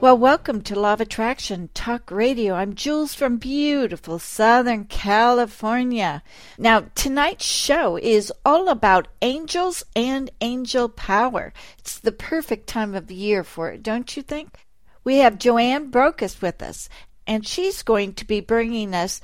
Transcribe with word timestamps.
Well, 0.00 0.16
welcome 0.16 0.62
to 0.62 0.78
Law 0.78 0.92
of 0.92 1.00
Attraction 1.00 1.70
Talk 1.74 2.12
Radio. 2.12 2.54
I'm 2.54 2.76
Jules 2.76 3.14
from 3.14 3.36
beautiful 3.38 4.20
Southern 4.20 4.84
California. 4.84 6.22
Now, 6.56 6.84
tonight's 6.94 7.44
show 7.44 7.96
is 7.96 8.32
all 8.44 8.68
about 8.68 9.08
angels 9.22 9.82
and 9.96 10.30
angel 10.40 10.88
power. 10.88 11.52
It's 11.80 11.98
the 11.98 12.12
perfect 12.12 12.68
time 12.68 12.94
of 12.94 13.10
year 13.10 13.42
for 13.42 13.70
it, 13.72 13.82
don't 13.82 14.16
you 14.16 14.22
think? 14.22 14.60
We 15.02 15.16
have 15.16 15.36
Joanne 15.36 15.90
Brocas 15.90 16.40
with 16.40 16.62
us, 16.62 16.88
and 17.26 17.44
she's 17.44 17.82
going 17.82 18.12
to 18.14 18.24
be 18.24 18.40
bringing 18.40 18.94
us 18.94 19.20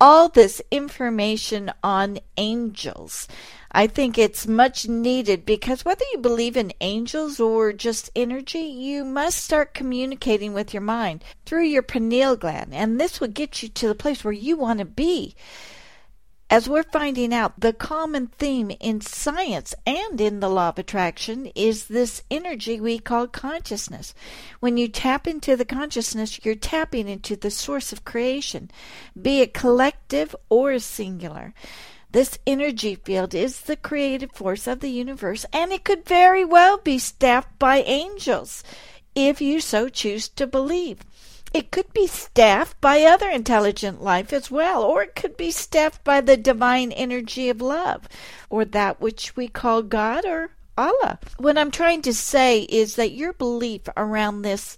all 0.00 0.28
this 0.28 0.60
information 0.70 1.72
on 1.82 2.18
angels. 2.36 3.28
I 3.70 3.88
think 3.88 4.16
it's 4.16 4.46
much 4.46 4.86
needed 4.88 5.44
because 5.44 5.84
whether 5.84 6.04
you 6.12 6.18
believe 6.18 6.56
in 6.56 6.72
angels 6.80 7.40
or 7.40 7.72
just 7.72 8.10
energy, 8.14 8.60
you 8.60 9.04
must 9.04 9.42
start 9.42 9.74
communicating 9.74 10.52
with 10.52 10.72
your 10.72 10.80
mind 10.80 11.24
through 11.44 11.64
your 11.64 11.82
pineal 11.82 12.36
gland, 12.36 12.72
and 12.72 13.00
this 13.00 13.20
will 13.20 13.28
get 13.28 13.62
you 13.62 13.68
to 13.70 13.88
the 13.88 13.94
place 13.94 14.22
where 14.22 14.32
you 14.32 14.56
want 14.56 14.78
to 14.78 14.84
be. 14.84 15.34
As 16.54 16.68
we're 16.68 16.84
finding 16.84 17.34
out, 17.34 17.58
the 17.58 17.72
common 17.72 18.28
theme 18.28 18.70
in 18.78 19.00
science 19.00 19.74
and 19.84 20.20
in 20.20 20.38
the 20.38 20.48
law 20.48 20.68
of 20.68 20.78
attraction 20.78 21.46
is 21.56 21.86
this 21.86 22.22
energy 22.30 22.78
we 22.78 23.00
call 23.00 23.26
consciousness. 23.26 24.14
When 24.60 24.76
you 24.76 24.86
tap 24.86 25.26
into 25.26 25.56
the 25.56 25.64
consciousness, 25.64 26.44
you're 26.44 26.54
tapping 26.54 27.08
into 27.08 27.34
the 27.34 27.50
source 27.50 27.92
of 27.92 28.04
creation, 28.04 28.70
be 29.20 29.40
it 29.40 29.52
collective 29.52 30.36
or 30.48 30.78
singular. 30.78 31.54
This 32.12 32.38
energy 32.46 32.94
field 32.94 33.34
is 33.34 33.62
the 33.62 33.76
creative 33.76 34.30
force 34.30 34.68
of 34.68 34.78
the 34.78 34.90
universe, 34.90 35.44
and 35.52 35.72
it 35.72 35.82
could 35.82 36.04
very 36.04 36.44
well 36.44 36.78
be 36.78 37.00
staffed 37.00 37.58
by 37.58 37.78
angels 37.78 38.62
if 39.16 39.40
you 39.40 39.60
so 39.60 39.88
choose 39.88 40.28
to 40.28 40.46
believe. 40.46 41.00
It 41.54 41.70
could 41.70 41.92
be 41.92 42.08
staffed 42.08 42.80
by 42.80 43.02
other 43.02 43.30
intelligent 43.30 44.02
life 44.02 44.32
as 44.32 44.50
well, 44.50 44.82
or 44.82 45.04
it 45.04 45.14
could 45.14 45.36
be 45.36 45.52
staffed 45.52 46.02
by 46.02 46.20
the 46.20 46.36
divine 46.36 46.90
energy 46.90 47.48
of 47.48 47.60
love, 47.60 48.08
or 48.50 48.64
that 48.64 49.00
which 49.00 49.36
we 49.36 49.46
call 49.46 49.82
God 49.82 50.24
or 50.24 50.50
Allah. 50.76 51.20
What 51.38 51.56
I'm 51.56 51.70
trying 51.70 52.02
to 52.02 52.12
say 52.12 52.62
is 52.62 52.96
that 52.96 53.12
your 53.12 53.32
belief 53.32 53.82
around 53.96 54.42
this 54.42 54.76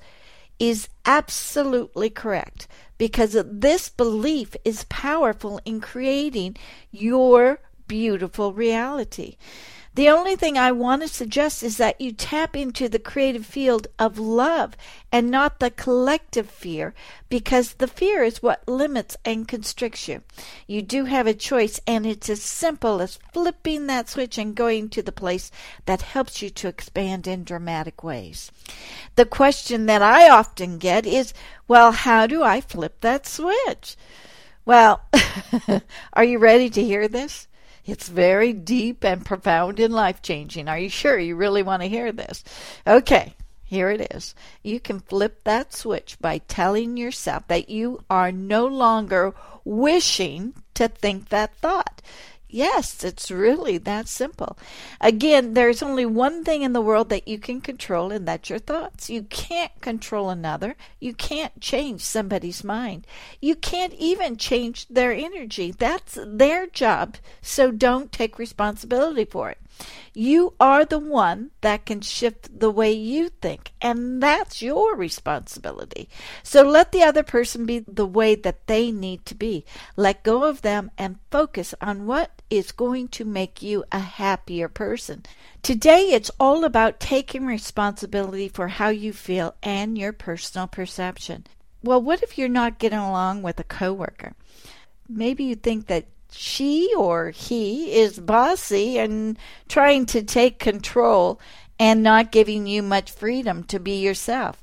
is 0.59 0.89
absolutely 1.07 2.11
correct 2.11 2.69
because 2.99 3.43
this 3.51 3.89
belief 3.89 4.55
is 4.63 4.85
powerful 4.91 5.59
in 5.65 5.81
creating 5.81 6.57
your 6.91 7.61
beautiful 7.89 8.53
reality. 8.53 9.37
The 9.97 10.11
only 10.11 10.37
thing 10.37 10.59
I 10.59 10.73
want 10.73 11.01
to 11.01 11.09
suggest 11.09 11.63
is 11.63 11.79
that 11.79 11.99
you 11.99 12.13
tap 12.13 12.55
into 12.55 12.87
the 12.87 12.99
creative 12.99 13.47
field 13.47 13.87
of 13.99 14.19
love 14.19 14.77
and 15.11 15.31
not 15.31 15.59
the 15.59 15.71
collective 15.71 16.51
fear, 16.51 16.93
because 17.31 17.73
the 17.73 17.87
fear 17.87 18.23
is 18.23 18.43
what 18.43 18.69
limits 18.69 19.17
and 19.25 19.49
constricts 19.49 20.07
you. 20.07 20.21
You 20.67 20.83
do 20.83 21.07
have 21.07 21.27
a 21.27 21.33
choice, 21.33 21.81
and 21.87 22.05
it's 22.05 22.29
as 22.29 22.43
simple 22.43 23.01
as 23.01 23.19
flipping 23.33 23.87
that 23.87 24.11
switch 24.11 24.37
and 24.37 24.55
going 24.55 24.91
to 24.91 25.03
the 25.03 25.13
place 25.13 25.51
that 25.87 26.03
helps 26.03 26.43
you 26.43 26.51
to 26.51 26.69
expand 26.69 27.27
in 27.27 27.43
dramatic 27.43 28.05
ways. 28.05 28.53
The 29.15 29.25
question 29.25 29.87
that 29.87 30.03
I 30.03 30.29
often 30.29 30.77
get 30.77 31.07
is 31.07 31.33
well, 31.69 31.93
how 31.93 32.27
do 32.27 32.43
I 32.43 32.61
flip 32.61 33.01
that 33.01 33.27
switch? 33.27 33.97
Well, 34.67 35.01
are 36.13 36.25
you 36.25 36.39
ready 36.39 36.69
to 36.69 36.83
hear 36.83 37.09
this? 37.09 37.49
It's 37.87 38.09
very 38.09 38.53
deep 38.53 39.05
and 39.05 39.25
profound 39.25 39.79
and 39.79 39.95
life 39.95 40.21
changing. 40.21 40.69
Are 40.69 40.79
you 40.79 40.89
sure 40.89 41.19
you 41.19 41.37
really 41.37 41.63
want 41.63 41.83
to 41.83 41.89
hear 41.89 42.11
this? 42.13 42.43
Okay, 42.87 43.35
here 43.65 43.91
it 43.91 44.13
is. 44.13 44.35
You 44.63 44.81
can 44.81 45.01
flip 45.01 45.45
that 45.45 45.73
switch 45.73 46.19
by 46.21 46.39
telling 46.39 46.97
yourself 46.97 47.47
that 47.49 47.69
you 47.69 48.05
are 48.11 48.33
no 48.33 48.67
longer 48.67 49.35
wishing 49.65 50.55
to 50.75 50.89
think 50.89 51.29
that 51.29 51.57
thought. 51.57 52.03
Yes, 52.49 53.03
it's 53.03 53.31
really 53.31 53.77
that 53.79 54.07
simple. 54.07 54.57
Again, 55.01 55.55
there's 55.55 55.83
only 55.83 56.07
one 56.07 56.45
thing 56.45 56.63
in 56.63 56.73
the 56.73 56.81
world 56.81 57.09
that 57.09 57.27
you 57.27 57.39
can 57.39 57.61
control, 57.61 58.13
and 58.13 58.27
that's 58.27 58.49
your 58.49 58.61
thoughts. 58.61 59.11
You 59.11 59.25
can't 59.25 59.79
control 59.81 60.31
another. 60.31 60.77
You 61.01 61.13
can't 61.13 61.61
change 61.61 62.03
somebody's 62.03 62.63
mind. 62.63 63.05
You 63.41 63.57
can't 63.57 63.95
even 63.95 64.37
change 64.37 64.87
their 64.89 65.13
energy. 65.13 65.73
That's 65.73 66.19
their 66.25 66.67
job. 66.69 67.17
So 67.43 67.73
don't 67.73 68.13
take 68.13 68.39
responsibility 68.39 69.25
for 69.25 69.51
it. 69.51 69.59
You 70.15 70.55
are 70.59 70.85
the 70.85 70.99
one 70.99 71.51
that 71.61 71.85
can 71.85 72.01
shift 72.01 72.59
the 72.59 72.71
way 72.71 72.93
you 72.93 73.29
think, 73.29 73.73
and 73.83 74.23
that's 74.23 74.63
your 74.63 74.97
responsibility. 74.97 76.09
So 76.43 76.63
let 76.63 76.93
the 76.93 77.03
other 77.03 77.23
person 77.23 77.67
be 77.67 77.81
the 77.81 78.07
way 78.07 78.35
that 78.35 78.67
they 78.67 78.91
need 78.91 79.27
to 79.27 79.35
be. 79.35 79.65
Let 79.95 80.23
go 80.23 80.45
of 80.45 80.63
them 80.63 80.91
and 80.97 81.19
focus 81.31 81.75
on 81.81 82.07
what 82.07 82.43
is 82.49 82.73
going 82.73 83.09
to 83.09 83.25
make 83.25 83.61
you 83.61 83.85
a 83.93 83.99
happier 83.99 84.69
person. 84.69 85.25
Today, 85.63 86.13
it's 86.13 86.31
all 86.41 86.65
about 86.65 87.01
taking 87.01 87.45
responsibility 87.45 88.49
for 88.49 88.69
how 88.69 88.89
you 88.89 89.13
feel 89.13 89.55
and 89.63 89.99
your 89.99 90.13
personal 90.13 90.67
perception. 90.67 91.45
Well, 91.83 92.01
what 92.01 92.23
if 92.23 92.39
you're 92.39 92.49
not 92.49 92.79
getting 92.79 92.99
along 92.99 93.43
with 93.43 93.61
a 93.61 93.65
coworker? 93.65 94.33
Maybe 95.09 95.45
you 95.45 95.57
think 95.57 95.87
that 95.89 96.07
she 96.31 96.93
or 96.97 97.31
he 97.31 97.93
is 97.93 98.19
bossy 98.19 98.99
and 98.99 99.39
trying 99.69 100.07
to 100.07 100.23
take 100.23 100.59
control 100.59 101.41
and 101.79 102.03
not 102.03 102.33
giving 102.33 102.67
you 102.67 102.83
much 102.83 103.11
freedom 103.11 103.65
to 103.65 103.79
be 103.79 104.01
yourself. 104.01 104.63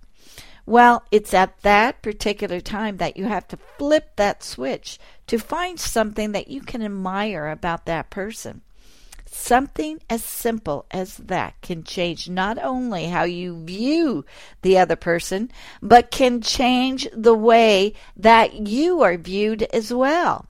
Well, 0.66 1.04
it's 1.12 1.34
at 1.34 1.62
that 1.64 2.02
particular 2.02 2.62
time 2.62 2.98
that 2.98 3.18
you 3.18 3.26
have 3.26 3.48
to 3.50 3.58
flip 3.78 4.16
that 4.16 4.44
switch 4.44 4.98
to 5.28 5.38
find 5.38 5.80
something 5.80 6.32
that 6.32 6.48
you 6.48 6.62
can 6.62 6.82
admire 6.82 7.50
about 7.50 7.86
that 7.86 8.10
person. 8.10 8.62
Something 9.26 10.00
as 10.10 10.24
simple 10.24 10.86
as 10.92 11.18
that 11.18 11.60
can 11.62 11.84
change 11.84 12.30
not 12.30 12.58
only 12.64 13.06
how 13.06 13.24
you 13.24 13.66
view 13.66 14.26
the 14.62 14.78
other 14.78 14.96
person, 14.96 15.52
but 15.82 16.12
can 16.12 16.40
change 16.40 17.08
the 17.12 17.34
way 17.34 17.94
that 18.16 18.68
you 18.68 19.02
are 19.02 19.18
viewed 19.18 19.64
as 19.64 19.92
well. 19.94 20.46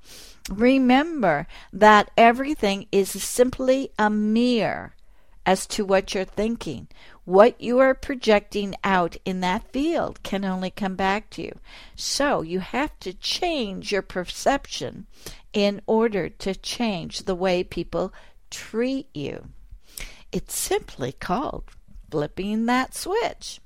Remember 0.50 1.48
that 1.72 2.12
everything 2.18 2.88
is 2.92 3.09
simply 3.09 3.92
a 3.98 4.09
mirror 4.09 4.96
as 5.46 5.66
to 5.68 5.86
what 5.86 6.14
you're 6.14 6.26
thinking. 6.26 6.88
What 7.26 7.59
you 7.62 7.80
are 7.80 7.94
projecting 7.94 8.76
out 8.84 9.16
in 9.26 9.40
that 9.42 9.72
field 9.72 10.24
can 10.24 10.44
only 10.44 10.70
come 10.70 10.96
back 10.96 11.30
to 11.31 11.42
you. 11.42 11.59
So 11.96 12.42
you 12.42 12.59
have 12.59 12.98
to 13.00 13.14
change 13.14 13.92
your 13.92 14.02
perception 14.02 15.08
in 15.54 15.81
order 15.86 16.30
to 16.30 16.56
change 16.56 17.24
the 17.24 17.36
way 17.36 17.64
people 17.64 18.14
treat 18.50 19.08
you. 19.14 19.50
It's 20.31 20.58
simply 20.58 21.12
called 21.12 21.66
flipping 22.10 22.66
that 22.66 22.94
switch. 22.94 23.60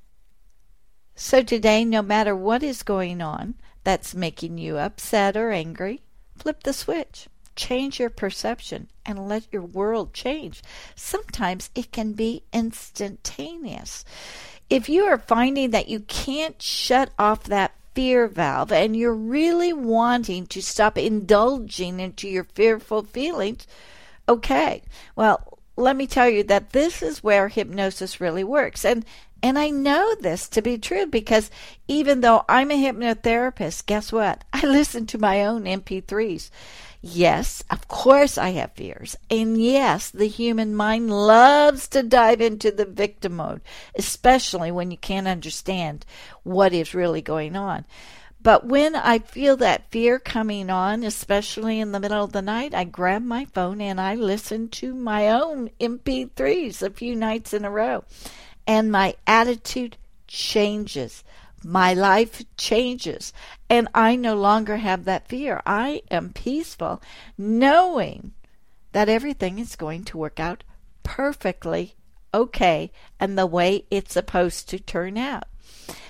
So 1.15 1.41
today, 1.41 1.83
no 1.83 2.01
matter 2.01 2.35
what 2.35 2.61
is 2.61 2.83
going 2.83 3.21
on 3.21 3.55
that's 3.83 4.13
making 4.13 4.57
you 4.57 4.77
upset 4.77 5.35
or 5.35 5.51
angry, 5.51 6.01
Flip 6.37 6.63
the 6.63 6.73
switch. 6.73 7.27
Change 7.55 7.99
your 7.99 8.09
perception 8.09 8.87
and 9.05 9.27
let 9.27 9.47
your 9.51 9.63
world 9.63 10.13
change. 10.13 10.61
Sometimes 10.95 11.71
it 11.73 11.91
can 11.91 12.13
be 12.13 12.43
instantaneous. 12.53 14.05
If 14.69 14.89
you 14.89 15.05
are 15.05 15.17
finding 15.17 15.71
that 15.71 15.87
you 15.87 16.01
can't 16.01 16.61
shut 16.61 17.09
off 17.17 17.45
that 17.45 17.73
fear 17.95 18.27
valve 18.27 18.71
and 18.71 18.95
you're 18.95 19.13
really 19.13 19.73
wanting 19.73 20.45
to 20.45 20.61
stop 20.61 20.97
indulging 20.97 21.99
into 21.99 22.27
your 22.27 22.43
fearful 22.43 23.01
feelings, 23.03 23.65
okay, 24.29 24.83
well, 25.15 25.57
let 25.77 25.95
me 25.95 26.05
tell 26.05 26.27
you 26.29 26.43
that 26.43 26.71
this 26.71 27.01
is 27.01 27.23
where 27.23 27.47
hypnosis 27.47 28.19
really 28.19 28.43
works. 28.43 28.83
And 28.83 29.05
and 29.41 29.57
I 29.57 29.69
know 29.69 30.15
this 30.19 30.47
to 30.49 30.61
be 30.61 30.77
true 30.77 31.05
because 31.05 31.51
even 31.87 32.21
though 32.21 32.43
I'm 32.49 32.71
a 32.71 32.75
hypnotherapist, 32.75 33.85
guess 33.85 34.11
what? 34.11 34.43
I 34.53 34.65
listen 34.65 35.05
to 35.07 35.17
my 35.17 35.45
own 35.45 35.63
MP3s. 35.63 36.49
Yes, 37.01 37.63
of 37.69 37.87
course 37.87 38.37
I 38.37 38.49
have 38.51 38.73
fears. 38.73 39.15
And 39.29 39.61
yes, 39.61 40.09
the 40.09 40.27
human 40.27 40.75
mind 40.75 41.11
loves 41.11 41.87
to 41.89 42.01
dive 42.01 42.41
into 42.41 42.71
the 42.71 42.85
victim 42.85 43.35
mode, 43.35 43.61
especially 43.95 44.71
when 44.71 44.91
you 44.91 44.97
can't 44.97 45.27
understand 45.27 46.05
what 46.43 46.73
is 46.73 46.95
really 46.95 47.21
going 47.21 47.55
on. 47.55 47.85
But 48.41 48.65
when 48.65 48.95
I 48.95 49.19
feel 49.19 49.57
that 49.57 49.91
fear 49.91 50.19
coming 50.19 50.69
on, 50.69 51.03
especially 51.03 51.79
in 51.79 51.91
the 51.91 51.99
middle 51.99 52.23
of 52.23 52.31
the 52.31 52.41
night, 52.41 52.73
I 52.73 52.83
grab 52.83 53.23
my 53.23 53.45
phone 53.45 53.81
and 53.81 53.99
I 53.99 54.15
listen 54.15 54.69
to 54.69 54.93
my 54.93 55.29
own 55.29 55.69
MP3s 55.79 56.81
a 56.81 56.89
few 56.89 57.15
nights 57.15 57.53
in 57.53 57.65
a 57.65 57.71
row. 57.71 58.05
And 58.67 58.91
my 58.91 59.15
attitude 59.25 59.97
changes. 60.27 61.23
My 61.63 61.93
life 61.93 62.43
changes. 62.57 63.33
And 63.69 63.87
I 63.95 64.15
no 64.15 64.35
longer 64.35 64.77
have 64.77 65.05
that 65.05 65.27
fear. 65.27 65.61
I 65.65 66.03
am 66.11 66.33
peaceful, 66.33 67.01
knowing 67.37 68.33
that 68.91 69.09
everything 69.09 69.57
is 69.57 69.75
going 69.75 70.03
to 70.05 70.17
work 70.17 70.39
out 70.39 70.63
perfectly 71.03 71.95
okay 72.33 72.91
and 73.19 73.37
the 73.37 73.45
way 73.45 73.85
it's 73.89 74.13
supposed 74.13 74.69
to 74.69 74.79
turn 74.79 75.17
out. 75.17 75.45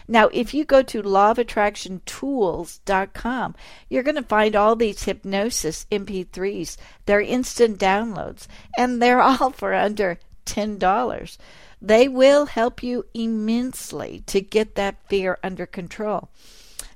Now, 0.08 0.30
if 0.32 0.54
you 0.54 0.64
go 0.64 0.84
to 0.84 1.04
lawofattractiontools.com, 1.04 3.56
you're 3.90 4.04
going 4.04 4.16
to 4.16 4.24
find 4.24 4.56
all 4.56 4.78
these 4.78 5.04
hypnosis 5.04 5.86
MP3s. 5.92 6.78
They're 7.06 7.20
instant 7.20 7.78
downloads, 7.78 8.48
and 8.78 9.02
they're 9.02 9.22
all 9.28 9.50
for 9.52 9.74
under 9.74 10.18
$10. 10.46 11.38
They 11.82 12.08
will 12.08 12.48
help 12.48 12.82
you 12.82 13.06
immensely 13.14 14.24
to 14.28 14.42
get 14.42 14.76
that 14.76 15.08
fear 15.08 15.38
under 15.44 15.66
control. 15.66 16.30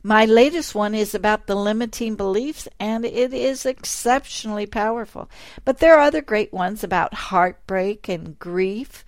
My 0.04 0.26
latest 0.26 0.74
one 0.74 0.96
is 0.96 1.14
about 1.14 1.46
the 1.46 1.56
limiting 1.56 2.16
beliefs, 2.16 2.68
and 2.80 3.06
it 3.06 3.34
is 3.34 3.66
exceptionally 3.68 4.66
powerful. 4.66 5.30
But 5.64 5.78
there 5.78 5.96
are 5.96 6.02
other 6.02 6.24
great 6.24 6.52
ones 6.52 6.84
about 6.84 7.14
heartbreak 7.14 8.10
and 8.10 8.40
grief, 8.40 9.06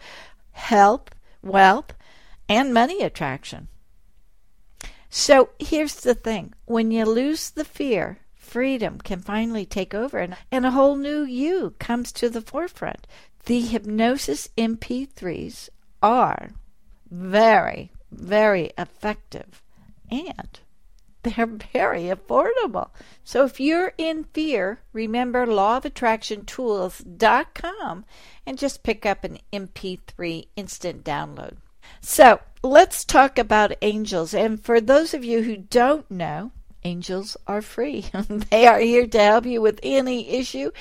health, 0.52 1.10
wealth, 1.42 1.94
and 2.48 2.74
money 2.74 3.02
attraction. 3.02 3.70
So 5.10 5.50
here's 5.58 5.96
the 5.96 6.16
thing 6.16 6.54
when 6.66 6.92
you 6.92 7.06
lose 7.06 7.50
the 7.50 7.66
fear, 7.66 8.20
freedom 8.36 9.00
can 9.00 9.20
finally 9.20 9.66
take 9.66 9.96
over 9.96 10.20
and, 10.20 10.38
and 10.52 10.66
a 10.66 10.72
whole 10.72 10.96
new 10.96 11.24
you 11.24 11.74
comes 11.80 12.12
to 12.14 12.30
the 12.30 12.42
forefront. 12.42 13.08
The 13.46 13.62
hypnosis 13.62 14.50
MP3s 14.58 15.70
are 16.02 16.52
very, 17.12 17.92
very 18.12 18.72
effective 18.78 19.62
and 20.10 20.60
they're 21.24 21.46
very 21.46 22.04
affordable. 22.04 22.92
So 23.24 23.44
if 23.46 23.60
you're 23.60 23.94
in 23.98 24.26
fear, 24.34 24.80
remember 24.94 25.46
lawofattractiontools.com 25.46 28.06
and 28.46 28.58
just 28.58 28.84
pick 28.84 29.06
up 29.06 29.24
an 29.24 29.38
MP3 29.52 30.48
instant 30.56 31.04
download. 31.04 31.58
So 32.00 32.40
let's 32.62 33.04
talk 33.04 33.38
about 33.38 33.76
angels. 33.82 34.34
And 34.34 34.64
for 34.64 34.80
those 34.80 35.14
of 35.14 35.26
you 35.26 35.44
who 35.44 35.58
don't 35.58 36.10
know, 36.10 36.54
angels 36.84 37.38
are 37.48 37.62
free. 37.62 38.06
they 38.50 38.68
are 38.68 38.80
here 38.80 39.08
to 39.08 39.20
help 39.20 39.46
you 39.46 39.62
with 39.62 39.80
any 39.84 40.30
issue. 40.30 40.72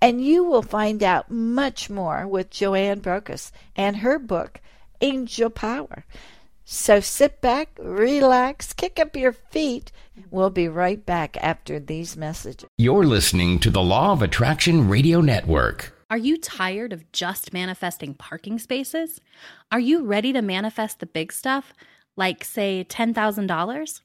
And 0.00 0.24
you 0.24 0.44
will 0.44 0.62
find 0.62 1.02
out 1.02 1.30
much 1.30 1.90
more 1.90 2.26
with 2.26 2.50
Joanne 2.50 3.00
Brocas 3.00 3.52
and 3.74 3.98
her 3.98 4.18
book, 4.18 4.60
Angel 5.00 5.50
Power. 5.50 6.04
So 6.64 6.98
sit 6.98 7.40
back, 7.40 7.78
relax, 7.78 8.72
kick 8.72 8.98
up 8.98 9.14
your 9.14 9.32
feet. 9.32 9.92
We'll 10.30 10.50
be 10.50 10.66
right 10.68 11.04
back 11.06 11.36
after 11.40 11.78
these 11.78 12.16
messages. 12.16 12.68
You're 12.76 13.04
listening 13.04 13.60
to 13.60 13.70
the 13.70 13.82
Law 13.82 14.12
of 14.12 14.20
Attraction 14.20 14.88
Radio 14.88 15.20
Network. 15.20 15.92
Are 16.10 16.18
you 16.18 16.36
tired 16.38 16.92
of 16.92 17.10
just 17.12 17.52
manifesting 17.52 18.14
parking 18.14 18.58
spaces? 18.58 19.20
Are 19.70 19.80
you 19.80 20.04
ready 20.04 20.32
to 20.32 20.42
manifest 20.42 20.98
the 20.98 21.06
big 21.06 21.32
stuff, 21.32 21.72
like, 22.16 22.44
say, 22.44 22.84
$10,000? 22.88 24.00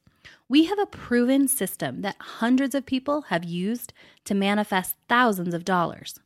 We 0.52 0.66
have 0.66 0.78
a 0.78 0.84
proven 0.84 1.48
system 1.48 2.02
that 2.02 2.16
hundreds 2.18 2.74
of 2.74 2.84
people 2.84 3.22
have 3.30 3.42
used 3.42 3.94
to 4.26 4.34
manifest 4.34 4.96
thousands 5.08 5.54
of 5.54 5.64
dollars. 5.64 6.20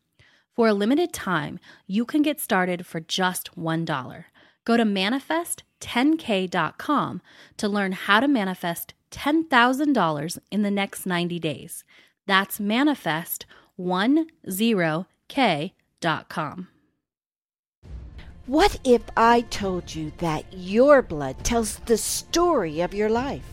For 0.53 0.67
a 0.67 0.75
limited 0.75 1.13
time, 1.13 1.61
you 1.87 2.05
can 2.05 2.23
get 2.23 2.41
started 2.41 2.87
for 2.87 2.99
just 2.99 3.57
$1. 3.57 4.25
Go 4.65 4.77
to 4.77 4.83
manifest10k.com 4.83 7.23
to 7.57 7.69
learn 7.69 7.93
how 7.93 8.19
to 8.19 8.27
manifest 8.27 8.95
$10,000 9.13 10.39
in 10.51 10.63
the 10.63 10.73
next 10.73 11.07
90 11.07 11.39
days. 11.39 11.85
That's 12.27 12.59
manifest 12.59 13.47
10 13.79 14.27
k.com. 15.29 16.69
What 18.47 18.81
if 18.83 19.03
I 19.17 19.43
told 19.43 19.95
you 19.95 20.11
that 20.19 20.53
your 20.53 21.01
blood 21.03 21.45
tells 21.45 21.79
the 21.79 21.97
story 21.97 22.81
of 22.81 22.93
your 22.93 23.09
life? 23.09 23.53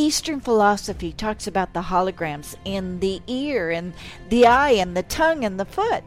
Eastern 0.00 0.40
philosophy 0.40 1.12
talks 1.12 1.46
about 1.46 1.74
the 1.74 1.82
holograms 1.82 2.56
in 2.64 3.00
the 3.00 3.20
ear 3.26 3.70
and 3.70 3.92
the 4.30 4.46
eye 4.46 4.70
and 4.70 4.96
the 4.96 5.02
tongue 5.02 5.44
and 5.44 5.60
the 5.60 5.66
foot. 5.66 6.02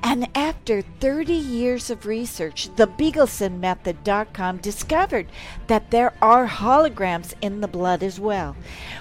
And 0.00 0.28
after 0.36 0.80
30 0.80 1.32
years 1.32 1.90
of 1.90 2.06
research, 2.06 2.68
the 2.76 2.86
BigelsenMethod.com 2.86 4.58
discovered 4.58 5.26
that 5.66 5.90
there 5.90 6.12
are 6.22 6.46
holograms 6.46 7.34
in 7.40 7.60
the 7.60 7.66
blood 7.66 8.04
as 8.04 8.20
well. 8.20 8.54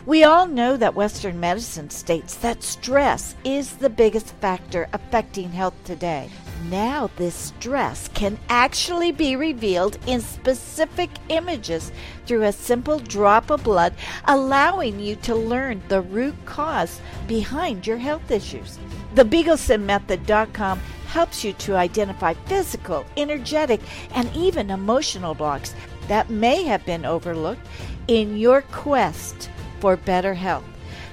We 0.07 0.24
all 0.24 0.48
know 0.48 0.75
that 0.75 0.95
Western 0.95 1.39
medicine 1.39 1.92
states 1.92 2.33
that 2.38 2.63
stress 2.63 3.36
is 3.44 3.75
the 3.75 3.92
biggest 3.92 4.33
factor 4.42 4.89
affecting 4.92 5.51
health 5.51 5.75
today. 5.83 6.31
Now, 6.72 7.12
this 7.18 7.36
stress 7.36 8.07
can 8.16 8.39
actually 8.50 9.12
be 9.12 9.36
revealed 9.36 10.00
in 10.07 10.19
specific 10.19 11.12
images 11.30 11.92
through 12.25 12.44
a 12.44 12.51
simple 12.51 13.00
drop 13.00 13.50
of 13.50 13.63
blood, 13.63 13.94
allowing 14.25 15.00
you 15.00 15.16
to 15.18 15.36
learn 15.36 15.81
the 15.88 16.01
root 16.01 16.36
cause 16.45 17.00
behind 17.27 17.86
your 17.86 17.98
health 17.98 18.31
issues. 18.31 18.80
The 19.16 19.24
BigelsenMethod.com 19.24 20.80
helps 21.07 21.44
you 21.44 21.54
to 21.54 21.75
identify 21.75 22.33
physical, 22.45 23.06
energetic, 23.16 23.81
and 24.13 24.30
even 24.36 24.69
emotional 24.69 25.33
blocks 25.33 25.74
that 26.07 26.30
may 26.30 26.63
have 26.63 26.86
been 26.86 27.06
overlooked 27.06 27.66
in 28.07 28.38
your 28.38 28.62
quest 28.63 29.50
for 29.80 29.95
better 29.95 30.33
health. 30.33 30.66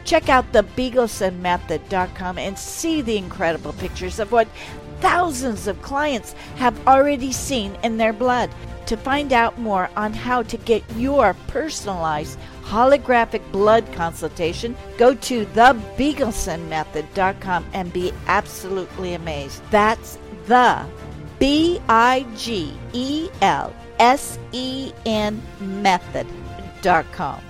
Check 0.05 0.29
out 0.29 0.53
the 0.53 0.65
BigelsenMethod.com 0.65 2.39
and 2.39 2.59
see 2.59 3.03
the 3.03 3.17
incredible 3.17 3.73
pictures 3.75 4.19
of 4.19 4.33
what 4.33 4.49
thousands 5.03 5.67
of 5.67 5.83
clients 5.83 6.33
have 6.57 6.87
already 6.87 7.33
seen 7.33 7.77
in 7.83 7.99
their 7.99 8.15
blood. 8.15 8.49
To 8.87 8.97
find 8.97 9.33
out 9.33 9.59
more 9.59 9.91
on 9.97 10.13
how 10.13 10.43
to 10.45 10.57
get 10.57 10.85
your 10.97 11.35
personalized 11.49 12.39
holographic 12.63 13.43
blood 13.53 13.85
consultation, 13.93 14.77
go 14.99 15.15
to 15.15 15.47
thebigelsenmethod.com 15.47 17.67
and 17.73 17.93
be 17.93 18.13
absolutely 18.29 19.15
amazed. 19.15 19.63
That's 19.71 20.19
the 20.47 20.85
B 21.39 21.81
I 21.89 22.27
G 22.37 22.75
E 22.93 23.31
L 23.41 23.75
S 23.99 24.39
E 24.53 24.93
N 25.05 25.43
method.com. 25.61 27.43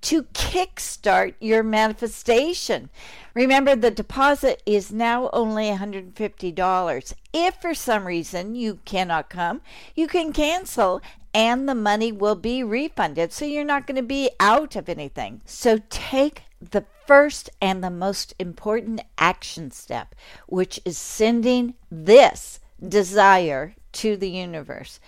to 0.02 0.25
kickstart 0.35 1.32
your 1.38 1.62
manifestation. 1.62 2.90
Remember, 3.35 3.76
the 3.76 3.90
deposit 3.90 4.61
is 4.66 4.90
now 4.90 5.30
only 5.32 5.66
$150. 5.71 7.14
If 7.32 7.54
for 7.54 7.73
some 7.73 8.04
reason 8.04 8.56
you 8.56 8.80
cannot 8.85 9.30
come, 9.30 9.61
you 9.94 10.09
can 10.09 10.32
cancel 10.32 11.00
and 11.32 11.68
the 11.68 11.75
money 11.75 12.11
will 12.11 12.35
be 12.35 12.64
refunded. 12.64 13.32
So 13.32 13.44
you're 13.44 13.64
not 13.64 13.87
going 13.87 13.97
to 13.97 14.02
be 14.02 14.30
out 14.40 14.75
of 14.75 14.88
anything. 14.88 15.40
So 15.44 15.78
take 15.88 16.42
the 16.61 16.85
first 17.06 17.50
and 17.61 17.82
the 17.82 17.90
most 17.90 18.35
important 18.38 19.02
action 19.18 19.71
step, 19.71 20.14
which 20.47 20.80
is 20.85 20.99
sending 20.99 21.75
this 21.90 22.59
desire 22.87 23.75
to 23.93 24.17
the 24.17 24.31
universe. 24.31 25.01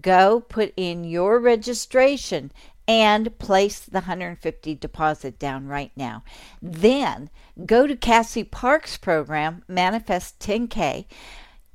Go 0.00 0.40
put 0.40 0.72
in 0.76 1.04
your 1.04 1.38
registration 1.38 2.52
and 2.86 3.38
place 3.38 3.80
the 3.80 4.00
150 4.00 4.74
deposit 4.74 5.38
down 5.38 5.66
right 5.66 5.92
now. 5.96 6.22
Then 6.60 7.30
go 7.64 7.86
to 7.86 7.96
Cassie 7.96 8.44
Park's 8.44 8.96
program, 8.96 9.62
Manifest 9.68 10.38
10K, 10.40 11.06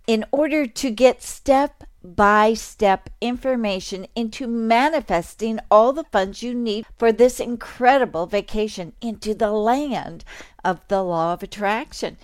in 0.06 0.26
order 0.32 0.66
to 0.68 0.92
get 0.92 1.22
step 1.22 1.84
by 2.04 2.54
step 2.54 3.10
information 3.20 4.08
into 4.16 4.48
manifesting 4.48 5.60
all 5.70 5.92
the 5.92 6.06
funds 6.06 6.42
you 6.42 6.54
need 6.54 6.86
for 6.98 7.12
this 7.12 7.40
incredible 7.40 8.26
vacation 8.26 8.94
into 9.02 9.34
the 9.34 9.52
land 9.52 10.24
of 10.64 10.80
the 10.88 11.04
law 11.04 11.34
of 11.34 11.44
attraction. 11.44 12.18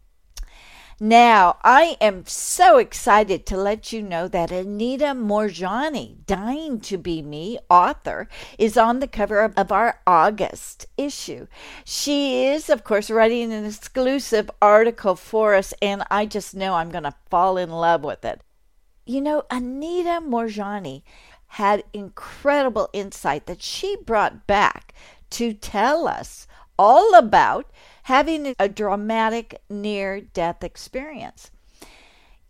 Now, 1.00 1.56
I 1.64 1.96
am 2.00 2.26
so 2.26 2.78
excited 2.78 3.46
to 3.46 3.56
let 3.56 3.92
you 3.92 4.02
know 4.02 4.28
that 4.28 4.52
Anita 4.52 5.06
Moorjani, 5.06 6.24
Dying 6.26 6.80
to 6.80 6.98
Be 6.98 7.22
Me, 7.22 7.58
author, 7.70 8.28
is 8.58 8.76
on 8.76 9.00
the 9.00 9.08
cover 9.08 9.52
of 9.56 9.72
our 9.72 10.00
August 10.06 10.86
issue. 10.96 11.46
She 11.84 12.44
is, 12.44 12.68
of 12.68 12.84
course, 12.84 13.10
writing 13.10 13.52
an 13.52 13.64
exclusive 13.64 14.50
article 14.60 15.16
for 15.16 15.54
us, 15.54 15.74
and 15.80 16.04
I 16.10 16.26
just 16.26 16.54
know 16.54 16.74
I'm 16.74 16.90
going 16.90 17.04
to 17.04 17.14
fall 17.30 17.56
in 17.56 17.70
love 17.70 18.04
with 18.04 18.24
it. 18.24 18.42
You 19.04 19.20
know, 19.20 19.44
Anita 19.50 20.20
Moorjani 20.22 21.02
had 21.48 21.84
incredible 21.92 22.88
insight 22.92 23.46
that 23.46 23.62
she 23.62 23.96
brought 23.96 24.46
back 24.46 24.94
to 25.30 25.52
tell 25.52 26.06
us 26.06 26.46
all 26.78 27.14
about 27.14 27.70
having 28.02 28.54
a 28.58 28.68
dramatic 28.68 29.60
near 29.68 30.20
death 30.20 30.62
experience. 30.64 31.50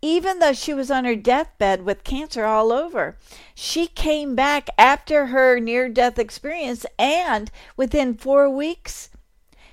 Even 0.01 0.39
though 0.39 0.53
she 0.53 0.73
was 0.73 0.91
on 0.91 1.05
her 1.05 1.15
deathbed 1.15 1.83
with 1.85 2.03
cancer 2.03 2.43
all 2.43 2.73
over, 2.73 3.17
she 3.55 3.87
came 3.87 4.35
back 4.35 4.69
after 4.77 5.27
her 5.27 5.59
near 5.59 5.87
death 5.87 6.19
experience, 6.19 6.85
and 6.99 7.49
within 7.77 8.13
four 8.13 8.49
weeks, 8.49 9.09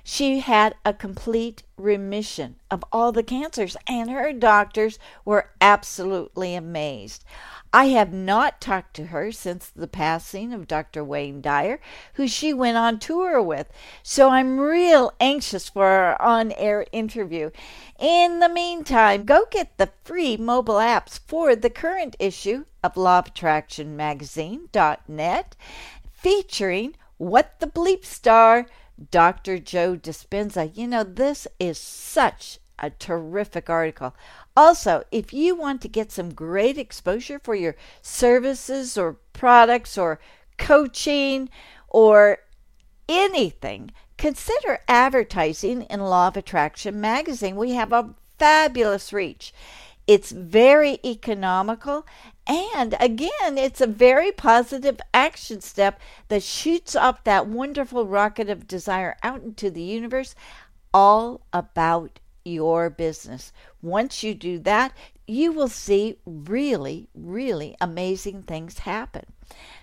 she 0.05 0.39
had 0.39 0.75
a 0.85 0.95
complete 0.95 1.65
remission 1.77 2.57
of 2.71 2.85
all 2.93 3.11
the 3.11 3.23
cancers, 3.23 3.77
and 3.87 4.11
her 4.11 4.33
doctors 4.33 4.99
were 5.25 5.51
absolutely 5.61 6.55
amazed. 6.55 7.25
I 7.73 7.87
have 7.87 8.13
not 8.13 8.61
talked 8.61 8.95
to 8.95 9.07
her 9.07 9.31
since 9.31 9.69
the 9.69 9.87
passing 9.87 10.53
of 10.53 10.67
Dr. 10.67 11.05
Wayne 11.05 11.41
Dyer, 11.41 11.81
who 12.15 12.27
she 12.27 12.53
went 12.53 12.77
on 12.77 12.99
tour 12.99 13.41
with, 13.41 13.69
so 14.03 14.29
I'm 14.29 14.59
real 14.59 15.13
anxious 15.21 15.69
for 15.69 15.87
our 15.87 16.21
on 16.21 16.51
air 16.53 16.85
interview. 16.91 17.51
In 17.99 18.41
the 18.41 18.49
meantime, 18.49 19.25
go 19.25 19.47
get 19.51 19.79
the 19.79 19.91
free 20.03 20.37
mobile 20.37 20.77
apps 20.77 21.21
for 21.27 21.55
the 21.55 21.71
current 21.71 22.17
issue 22.19 22.65
of 22.83 22.97
Law 22.97 23.21
of 23.21 23.29
Attraction 23.29 23.97
Magazine.net 23.97 25.55
featuring 26.13 26.97
What 27.19 27.61
the 27.61 27.69
Bleep 27.69 28.05
Star, 28.05 28.67
Dr. 29.13 29.59
Joe 29.59 29.97
Dispenza. 29.97 30.77
You 30.77 30.89
know, 30.89 31.05
this 31.05 31.47
is 31.61 31.79
such 31.79 32.59
a 32.81 32.91
terrific 32.91 33.71
article. 33.71 34.15
Also, 34.63 35.05
if 35.11 35.33
you 35.33 35.55
want 35.55 35.81
to 35.81 35.89
get 35.89 36.13
some 36.13 36.35
great 36.35 36.77
exposure 36.77 37.39
for 37.39 37.55
your 37.55 37.77
services 38.03 38.99
or 38.99 39.17
products 39.33 39.97
or 39.97 40.21
coaching 40.59 41.49
or 41.89 42.41
anything, 43.09 43.91
consider 44.19 44.81
advertising 44.87 45.85
in 45.85 46.01
Law 46.01 46.29
of 46.29 46.37
Attraction 46.37 47.01
magazine. 47.01 47.57
We 47.57 47.71
have 47.71 47.91
a 47.95 48.15
fabulous 48.39 49.15
reach. 49.15 49.55
It's 50.07 50.31
very 50.31 50.99
economical. 51.03 52.07
And 52.47 52.95
again, 53.01 53.57
it's 53.57 53.81
a 53.81 53.87
very 53.87 54.31
positive 54.31 55.01
action 55.15 55.63
step 55.63 55.99
that 56.29 56.43
shoots 56.43 56.95
up 56.95 57.25
that 57.25 57.47
wonderful 57.47 58.05
rocket 58.05 58.51
of 58.51 58.69
desire 58.69 59.17
out 59.23 59.41
into 59.43 59.71
the 59.71 59.81
universe, 59.81 60.35
all 60.93 61.47
about 61.51 62.21
your 62.45 62.91
business. 62.91 63.53
Once 63.83 64.23
you 64.23 64.35
do 64.35 64.59
that, 64.61 64.93
you 65.27 65.53
will 65.53 65.69
see 65.69 66.19
really, 66.27 67.09
really 67.15 67.75
amazing 67.81 68.43
things 68.43 68.81
happen. 68.81 69.25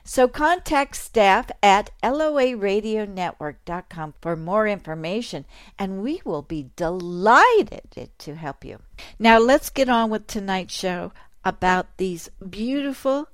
So 0.03 0.27
contact 0.27 0.95
staff 0.95 1.49
at 1.61 1.91
loaradionetwork.com 2.01 4.13
for 4.21 4.35
more 4.35 4.67
information, 4.67 5.45
and 5.77 6.01
we 6.01 6.21
will 6.25 6.41
be 6.41 6.71
delighted 6.75 8.09
to 8.17 8.35
help 8.35 8.65
you. 8.65 8.79
Now, 9.19 9.37
let's 9.39 9.69
get 9.69 9.89
on 9.89 10.09
with 10.09 10.25
tonight's 10.27 10.73
show 10.73 11.11
about 11.43 11.97
these 11.97 12.29
beautiful 12.49 13.27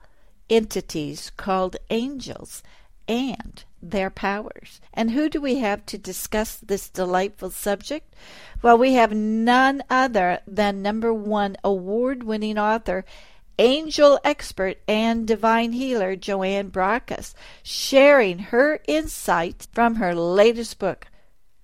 entities 0.49 1.31
called 1.35 1.77
angels 1.89 2.63
and 3.07 3.63
their 3.81 4.09
powers. 4.09 4.79
And 4.93 5.11
who 5.11 5.29
do 5.29 5.41
we 5.41 5.59
have 5.59 5.85
to 5.87 5.97
discuss 5.97 6.55
this 6.55 6.89
delightful 6.89 7.49
subject? 7.51 8.15
Well, 8.61 8.77
we 8.77 8.93
have 8.93 9.13
none 9.13 9.83
other 9.89 10.39
than 10.47 10.81
number 10.81 11.13
one 11.13 11.57
award 11.63 12.23
winning 12.23 12.57
author, 12.57 13.03
angel 13.59 14.19
expert, 14.23 14.77
and 14.87 15.27
divine 15.27 15.73
healer 15.73 16.15
Joanne 16.15 16.69
Brocas, 16.69 17.33
sharing 17.61 18.39
her 18.39 18.79
insights 18.87 19.67
from 19.73 19.95
her 19.95 20.15
latest 20.15 20.79
book 20.79 21.07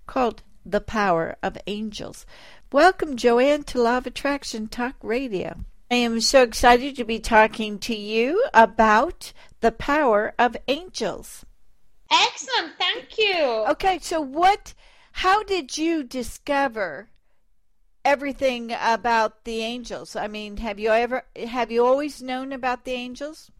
called 0.05 0.43
The 0.65 0.81
Power 0.81 1.37
of 1.41 1.57
Angels. 1.67 2.25
Welcome, 2.71 3.15
Joanne, 3.15 3.63
to 3.63 3.81
Law 3.81 3.97
of 3.97 4.05
Attraction 4.05 4.67
Talk 4.67 4.95
Radio. 5.01 5.65
I 5.91 5.95
am 5.95 6.21
so 6.21 6.43
excited 6.43 6.95
to 6.97 7.03
be 7.03 7.19
talking 7.19 7.79
to 7.79 7.95
you 7.95 8.43
about 8.53 9.33
the 9.61 9.71
power 9.71 10.33
of 10.39 10.55
angels. 10.67 11.45
Excellent, 12.11 12.73
thank 12.79 13.17
you. 13.17 13.65
Okay, 13.69 13.99
so 13.99 14.19
what 14.21 14.73
how 15.11 15.43
did 15.43 15.77
you 15.77 16.03
discover 16.03 17.09
everything 18.05 18.71
about 18.71 19.43
the 19.43 19.61
angels? 19.61 20.15
I 20.15 20.27
mean, 20.27 20.57
have 20.57 20.79
you 20.79 20.89
ever 20.89 21.25
have 21.47 21.71
you 21.71 21.85
always 21.85 22.21
known 22.21 22.51
about 22.53 22.85
the 22.85 22.93
angels? 22.93 23.51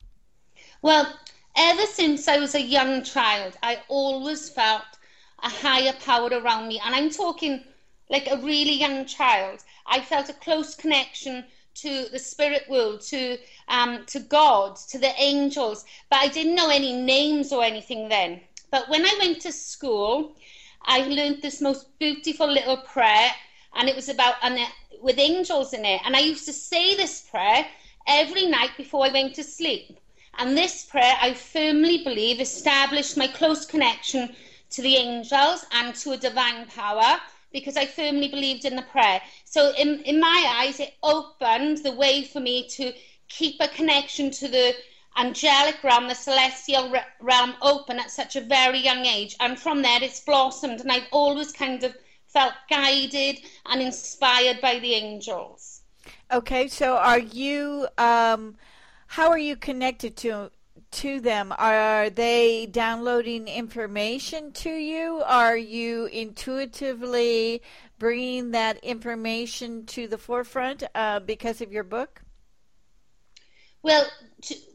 Well, 0.82 1.14
ever 1.56 1.86
since 1.86 2.28
I 2.28 2.38
was 2.38 2.56
a 2.56 2.62
young 2.62 3.04
child, 3.04 3.58
I 3.62 3.80
always 3.88 4.50
felt 4.50 4.98
a 5.44 5.50
higher 5.50 5.94
power 5.94 6.30
around 6.30 6.68
me, 6.68 6.82
and 6.84 6.96
I'm 6.96 7.10
talking 7.10 7.64
like 8.10 8.28
a 8.28 8.38
really 8.38 8.74
young 8.74 9.06
child. 9.06 9.64
I 9.86 10.02
felt 10.02 10.30
a 10.30 10.34
close 10.34 10.76
connection 10.76 11.46
to 11.82 12.10
the 12.12 12.20
spirit 12.20 12.64
world, 12.70 13.02
to 13.02 13.38
um, 13.68 14.06
to 14.08 14.20
God, 14.20 14.76
to 14.90 14.98
the 14.98 15.14
angels, 15.18 15.86
but 16.10 16.20
I 16.20 16.28
didn't 16.28 16.56
know 16.56 16.70
any 16.70 16.94
names 16.94 17.52
or 17.52 17.64
anything 17.64 18.10
then. 18.10 18.42
But 18.72 18.90
when 18.90 19.06
I 19.06 19.16
went 19.20 19.42
to 19.42 19.52
school, 19.52 20.36
I 20.84 21.00
learned 21.02 21.42
this 21.42 21.62
most 21.62 21.98
beautiful 22.00 22.48
little 22.48 22.78
prayer, 22.78 23.32
and 23.76 23.90
it 23.90 23.96
was 23.96 24.10
about 24.10 24.36
and 24.42 24.60
with 25.02 25.20
angels 25.20 25.74
in 25.74 25.86
it. 25.86 26.02
And 26.06 26.16
I 26.16 26.20
used 26.20 26.46
to 26.46 26.54
say 26.54 26.96
this 26.96 27.22
prayer 27.22 27.66
every 28.08 28.46
night 28.48 28.72
before 28.78 29.06
I 29.06 29.12
went 29.12 29.36
to 29.36 29.44
sleep. 29.44 30.00
And 30.38 30.58
this 30.58 30.86
prayer, 30.86 31.16
I 31.22 31.34
firmly 31.34 32.04
believe, 32.04 32.40
established 32.40 33.18
my 33.18 33.28
close 33.28 33.66
connection 33.66 34.36
to 34.72 34.82
the 34.82 34.96
angels 34.96 35.66
and 35.74 35.96
to 35.96 36.12
a 36.12 36.18
divine 36.18 36.66
power 36.68 37.20
because 37.52 37.78
I 37.78 37.86
firmly 37.86 38.28
believed 38.28 38.66
in 38.66 38.76
the 38.76 38.82
prayer. 38.84 39.22
So 39.46 39.74
in, 39.78 40.02
in 40.02 40.20
my 40.20 40.46
eyes, 40.62 40.80
it 40.80 40.94
opened 41.04 41.80
the 41.80 41.94
way 41.94 42.24
for 42.24 42.40
me 42.40 42.68
to 42.70 42.94
keep 43.28 43.60
a 43.60 43.68
connection 43.68 44.32
to 44.32 44.48
the 44.48 44.76
angelic 45.18 45.84
realm, 45.84 46.08
the 46.08 46.16
celestial 46.16 46.94
realm 47.22 47.54
open 47.62 48.00
at 48.00 48.12
such 48.12 48.36
a 48.36 48.42
very 48.42 48.80
young 48.80 49.06
age. 49.06 49.36
And 49.40 49.60
from 49.60 49.82
there, 49.82 50.02
it's 50.02 50.20
blossomed. 50.20 50.82
And 50.82 50.92
I've 50.92 51.08
always 51.12 51.52
kind 51.52 51.84
of 51.84 51.96
felt 52.28 52.54
guided 52.70 53.40
and 53.66 53.82
inspired 53.82 54.62
by 54.62 54.80
the 54.80 54.94
angels. 54.94 55.82
Okay, 56.32 56.68
so 56.68 56.96
are 56.96 57.20
you, 57.20 57.88
um, 57.98 58.56
how 59.08 59.30
are 59.30 59.38
you 59.38 59.56
connected 59.56 60.16
to 60.18 60.52
to 60.92 61.20
them? 61.20 61.54
Are 61.58 62.10
they 62.10 62.66
downloading 62.66 63.48
information 63.48 64.52
to 64.54 64.70
you? 64.70 65.22
Are 65.26 65.58
you 65.58 66.06
intuitively 66.06 67.62
bringing 67.98 68.52
that 68.52 68.84
information 68.84 69.86
to 69.88 70.08
the 70.08 70.18
forefront 70.18 70.84
uh, 70.96 71.20
because 71.20 71.62
of 71.62 71.72
your 71.72 71.84
book? 71.84 72.22
Well, 73.82 74.06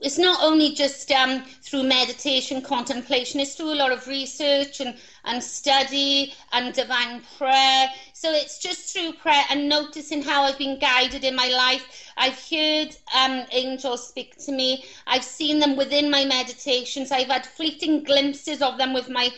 it's 0.00 0.18
not 0.18 0.42
only 0.42 0.72
just 0.72 1.10
um, 1.10 1.42
through 1.62 1.84
meditation, 1.84 2.62
contemplation, 2.62 3.38
it's 3.40 3.54
through 3.54 3.74
a 3.74 3.76
lot 3.76 3.92
of 3.92 4.06
research 4.06 4.80
and, 4.80 4.96
and 5.24 5.42
study 5.42 6.32
and 6.52 6.72
divine 6.74 7.22
prayer. 7.36 7.88
So 8.14 8.32
it's 8.32 8.58
just 8.58 8.92
through 8.92 9.12
prayer 9.14 9.44
and 9.50 9.68
noticing 9.68 10.22
how 10.22 10.44
I've 10.44 10.58
been 10.58 10.78
guided 10.78 11.24
in 11.24 11.36
my 11.36 11.48
life. 11.48 12.12
I've 12.16 12.38
heard 12.50 12.96
um, 13.14 13.44
angels 13.52 14.08
speak 14.08 14.36
to 14.46 14.52
me, 14.52 14.84
I've 15.06 15.24
seen 15.24 15.58
them 15.58 15.76
within 15.76 16.10
my 16.10 16.24
meditations, 16.24 17.10
I've 17.12 17.28
had 17.28 17.44
fleeting 17.44 18.04
glimpses 18.04 18.62
of 18.62 18.78
them 18.78 18.94
with 18.94 19.10
my 19.10 19.30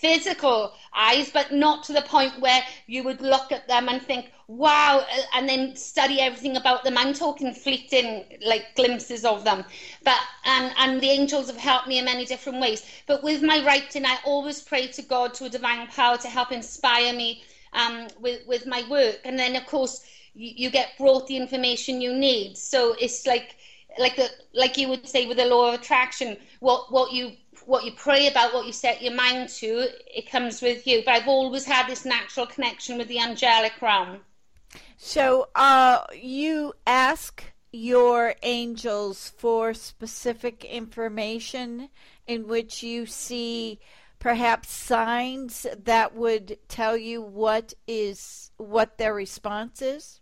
physical 0.00 0.72
eyes, 0.94 1.30
but 1.30 1.52
not 1.52 1.82
to 1.84 1.92
the 1.92 2.02
point 2.02 2.40
where 2.40 2.62
you 2.86 3.02
would 3.02 3.20
look 3.20 3.50
at 3.50 3.66
them 3.66 3.88
and 3.88 4.00
think, 4.00 4.30
wow, 4.46 5.04
and 5.34 5.48
then 5.48 5.74
study 5.74 6.20
everything 6.20 6.56
about 6.56 6.84
them. 6.84 6.96
I'm 6.96 7.12
talking 7.12 7.52
fleeting, 7.52 8.24
like 8.44 8.76
glimpses 8.76 9.24
of 9.24 9.44
them. 9.44 9.64
But 10.04 10.20
and 10.44 10.72
and 10.78 11.00
the 11.00 11.10
angels 11.10 11.48
have 11.48 11.56
helped 11.56 11.88
me 11.88 11.98
in 11.98 12.04
many 12.04 12.24
different 12.24 12.60
ways. 12.60 12.84
But 13.06 13.22
with 13.22 13.42
my 13.42 13.64
writing, 13.64 14.06
I 14.06 14.18
always 14.24 14.60
pray 14.60 14.86
to 14.88 15.02
God 15.02 15.34
to 15.34 15.46
a 15.46 15.48
divine 15.48 15.88
power 15.88 16.16
to 16.18 16.28
help 16.28 16.52
inspire 16.52 17.12
me 17.12 17.42
um, 17.72 18.08
with 18.20 18.46
with 18.46 18.66
my 18.66 18.84
work. 18.88 19.20
And 19.24 19.38
then 19.38 19.56
of 19.56 19.66
course 19.66 20.04
you, 20.34 20.52
you 20.56 20.70
get 20.70 20.96
brought 20.96 21.26
the 21.26 21.36
information 21.36 22.00
you 22.00 22.12
need. 22.14 22.56
So 22.56 22.94
it's 23.00 23.26
like 23.26 23.56
like 23.98 24.16
the 24.16 24.30
like 24.54 24.76
you 24.78 24.88
would 24.88 25.08
say 25.08 25.26
with 25.26 25.38
the 25.38 25.46
law 25.46 25.68
of 25.68 25.80
attraction, 25.80 26.36
what 26.60 26.92
what 26.92 27.12
you 27.12 27.32
what 27.68 27.84
you 27.84 27.92
pray 27.92 28.28
about, 28.28 28.54
what 28.54 28.64
you 28.64 28.72
set 28.72 29.02
your 29.02 29.12
mind 29.12 29.50
to, 29.50 29.88
it 30.06 30.30
comes 30.30 30.62
with 30.62 30.86
you. 30.86 31.02
But 31.04 31.16
I've 31.16 31.28
always 31.28 31.66
had 31.66 31.86
this 31.86 32.06
natural 32.06 32.46
connection 32.46 32.96
with 32.96 33.08
the 33.08 33.20
angelic 33.20 33.80
realm. 33.82 34.20
So, 34.96 35.48
uh, 35.54 36.04
you 36.14 36.72
ask 36.86 37.44
your 37.70 38.34
angels 38.42 39.34
for 39.36 39.74
specific 39.74 40.64
information 40.64 41.90
in 42.26 42.48
which 42.48 42.82
you 42.82 43.04
see 43.04 43.80
perhaps 44.18 44.70
signs 44.70 45.66
that 45.84 46.14
would 46.14 46.58
tell 46.68 46.96
you 46.96 47.20
what 47.20 47.74
is 47.86 48.50
what 48.56 48.96
their 48.96 49.12
response 49.12 49.82
is? 49.82 50.20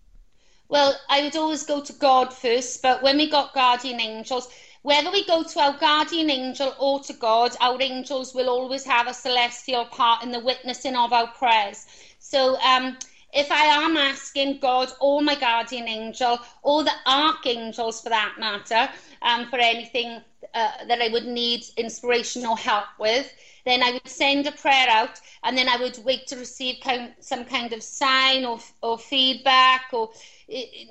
Well, 0.69 0.97
I 1.09 1.23
would 1.23 1.37
always 1.37 1.63
go 1.63 1.81
to 1.81 1.93
God 1.93 2.35
first, 2.35 2.83
but 2.83 3.05
when 3.05 3.19
we 3.19 3.31
got 3.31 3.55
guardian 3.55 4.01
angels, 4.01 4.49
whether 4.87 5.11
we 5.11 5.27
go 5.27 5.43
to 5.43 5.59
our 5.59 5.77
guardian 5.79 6.31
angel 6.31 6.73
or 6.79 7.01
to 7.01 7.13
God, 7.15 7.57
our 7.61 7.77
angels 7.83 8.33
will 8.33 8.49
always 8.49 8.85
have 8.85 9.09
a 9.09 9.15
celestial 9.15 9.85
part 9.87 10.23
in 10.23 10.31
the 10.31 10.39
witnessing 10.39 10.95
of 10.95 11.13
our 11.13 11.27
prayers. 11.27 11.87
So, 12.21 12.57
um, 12.61 12.97
if 13.37 13.53
I 13.53 13.65
am 13.67 13.97
asking 13.97 14.59
God 14.61 14.91
or 15.01 15.21
my 15.23 15.35
guardian 15.35 15.87
angel 15.89 16.39
or 16.63 16.85
the 16.85 16.93
archangels 17.07 18.01
for 18.01 18.09
that 18.09 18.35
matter 18.39 18.89
um, 19.23 19.49
for 19.49 19.59
anything 19.59 20.21
uh, 20.55 20.71
that 20.89 21.03
I 21.03 21.09
would 21.09 21.27
need 21.27 21.65
inspiration 21.77 22.47
or 22.47 22.57
help 22.57 22.87
with, 22.99 23.33
then 23.65 23.83
I 23.83 23.93
would 23.93 24.09
send 24.09 24.47
a 24.47 24.53
prayer 24.53 24.87
out 24.89 25.21
and 25.45 25.59
then 25.59 25.69
I 25.69 25.77
would 25.77 25.99
wait 26.05 26.27
to 26.29 26.37
receive 26.37 26.77
some 27.21 27.45
kind 27.45 27.73
of 27.73 27.83
sign 27.83 28.45
or, 28.45 28.59
or 28.83 28.99
feedback 28.99 29.87
or 29.93 30.11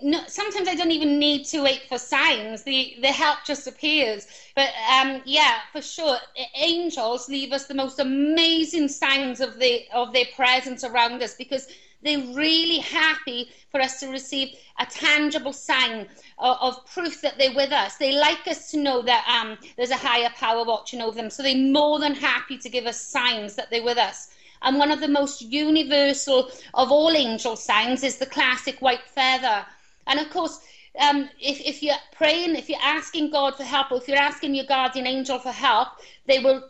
no, 0.01 0.21
sometimes 0.27 0.67
I 0.67 0.75
don't 0.75 0.91
even 0.91 1.17
need 1.17 1.45
to 1.45 1.61
wait 1.61 1.83
for 1.87 1.97
signs. 1.97 2.63
The 2.63 2.97
the 3.01 3.07
help 3.07 3.39
just 3.45 3.67
appears. 3.67 4.27
But 4.55 4.69
um, 4.91 5.21
yeah, 5.25 5.59
for 5.71 5.81
sure, 5.81 6.17
angels 6.55 7.29
leave 7.29 7.53
us 7.53 7.65
the 7.65 7.73
most 7.73 7.99
amazing 7.99 8.89
signs 8.89 9.39
of 9.39 9.57
the 9.57 9.85
of 9.93 10.11
their 10.11 10.25
presence 10.35 10.83
around 10.83 11.23
us 11.23 11.35
because 11.35 11.67
they're 12.05 12.33
really 12.33 12.77
happy 12.77 13.49
for 13.71 13.81
us 13.81 13.99
to 13.99 14.07
receive 14.07 14.55
a 14.79 14.85
tangible 14.85 15.51
sign 15.51 16.07
of, 16.37 16.57
of, 16.61 16.85
proof 16.85 17.19
that 17.21 17.37
they're 17.37 17.55
with 17.55 17.71
us. 17.71 17.97
They 17.97 18.13
like 18.13 18.47
us 18.47 18.69
to 18.71 18.77
know 18.77 19.01
that 19.01 19.25
um, 19.27 19.57
there's 19.75 19.89
a 19.89 19.97
higher 19.97 20.29
power 20.35 20.63
watching 20.63 21.01
over 21.01 21.15
them. 21.15 21.29
So 21.31 21.41
they're 21.41 21.57
more 21.57 21.99
than 21.99 22.13
happy 22.13 22.57
to 22.59 22.69
give 22.69 22.85
us 22.85 23.01
signs 23.01 23.55
that 23.55 23.69
they're 23.71 23.83
with 23.83 23.97
us. 23.97 24.29
And 24.61 24.77
one 24.77 24.91
of 24.91 24.99
the 24.99 25.07
most 25.07 25.41
universal 25.41 26.51
of 26.75 26.91
all 26.91 27.11
angel 27.11 27.55
signs 27.55 28.03
is 28.03 28.17
the 28.17 28.25
classic 28.25 28.81
white 28.81 29.03
feather. 29.03 29.65
And 30.07 30.19
of 30.19 30.29
course, 30.29 30.59
um, 30.99 31.29
if, 31.39 31.59
if 31.61 31.83
you're 31.83 31.95
praying, 32.13 32.55
if 32.55 32.69
you're 32.69 32.79
asking 32.81 33.31
God 33.31 33.55
for 33.55 33.63
help, 33.63 33.91
or 33.91 33.97
if 33.97 34.07
you're 34.07 34.17
asking 34.17 34.55
your 34.55 34.65
guardian 34.65 35.07
angel 35.07 35.39
for 35.39 35.51
help, 35.51 35.89
they 36.27 36.39
will 36.39 36.63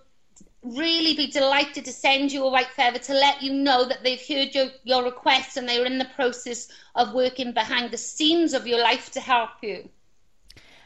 really 0.66 1.16
be 1.16 1.28
delighted 1.28 1.86
to 1.86 1.92
send 1.92 2.32
you 2.32 2.44
a 2.44 2.50
white 2.50 2.72
feather 2.76 3.00
to 3.00 3.14
let 3.14 3.42
you 3.42 3.54
know 3.54 3.86
that 3.86 4.04
they've 4.04 4.26
heard 4.28 4.56
your, 4.56 4.68
your 4.84 5.04
request 5.04 5.58
and 5.58 5.70
they're 5.70 5.86
in 5.86 6.00
the 6.00 6.10
process 6.16 6.70
of 6.96 7.14
working 7.14 7.52
behind 7.52 7.92
the 7.92 7.98
scenes 7.98 8.54
of 8.54 8.66
your 8.66 8.82
life 8.82 9.12
to 9.12 9.20
help 9.20 9.52
you. 9.62 9.88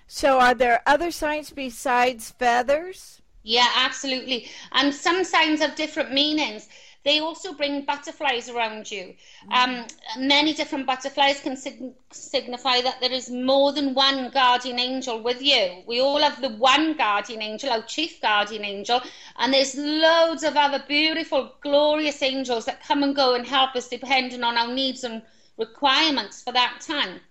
So, 0.08 0.40
are 0.40 0.56
there 0.56 0.82
other 0.86 1.12
signs 1.12 1.52
besides 1.52 2.32
feathers? 2.32 3.22
Yeah, 3.44 3.68
absolutely. 3.76 4.50
And 4.74 4.94
some 4.94 5.24
signs 5.24 5.62
have 5.62 5.76
different 5.76 6.12
meanings. 6.12 6.68
They 7.04 7.20
also 7.20 7.54
bring 7.54 7.86
butterflies 7.86 8.50
around 8.50 8.92
you. 8.92 9.16
Um, 9.52 9.86
many 10.18 10.54
different 10.54 10.86
butterflies 10.86 11.40
can 11.40 11.56
sig- 11.56 11.94
signify 12.12 12.82
that 12.82 13.00
there 13.00 13.12
is 13.12 13.30
more 13.30 13.72
than 13.72 13.94
one 13.94 14.30
guardian 14.32 14.80
angel 14.80 15.22
with 15.24 15.42
you. 15.42 15.82
We 15.88 16.02
all 16.02 16.20
have 16.20 16.42
the 16.42 16.50
one 16.50 16.98
guardian 16.98 17.42
angel, 17.42 17.70
our 17.70 17.84
chief 17.84 18.22
guardian 18.22 18.66
angel, 18.66 19.02
and 19.38 19.54
there's 19.54 19.76
loads 19.76 20.44
of 20.44 20.58
other 20.58 20.84
beautiful, 20.88 21.54
glorious 21.62 22.22
angels 22.22 22.66
that 22.66 22.84
come 22.84 23.04
and 23.04 23.16
go 23.16 23.34
and 23.34 23.48
help 23.48 23.76
us 23.78 23.88
depending 23.88 24.44
on 24.44 24.58
our 24.58 24.74
needs 24.74 25.06
and 25.06 25.22
requirements 25.58 26.42
for 26.42 26.52
that 26.52 26.82
time. 26.82 27.22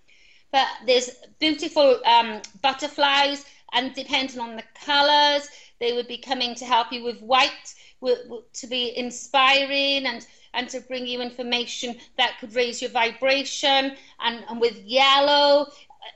But 0.50 0.66
there's 0.86 1.10
beautiful 1.38 2.00
um, 2.06 2.40
butterflies, 2.62 3.44
and 3.72 3.94
depending 3.94 4.40
on 4.40 4.56
the 4.56 4.64
colours, 4.86 5.48
they 5.78 5.92
would 5.92 6.08
be 6.08 6.18
coming 6.18 6.54
to 6.54 6.64
help 6.64 6.90
you 6.90 7.04
with 7.04 7.20
white 7.20 7.74
to 8.00 8.66
be 8.66 8.96
inspiring 8.96 10.06
and 10.06 10.26
and 10.54 10.68
to 10.68 10.80
bring 10.82 11.06
you 11.06 11.20
information 11.20 11.96
that 12.16 12.36
could 12.40 12.54
raise 12.54 12.80
your 12.80 12.90
vibration 12.90 13.92
and, 14.20 14.44
and 14.48 14.60
with 14.60 14.76
yellow 14.84 15.62
uh, 15.62 15.66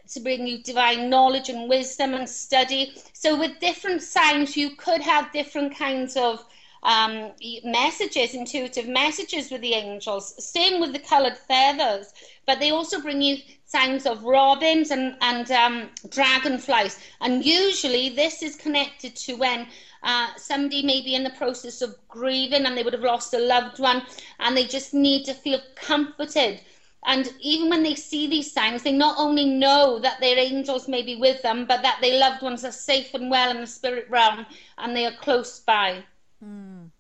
to 0.08 0.20
bring 0.20 0.46
you 0.46 0.62
divine 0.62 1.10
knowledge 1.10 1.48
and 1.48 1.68
wisdom 1.68 2.14
and 2.14 2.28
study 2.28 2.92
so 3.12 3.38
with 3.38 3.58
different 3.60 4.02
signs 4.02 4.56
you 4.56 4.70
could 4.76 5.02
have 5.02 5.30
different 5.32 5.76
kinds 5.76 6.16
of 6.16 6.44
um, 6.82 7.32
messages, 7.64 8.34
intuitive 8.34 8.88
messages 8.88 9.50
with 9.50 9.60
the 9.60 9.74
angels. 9.74 10.34
Same 10.44 10.80
with 10.80 10.92
the 10.92 10.98
coloured 10.98 11.38
feathers, 11.38 12.12
but 12.46 12.58
they 12.58 12.70
also 12.70 13.00
bring 13.00 13.22
you 13.22 13.36
signs 13.64 14.04
of 14.04 14.24
robins 14.24 14.90
and, 14.90 15.14
and 15.20 15.50
um, 15.52 15.90
dragonflies. 16.10 16.98
And 17.20 17.44
usually 17.44 18.08
this 18.10 18.42
is 18.42 18.56
connected 18.56 19.14
to 19.16 19.34
when 19.36 19.68
uh, 20.02 20.28
somebody 20.36 20.82
may 20.82 21.00
be 21.02 21.14
in 21.14 21.24
the 21.24 21.30
process 21.30 21.82
of 21.82 21.96
grieving 22.08 22.66
and 22.66 22.76
they 22.76 22.82
would 22.82 22.92
have 22.92 23.02
lost 23.02 23.34
a 23.34 23.38
loved 23.38 23.78
one 23.78 24.02
and 24.40 24.56
they 24.56 24.66
just 24.66 24.94
need 24.94 25.24
to 25.24 25.34
feel 25.34 25.60
comforted. 25.74 26.60
And 27.04 27.32
even 27.40 27.68
when 27.68 27.82
they 27.82 27.96
see 27.96 28.28
these 28.28 28.52
signs, 28.52 28.82
they 28.82 28.92
not 28.92 29.16
only 29.18 29.44
know 29.44 29.98
that 29.98 30.20
their 30.20 30.38
angels 30.38 30.86
may 30.86 31.02
be 31.02 31.16
with 31.16 31.42
them, 31.42 31.66
but 31.66 31.82
that 31.82 31.98
their 32.00 32.18
loved 32.18 32.42
ones 32.42 32.64
are 32.64 32.72
safe 32.72 33.12
and 33.14 33.30
well 33.30 33.50
in 33.50 33.60
the 33.60 33.66
spirit 33.66 34.06
realm 34.08 34.46
and 34.78 34.94
they 34.94 35.06
are 35.06 35.16
close 35.16 35.60
by. 35.60 36.04
Mm. 36.44 36.90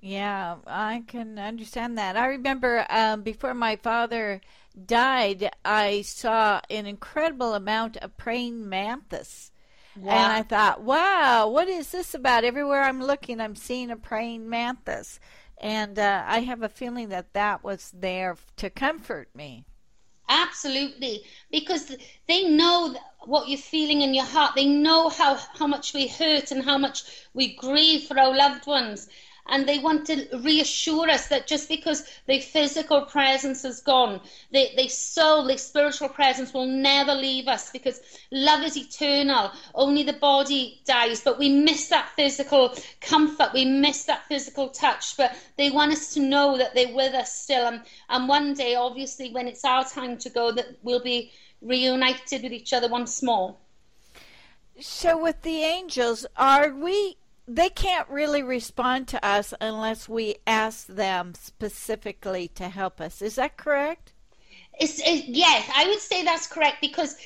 Yeah, 0.00 0.56
I 0.66 1.02
can 1.06 1.38
understand 1.38 1.98
that. 1.98 2.16
I 2.16 2.26
remember 2.26 2.86
um, 2.88 3.22
before 3.22 3.54
my 3.54 3.76
father 3.76 4.40
died, 4.86 5.50
I 5.64 6.02
saw 6.02 6.60
an 6.70 6.86
incredible 6.86 7.54
amount 7.54 7.96
of 7.96 8.16
praying 8.16 8.68
mantis 8.68 9.50
Wow. 10.00 10.12
And 10.12 10.32
I 10.32 10.42
thought, 10.42 10.82
wow, 10.82 11.48
what 11.48 11.68
is 11.68 11.90
this 11.90 12.14
about? 12.14 12.44
Everywhere 12.44 12.82
I'm 12.82 13.02
looking, 13.02 13.40
I'm 13.40 13.56
seeing 13.56 13.90
a 13.90 13.96
praying 13.96 14.48
mantis. 14.48 15.18
And 15.60 15.98
uh, 15.98 16.24
I 16.26 16.40
have 16.40 16.62
a 16.62 16.68
feeling 16.68 17.08
that 17.08 17.32
that 17.32 17.64
was 17.64 17.92
there 17.94 18.36
to 18.56 18.70
comfort 18.70 19.28
me. 19.34 19.64
Absolutely, 20.28 21.24
because 21.50 21.96
they 22.28 22.44
know 22.44 22.94
what 23.24 23.48
you're 23.48 23.58
feeling 23.58 24.02
in 24.02 24.12
your 24.12 24.26
heart. 24.26 24.54
They 24.54 24.66
know 24.66 25.08
how, 25.08 25.38
how 25.58 25.66
much 25.66 25.94
we 25.94 26.06
hurt 26.06 26.50
and 26.50 26.62
how 26.62 26.76
much 26.76 27.02
we 27.32 27.56
grieve 27.56 28.02
for 28.02 28.18
our 28.18 28.36
loved 28.36 28.66
ones. 28.66 29.08
And 29.48 29.66
they 29.66 29.78
want 29.78 30.06
to 30.06 30.26
reassure 30.40 31.08
us 31.08 31.28
that 31.28 31.46
just 31.46 31.68
because 31.68 32.04
their 32.26 32.40
physical 32.40 33.02
presence 33.02 33.64
is 33.64 33.80
gone, 33.80 34.20
their, 34.52 34.88
soul, 34.88 35.44
their 35.44 35.58
spiritual 35.58 36.08
presence 36.08 36.52
will 36.52 36.66
never 36.66 37.14
leave 37.14 37.48
us 37.48 37.70
because 37.70 38.00
love 38.30 38.62
is 38.62 38.76
eternal. 38.76 39.50
Only 39.74 40.02
the 40.02 40.12
body 40.12 40.80
dies, 40.84 41.22
but 41.22 41.38
we 41.38 41.48
miss 41.48 41.88
that 41.88 42.10
physical 42.14 42.74
comfort, 43.00 43.52
we 43.54 43.64
miss 43.64 44.04
that 44.04 44.26
physical 44.26 44.68
touch. 44.68 45.16
But 45.16 45.36
they 45.56 45.70
want 45.70 45.92
us 45.92 46.12
to 46.14 46.20
know 46.20 46.58
that 46.58 46.74
they're 46.74 46.94
with 46.94 47.14
us 47.14 47.34
still, 47.34 47.66
and, 47.66 47.82
and 48.08 48.28
one 48.28 48.54
day, 48.54 48.74
obviously, 48.74 49.32
when 49.32 49.48
it's 49.48 49.64
our 49.64 49.84
time 49.84 50.18
to 50.18 50.30
go, 50.30 50.52
that 50.52 50.66
we'll 50.82 51.02
be 51.02 51.32
reunited 51.62 52.42
with 52.42 52.52
each 52.52 52.72
other 52.72 52.88
once 52.88 53.22
more. 53.22 53.56
So, 54.80 55.20
with 55.20 55.42
the 55.42 55.62
angels, 55.62 56.24
are 56.36 56.70
we? 56.70 57.16
They 57.50 57.70
can't 57.70 58.08
really 58.10 58.42
respond 58.42 59.08
to 59.08 59.26
us 59.26 59.54
unless 59.58 60.06
we 60.06 60.36
ask 60.46 60.86
them 60.86 61.34
specifically 61.34 62.48
to 62.48 62.68
help 62.68 63.00
us. 63.00 63.22
Is 63.22 63.36
that 63.36 63.56
correct? 63.56 64.12
It's, 64.78 65.00
it, 65.00 65.24
yes, 65.28 65.68
I 65.74 65.86
would 65.86 66.00
say 66.00 66.24
that's 66.24 66.46
correct 66.46 66.82
because 66.82 67.16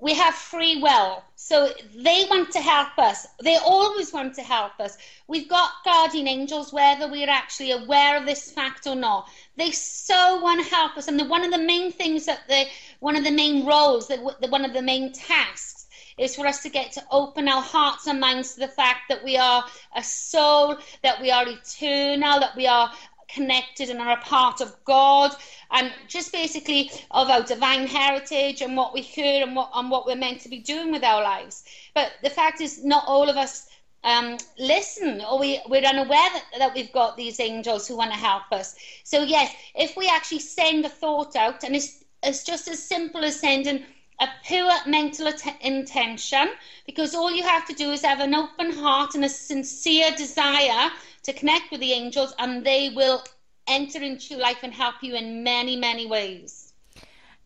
we 0.00 0.14
have 0.14 0.34
free 0.34 0.82
will. 0.82 1.24
So 1.34 1.70
they 1.96 2.26
want 2.28 2.50
to 2.52 2.60
help 2.60 2.98
us. 2.98 3.26
They 3.42 3.56
always 3.56 4.12
want 4.12 4.34
to 4.34 4.42
help 4.42 4.78
us. 4.80 4.98
We've 5.28 5.48
got 5.48 5.70
guardian 5.84 6.28
angels, 6.28 6.74
whether 6.74 7.08
we're 7.08 7.30
actually 7.30 7.72
aware 7.72 8.18
of 8.18 8.26
this 8.26 8.50
fact 8.50 8.86
or 8.86 8.94
not. 8.94 9.30
They 9.56 9.70
so 9.70 10.42
want 10.42 10.62
to 10.62 10.74
help 10.74 10.98
us. 10.98 11.08
And 11.08 11.18
the, 11.18 11.24
one 11.24 11.42
of 11.42 11.50
the 11.50 11.58
main 11.58 11.90
things 11.90 12.26
that 12.26 12.40
they, 12.48 12.68
one 13.00 13.16
of 13.16 13.24
the 13.24 13.30
main 13.30 13.64
roles, 13.64 14.08
that 14.08 14.20
one 14.22 14.64
of 14.64 14.74
the 14.74 14.82
main 14.82 15.12
tasks 15.12 15.79
is 16.20 16.36
for 16.36 16.46
us 16.46 16.62
to 16.62 16.68
get 16.68 16.92
to 16.92 17.02
open 17.10 17.48
our 17.48 17.62
hearts 17.62 18.06
and 18.06 18.20
minds 18.20 18.54
to 18.54 18.60
the 18.60 18.68
fact 18.68 19.08
that 19.08 19.24
we 19.24 19.36
are 19.36 19.64
a 19.96 20.02
soul, 20.02 20.76
that 21.02 21.20
we 21.20 21.30
are 21.30 21.48
eternal, 21.48 22.38
that 22.38 22.54
we 22.54 22.66
are 22.66 22.92
connected 23.28 23.88
and 23.88 24.00
are 24.00 24.18
a 24.18 24.22
part 24.22 24.60
of 24.60 24.76
God, 24.84 25.34
and 25.70 25.92
just 26.08 26.32
basically 26.32 26.90
of 27.10 27.30
our 27.30 27.42
divine 27.42 27.86
heritage 27.86 28.60
and 28.60 28.76
what 28.76 28.92
we 28.92 29.00
hear 29.00 29.42
and 29.42 29.56
what 29.56 29.70
and 29.74 29.90
what 29.90 30.04
we're 30.04 30.16
meant 30.16 30.40
to 30.42 30.48
be 30.48 30.58
doing 30.58 30.92
with 30.92 31.04
our 31.04 31.22
lives. 31.22 31.64
But 31.94 32.12
the 32.22 32.30
fact 32.30 32.60
is, 32.60 32.84
not 32.84 33.04
all 33.06 33.30
of 33.30 33.36
us 33.36 33.68
um, 34.04 34.38
listen 34.58 35.22
or 35.22 35.38
we, 35.38 35.60
we're 35.68 35.84
unaware 35.84 36.30
that, 36.32 36.44
that 36.58 36.74
we've 36.74 36.92
got 36.92 37.16
these 37.16 37.38
angels 37.38 37.86
who 37.86 37.96
want 37.96 38.12
to 38.12 38.18
help 38.18 38.50
us. 38.50 38.76
So, 39.04 39.22
yes, 39.22 39.54
if 39.74 39.96
we 39.96 40.08
actually 40.08 40.40
send 40.40 40.84
a 40.84 40.88
thought 40.88 41.36
out, 41.36 41.64
and 41.64 41.76
it's, 41.76 42.04
it's 42.22 42.44
just 42.44 42.68
as 42.68 42.82
simple 42.82 43.24
as 43.24 43.40
sending 43.40 43.84
a 44.20 44.28
pure 44.44 44.72
mental 44.86 45.32
intention 45.62 46.50
because 46.86 47.14
all 47.14 47.30
you 47.30 47.42
have 47.42 47.66
to 47.66 47.74
do 47.74 47.90
is 47.90 48.02
have 48.02 48.20
an 48.20 48.34
open 48.34 48.70
heart 48.70 49.14
and 49.14 49.24
a 49.24 49.28
sincere 49.28 50.10
desire 50.16 50.90
to 51.22 51.32
connect 51.32 51.70
with 51.70 51.80
the 51.80 51.92
angels 51.92 52.34
and 52.38 52.64
they 52.64 52.90
will 52.90 53.24
enter 53.66 54.02
into 54.02 54.36
life 54.36 54.58
and 54.62 54.74
help 54.74 54.96
you 55.02 55.14
in 55.14 55.42
many 55.42 55.76
many 55.76 56.06
ways. 56.06 56.72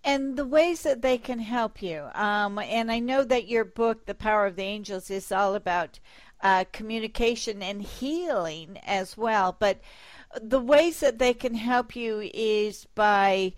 And 0.06 0.36
the 0.36 0.44
ways 0.44 0.82
that 0.82 1.00
they 1.00 1.16
can 1.16 1.38
help 1.38 1.80
you 1.80 2.08
um, 2.14 2.58
and 2.58 2.90
i 2.90 2.98
know 2.98 3.24
that 3.24 3.48
your 3.48 3.64
book 3.64 4.06
the 4.06 4.14
power 4.14 4.46
of 4.46 4.56
the 4.56 4.62
angels 4.62 5.10
is 5.10 5.32
all 5.32 5.54
about 5.54 5.98
uh, 6.42 6.64
communication 6.72 7.62
and 7.62 7.82
healing 7.82 8.78
as 8.84 9.16
well 9.16 9.56
but 9.58 9.80
the 10.42 10.60
ways 10.60 11.00
that 11.00 11.18
they 11.18 11.32
can 11.32 11.54
help 11.54 11.94
you 11.94 12.30
is 12.34 12.86
by 12.94 13.54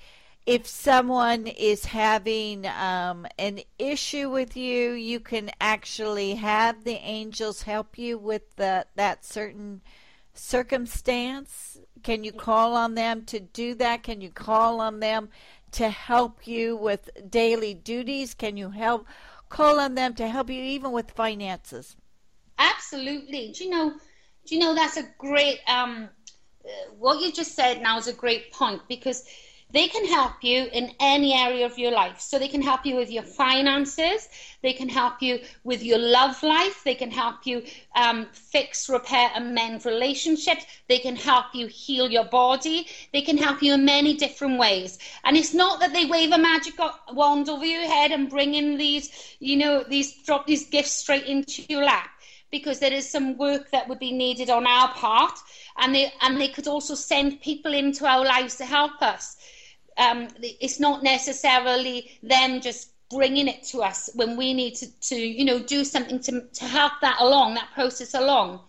if 0.47 0.65
someone 0.67 1.49
is 1.49 1.87
having 1.87 2.67
um, 2.67 3.27
an 3.37 3.61
issue 3.81 4.31
with 4.31 4.57
you, 4.57 4.93
you 4.93 5.19
can 5.19 5.51
actually 5.61 6.37
have 6.37 6.85
the 6.85 6.95
angels 6.95 7.63
help 7.63 7.99
you 7.99 8.17
with 8.17 8.55
the, 8.55 8.87
that 8.95 9.25
certain 9.25 9.83
circumstance. 10.35 11.79
Can 12.05 12.23
you 12.23 12.31
call 12.31 12.77
on 12.77 12.95
them 12.95 13.25
to 13.25 13.41
do 13.41 13.75
that? 13.75 14.05
Can 14.05 14.21
you 14.21 14.31
call 14.31 14.81
on 14.81 15.01
them 15.01 15.31
to 15.73 15.91
help 15.91 16.47
you 16.47 16.77
with 16.77 17.11
daily 17.29 17.75
duties? 17.75 18.33
Can 18.33 18.57
you 18.57 18.71
help 18.71 19.07
call 19.49 19.81
on 19.81 19.97
them 19.97 20.15
to 20.15 20.29
help 20.29 20.49
you 20.49 20.63
even 20.63 20.93
with 20.93 21.11
finances? 21.11 21.97
Absolutely. 22.59 23.53
Do 23.53 23.65
you 23.65 23.71
know? 23.71 23.95
Do 24.47 24.55
you 24.55 24.61
know 24.61 24.77
that's 24.77 24.97
a 24.97 25.09
great 25.19 25.59
um, 25.67 26.09
uh, 26.65 26.69
what 26.99 27.21
you 27.21 27.33
just 27.33 27.57
said 27.57 27.83
now 27.83 27.99
is 27.99 28.07
a 28.07 28.13
great 28.13 28.53
point 28.53 28.81
because 28.89 29.25
they 29.71 29.89
can 29.89 30.07
help 30.07 30.43
you 30.43 30.69
in 30.73 30.95
any 31.01 31.35
area 31.35 31.67
of 31.67 31.77
your 31.77 31.91
life. 31.91 32.21
So 32.21 32.39
they 32.39 32.49
can 32.49 32.63
help 32.63 32.87
you 32.87 32.95
with 32.95 33.11
your 33.11 33.25
finances, 33.25 34.29
they 34.63 34.73
can 34.73 34.89
help 34.89 35.21
you 35.21 35.41
with 35.65 35.83
your 35.83 35.99
love 35.99 36.41
life, 36.43 36.83
they 36.85 36.95
can 36.95 37.11
help 37.11 37.47
you 37.47 37.65
um, 37.97 38.27
fix, 38.33 38.89
repair, 38.89 39.31
and 39.35 39.55
mend 39.55 39.85
relationships, 39.85 40.65
they 40.89 40.99
can 40.99 41.17
help 41.17 41.47
you 41.53 41.67
heal 41.67 42.09
your 42.11 42.25
body, 42.25 42.87
they 43.13 43.23
can 43.23 43.37
help 43.37 43.61
you 43.61 43.75
in 43.75 43.85
many 43.85 44.15
different 44.15 44.59
ways. 44.59 44.99
And 45.25 45.37
it's 45.37 45.53
not 45.53 45.81
that 45.81 45.93
they 45.93 46.07
wave 46.07 46.33
a 46.33 46.39
magic 46.39 46.75
wand 47.13 47.49
over 47.49 47.67
your 47.67 47.87
head 47.87 48.13
and 48.13 48.31
bring 48.31 48.55
in 48.55 48.77
these, 48.77 49.37
you 49.41 49.57
know, 49.57 49.83
these 49.83 50.23
drop 50.23 50.47
these 50.47 50.69
gifts 50.69 50.93
straight 50.93 51.25
into 51.25 51.63
your 51.69 51.85
lap 51.85 52.11
because 52.53 52.79
there 52.79 52.93
is 52.93 53.11
some 53.11 53.37
work 53.37 53.71
that 53.73 53.89
would 53.89 53.99
be 53.99 54.13
needed 54.13 54.49
on 54.49 54.67
our 54.67 54.89
part. 54.95 55.37
And 55.77 55.95
they 55.95 56.13
and 56.23 56.41
they 56.41 56.49
could 56.49 56.69
also 56.69 56.95
send 56.95 57.41
people 57.41 57.75
into 57.75 58.07
our 58.07 58.25
lives 58.25 58.57
to 58.57 58.65
help 58.65 59.03
us 59.03 59.37
um, 59.99 60.29
it's 60.41 60.79
not 60.81 61.03
necessarily 61.03 62.11
them 62.23 62.61
just 62.61 62.91
bringing 63.11 63.47
it 63.49 63.63
to 63.63 63.83
us 63.83 64.11
when 64.15 64.37
we 64.37 64.53
need 64.53 64.75
to, 64.75 65.01
to 65.01 65.17
you 65.17 65.45
know 65.45 65.61
do 65.61 65.85
something 65.85 66.21
to, 66.21 66.43
to 66.53 66.65
help 66.65 66.93
that 67.01 67.17
along 67.21 67.55
that 67.55 67.71
process 67.73 68.15
along. 68.15 68.61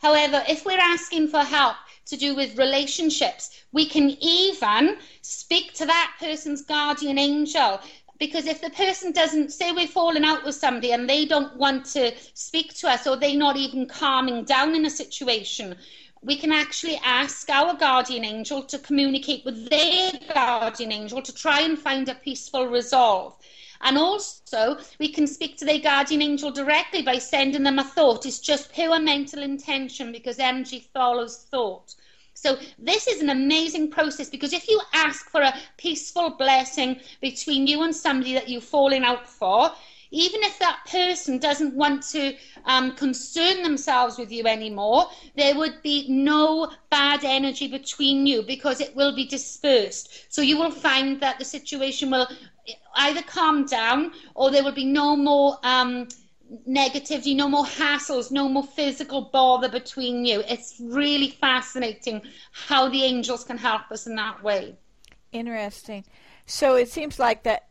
However 0.00 0.42
if 0.48 0.64
we're 0.64 0.78
asking 0.78 1.28
for 1.28 1.40
help 1.40 1.76
to 2.06 2.16
do 2.16 2.34
with 2.34 2.58
relationships 2.58 3.60
we 3.72 3.86
can 3.86 4.10
even 4.20 4.96
speak 5.22 5.74
to 5.74 5.86
that 5.86 6.16
person's 6.18 6.62
guardian 6.62 7.18
angel. 7.18 7.80
Because 8.18 8.46
if 8.46 8.60
the 8.60 8.70
person 8.70 9.12
doesn't 9.12 9.50
say 9.50 9.72
we're 9.72 9.86
falling 9.86 10.24
out 10.24 10.44
with 10.44 10.54
somebody 10.54 10.92
and 10.92 11.08
they 11.08 11.24
don't 11.24 11.56
want 11.56 11.86
to 11.86 12.12
speak 12.34 12.74
to 12.74 12.88
us 12.88 13.06
or 13.06 13.16
they're 13.16 13.34
not 13.34 13.56
even 13.56 13.86
calming 13.86 14.44
down 14.44 14.74
in 14.74 14.84
a 14.84 14.90
situation 14.90 15.74
we 16.22 16.36
can 16.36 16.52
actually 16.52 17.00
ask 17.02 17.48
our 17.48 17.74
guardian 17.74 18.24
angel 18.24 18.62
to 18.62 18.78
communicate 18.78 19.44
with 19.44 19.70
their 19.70 20.12
guardian 20.34 20.92
angel 20.92 21.22
to 21.22 21.34
try 21.34 21.60
and 21.60 21.78
find 21.78 22.08
a 22.08 22.14
peaceful 22.14 22.66
resolve. 22.66 23.36
And 23.82 23.96
also, 23.96 24.78
we 24.98 25.10
can 25.10 25.26
speak 25.26 25.56
to 25.58 25.64
their 25.64 25.78
guardian 25.78 26.20
angel 26.20 26.50
directly 26.50 27.00
by 27.00 27.16
sending 27.16 27.62
them 27.62 27.78
a 27.78 27.84
thought. 27.84 28.26
It's 28.26 28.38
just 28.38 28.72
pure 28.72 28.98
mental 28.98 29.42
intention 29.42 30.12
because 30.12 30.38
energy 30.38 30.80
follows 30.92 31.46
thought. 31.50 31.94
So, 32.34 32.58
this 32.78 33.06
is 33.06 33.22
an 33.22 33.30
amazing 33.30 33.90
process 33.90 34.28
because 34.28 34.52
if 34.52 34.68
you 34.68 34.80
ask 34.92 35.30
for 35.30 35.40
a 35.40 35.54
peaceful 35.78 36.30
blessing 36.30 37.00
between 37.20 37.66
you 37.66 37.82
and 37.82 37.96
somebody 37.96 38.34
that 38.34 38.48
you've 38.48 38.64
fallen 38.64 39.04
out 39.04 39.26
for, 39.26 39.72
even 40.10 40.42
if 40.42 40.58
that 40.58 40.80
person 40.90 41.38
doesn't 41.38 41.74
want 41.74 42.02
to 42.02 42.34
um, 42.64 42.94
concern 42.96 43.62
themselves 43.62 44.18
with 44.18 44.30
you 44.32 44.46
anymore, 44.46 45.06
there 45.36 45.56
would 45.56 45.82
be 45.82 46.06
no 46.08 46.70
bad 46.90 47.24
energy 47.24 47.68
between 47.68 48.26
you 48.26 48.42
because 48.42 48.80
it 48.80 48.94
will 48.96 49.14
be 49.14 49.26
dispersed. 49.26 50.26
So 50.32 50.42
you 50.42 50.58
will 50.58 50.70
find 50.70 51.20
that 51.20 51.38
the 51.38 51.44
situation 51.44 52.10
will 52.10 52.28
either 52.96 53.22
calm 53.22 53.66
down 53.66 54.12
or 54.34 54.50
there 54.50 54.64
will 54.64 54.72
be 54.72 54.84
no 54.84 55.16
more. 55.16 55.58
Um, 55.62 56.08
negativity, 56.68 57.36
no 57.36 57.48
more 57.48 57.64
hassles, 57.64 58.32
no 58.32 58.48
more 58.48 58.64
physical 58.64 59.22
bother 59.32 59.68
between 59.68 60.24
you. 60.24 60.42
It's 60.48 60.80
really 60.80 61.30
fascinating 61.30 62.22
how 62.50 62.88
the 62.88 63.04
angels 63.04 63.44
can 63.44 63.56
help 63.56 63.82
us 63.92 64.08
in 64.08 64.16
that 64.16 64.42
way. 64.42 64.74
Interesting. 65.30 66.04
So 66.46 66.74
it 66.74 66.90
seems 66.90 67.20
like 67.20 67.44
that 67.44 67.69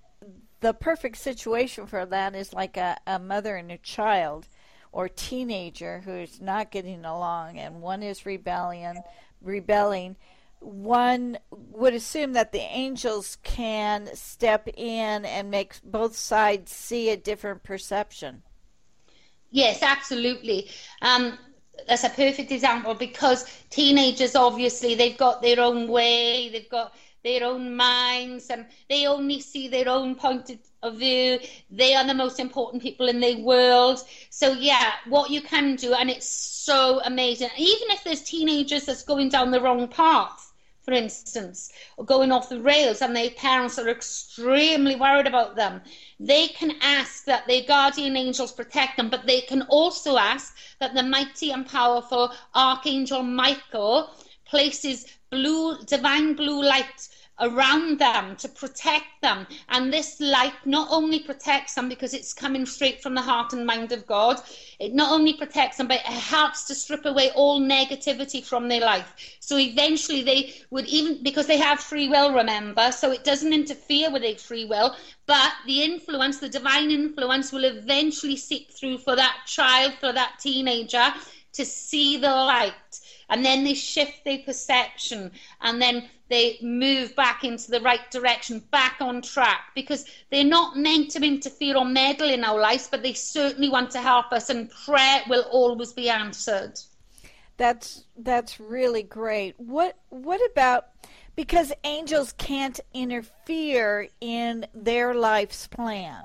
the 0.62 0.74
perfect 0.74 1.18
situation 1.18 1.88
for 1.88 2.06
that 2.06 2.36
is 2.36 2.54
like 2.54 2.78
a, 2.78 2.98
a 3.08 3.20
mother 3.20 3.56
and 3.56 3.72
a 3.72 3.78
child 3.78 4.48
or 4.92 5.08
teenager 5.08 6.02
who's 6.04 6.42
not 6.42 6.72
getting 6.72 7.06
along 7.06 7.58
and 7.58 7.82
one 7.82 8.04
is 8.04 8.26
rebellion 8.26 9.02
rebelling. 9.42 10.16
One 10.60 11.38
would 11.52 11.94
assume 11.94 12.34
that 12.34 12.52
the 12.52 12.60
angels 12.60 13.38
can 13.44 14.14
step 14.16 14.68
in 14.76 15.26
and 15.26 15.50
make 15.50 15.76
both 15.84 16.16
sides 16.16 16.72
see 16.72 17.10
a 17.10 17.18
different 17.18 17.64
perception. 17.64 18.44
Yes 19.52 19.82
absolutely. 19.82 20.70
Um, 21.02 21.38
that's 21.88 22.04
a 22.04 22.10
perfect 22.10 22.52
example 22.52 22.94
because 22.94 23.46
teenagers 23.70 24.36
obviously 24.36 24.96
they've 24.96 25.18
got 25.18 25.42
their 25.42 25.62
own 25.62 25.88
way 25.88 26.50
they've 26.50 26.70
got 26.70 26.94
their 27.24 27.44
own 27.44 27.76
minds 27.76 28.50
and 28.50 28.66
they 28.90 29.06
only 29.06 29.40
see 29.42 29.68
their 29.68 29.90
own 29.90 30.16
point 30.16 30.52
of 30.84 30.98
view. 30.98 31.40
They 31.70 31.96
are 31.96 32.06
the 32.06 32.14
most 32.14 32.40
important 32.40 32.82
people 32.82 33.10
in 33.10 33.20
the 33.20 33.42
world. 33.44 34.04
So, 34.30 34.54
yeah, 34.54 34.94
what 35.08 35.30
you 35.30 35.42
can 35.42 35.76
do, 35.76 35.94
and 35.94 36.10
it's 36.10 36.28
so 36.28 37.02
amazing. 37.04 37.50
Even 37.58 37.90
if 37.90 38.04
there's 38.04 38.24
teenagers 38.24 38.86
that's 38.86 39.04
going 39.04 39.30
down 39.30 39.52
the 39.52 39.62
wrong 39.62 39.88
path, 39.88 40.54
for 40.82 40.94
instance, 40.94 41.72
or 41.98 42.06
going 42.06 42.32
off 42.32 42.50
the 42.50 42.60
rails 42.62 43.02
and 43.02 43.16
their 43.16 43.30
parents 43.32 43.78
are 43.78 43.90
extremely 43.90 44.96
worried 44.96 45.28
about 45.28 45.56
them, 45.56 45.82
they 46.20 46.48
can 46.48 46.72
ask 46.82 47.26
that 47.26 47.46
their 47.48 47.64
guardian 47.64 48.18
angels 48.18 48.52
protect 48.52 48.98
them, 48.98 49.10
but 49.10 49.28
they 49.28 49.42
can 49.42 49.62
also 49.64 50.18
ask 50.18 50.56
that 50.80 50.96
the 50.96 51.04
mighty 51.04 51.52
and 51.52 51.68
powerful 51.68 52.32
Archangel 52.56 53.22
Michael 53.22 54.10
places 54.46 55.06
blue, 55.30 55.78
divine 55.86 56.34
blue 56.34 56.64
light 56.64 57.10
around 57.42 58.00
them 58.00 58.36
to 58.36 58.50
protect 58.50 59.06
them. 59.22 59.48
And 59.70 59.92
this 59.92 60.20
light 60.20 60.54
not 60.66 60.90
only 60.92 61.20
protects 61.20 61.76
them 61.76 61.90
because 61.90 62.14
it's 62.14 62.34
coming 62.34 62.66
straight 62.66 63.02
from 63.02 63.16
the 63.16 63.22
heart 63.22 63.54
and 63.54 63.66
mind 63.66 63.92
of 63.92 64.06
God, 64.06 64.42
it 64.80 64.94
not 64.94 65.12
only 65.12 65.34
protects 65.34 65.78
them, 65.78 65.88
but 65.88 66.00
it 66.00 66.06
helps 66.06 66.66
to 66.66 66.76
strip 66.76 67.06
away 67.06 67.32
all 67.32 67.60
negativity 67.60 68.44
from 68.44 68.68
their 68.68 68.82
life. 68.82 69.38
So 69.40 69.58
eventually 69.58 70.24
they 70.24 70.54
would 70.70 70.86
even, 70.88 71.24
because 71.24 71.48
they 71.48 71.58
have 71.58 71.80
free 71.80 72.10
will, 72.10 72.34
remember, 72.34 72.92
so 72.92 73.12
it 73.12 73.24
doesn't 73.24 73.54
interfere 73.54 74.12
with 74.12 74.22
their 74.22 74.36
free 74.36 74.66
will, 74.66 74.96
but 75.26 75.52
the 75.66 75.84
influence, 75.84 76.40
the 76.40 76.50
divine 76.50 76.92
influence, 76.92 77.52
will 77.52 77.64
eventually 77.64 78.38
seep 78.38 78.72
through 78.72 78.98
for 78.98 79.16
that 79.16 79.38
child, 79.46 79.94
for 80.00 80.12
that 80.12 80.40
teenager 80.40 81.14
to 81.54 81.66
see 81.66 82.18
the 82.18 82.28
light 82.28 82.99
and 83.30 83.46
then 83.46 83.64
they 83.64 83.74
shift 83.74 84.24
their 84.26 84.40
perception 84.40 85.32
and 85.62 85.82
then 85.82 86.10
they 86.30 86.60
move 86.62 87.16
back 87.16 87.44
into 87.44 87.72
the 87.72 87.82
right 87.82 88.10
direction, 88.12 88.60
back 88.72 88.98
on 89.02 89.22
track, 89.22 89.72
because 89.74 90.06
they're 90.30 90.44
not 90.44 90.78
meant 90.78 91.12
to 91.12 91.26
interfere 91.26 91.76
or 91.76 91.86
meddle 91.86 92.30
in 92.30 92.44
our 92.44 92.60
lives, 92.60 92.88
but 92.90 93.02
they 93.02 93.14
certainly 93.14 93.70
want 93.70 93.92
to 93.92 94.00
help 94.00 94.32
us, 94.32 94.50
and 94.50 94.70
prayer 94.86 95.24
will 95.28 95.46
always 95.52 95.92
be 95.92 96.10
answered. 96.10 96.80
That's 97.58 98.06
that's 98.16 98.60
really 98.60 99.04
great. 99.04 99.60
What 99.60 99.98
what 100.10 100.40
about 100.52 100.88
because 101.36 101.74
angels 101.84 102.34
can't 102.38 102.80
interfere 102.94 104.08
in 104.22 104.66
their 104.74 105.14
life's 105.14 105.68
plan? 105.68 106.24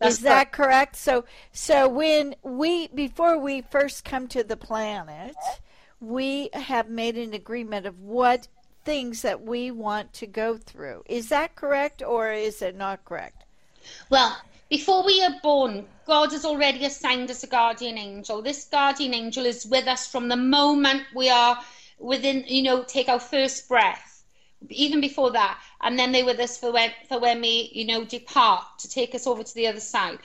That's 0.00 0.16
Is 0.16 0.20
that 0.22 0.52
correct? 0.52 0.96
So 0.96 1.26
so 1.52 1.86
when 1.86 2.34
we 2.42 2.88
before 2.88 3.38
we 3.38 3.60
first 3.60 4.04
come 4.04 4.26
to 4.28 4.42
the 4.42 4.56
planet, 4.56 5.36
we 6.00 6.50
have 6.52 6.88
made 6.88 7.16
an 7.16 7.34
agreement 7.34 7.86
of 7.86 8.00
what 8.00 8.48
things 8.84 9.22
that 9.22 9.42
we 9.42 9.70
want 9.70 10.12
to 10.14 10.26
go 10.26 10.58
through. 10.58 11.02
Is 11.06 11.28
that 11.30 11.54
correct 11.54 12.02
or 12.02 12.32
is 12.32 12.60
it 12.62 12.76
not 12.76 13.04
correct? 13.04 13.44
Well, 14.10 14.36
before 14.70 15.04
we 15.04 15.22
are 15.22 15.34
born, 15.42 15.86
God 16.06 16.32
has 16.32 16.44
already 16.44 16.84
assigned 16.84 17.30
us 17.30 17.44
a 17.44 17.46
guardian 17.46 17.98
angel. 17.98 18.42
This 18.42 18.64
guardian 18.64 19.14
angel 19.14 19.46
is 19.46 19.66
with 19.66 19.86
us 19.86 20.06
from 20.06 20.28
the 20.28 20.36
moment 20.36 21.02
we 21.14 21.28
are 21.30 21.58
within, 21.98 22.44
you 22.46 22.62
know, 22.62 22.82
take 22.82 23.08
our 23.08 23.20
first 23.20 23.68
breath, 23.68 24.24
even 24.68 25.00
before 25.00 25.30
that, 25.32 25.60
and 25.82 25.98
then 25.98 26.12
they're 26.12 26.24
with 26.24 26.40
us 26.40 26.58
for 26.58 26.72
when 26.72 26.90
for 27.08 27.18
when 27.18 27.40
we, 27.40 27.70
you 27.72 27.86
know, 27.86 28.04
depart 28.04 28.64
to 28.80 28.88
take 28.88 29.14
us 29.14 29.26
over 29.26 29.42
to 29.42 29.54
the 29.54 29.66
other 29.66 29.80
side. 29.80 30.18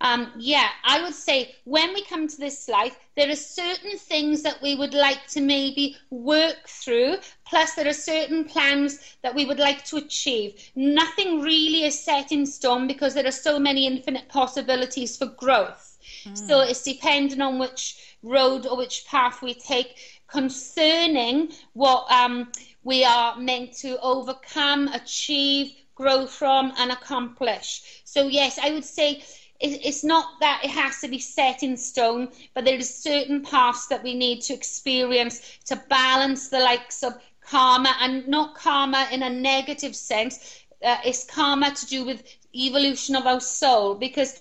Um, 0.00 0.32
yeah, 0.38 0.68
I 0.84 1.02
would 1.02 1.14
say 1.14 1.54
when 1.64 1.92
we 1.92 2.04
come 2.04 2.28
to 2.28 2.36
this 2.36 2.68
life, 2.68 2.96
there 3.16 3.30
are 3.30 3.36
certain 3.36 3.96
things 3.98 4.42
that 4.42 4.62
we 4.62 4.76
would 4.76 4.94
like 4.94 5.26
to 5.28 5.40
maybe 5.40 5.96
work 6.10 6.68
through, 6.68 7.16
plus 7.44 7.74
there 7.74 7.88
are 7.88 7.92
certain 7.92 8.44
plans 8.44 8.98
that 9.22 9.34
we 9.34 9.44
would 9.44 9.58
like 9.58 9.84
to 9.86 9.96
achieve. 9.96 10.70
Nothing 10.76 11.40
really 11.40 11.82
is 11.84 11.98
set 11.98 12.30
in 12.30 12.46
stone 12.46 12.86
because 12.86 13.14
there 13.14 13.26
are 13.26 13.32
so 13.32 13.58
many 13.58 13.86
infinite 13.86 14.28
possibilities 14.28 15.16
for 15.16 15.26
growth. 15.26 15.98
Mm. 16.24 16.36
So 16.36 16.60
it's 16.60 16.82
depending 16.82 17.40
on 17.40 17.58
which 17.58 18.16
road 18.22 18.66
or 18.66 18.76
which 18.76 19.04
path 19.06 19.42
we 19.42 19.54
take 19.54 19.96
concerning 20.28 21.50
what 21.72 22.10
um, 22.10 22.52
we 22.84 23.04
are 23.04 23.36
meant 23.38 23.72
to 23.78 23.98
overcome, 24.00 24.88
achieve, 24.88 25.72
grow 25.94 26.26
from, 26.26 26.72
and 26.78 26.92
accomplish. 26.92 28.02
So, 28.04 28.28
yes, 28.28 28.58
I 28.62 28.70
would 28.70 28.84
say 28.84 29.22
it's 29.60 30.04
not 30.04 30.38
that 30.40 30.60
it 30.62 30.70
has 30.70 31.00
to 31.00 31.08
be 31.08 31.18
set 31.18 31.62
in 31.62 31.76
stone, 31.76 32.28
but 32.54 32.64
there 32.64 32.78
are 32.78 32.82
certain 32.82 33.42
paths 33.42 33.88
that 33.88 34.02
we 34.04 34.14
need 34.14 34.40
to 34.42 34.54
experience 34.54 35.58
to 35.66 35.76
balance 35.88 36.48
the 36.48 36.60
likes 36.60 37.02
of 37.02 37.14
karma 37.40 37.94
and 38.00 38.28
not 38.28 38.54
karma 38.54 39.08
in 39.10 39.22
a 39.22 39.30
negative 39.30 39.96
sense. 39.96 40.62
Uh, 40.82 40.98
it's 41.04 41.24
karma 41.24 41.72
to 41.72 41.86
do 41.86 42.04
with 42.04 42.22
evolution 42.54 43.16
of 43.16 43.26
our 43.26 43.40
soul 43.40 43.94
because 43.94 44.40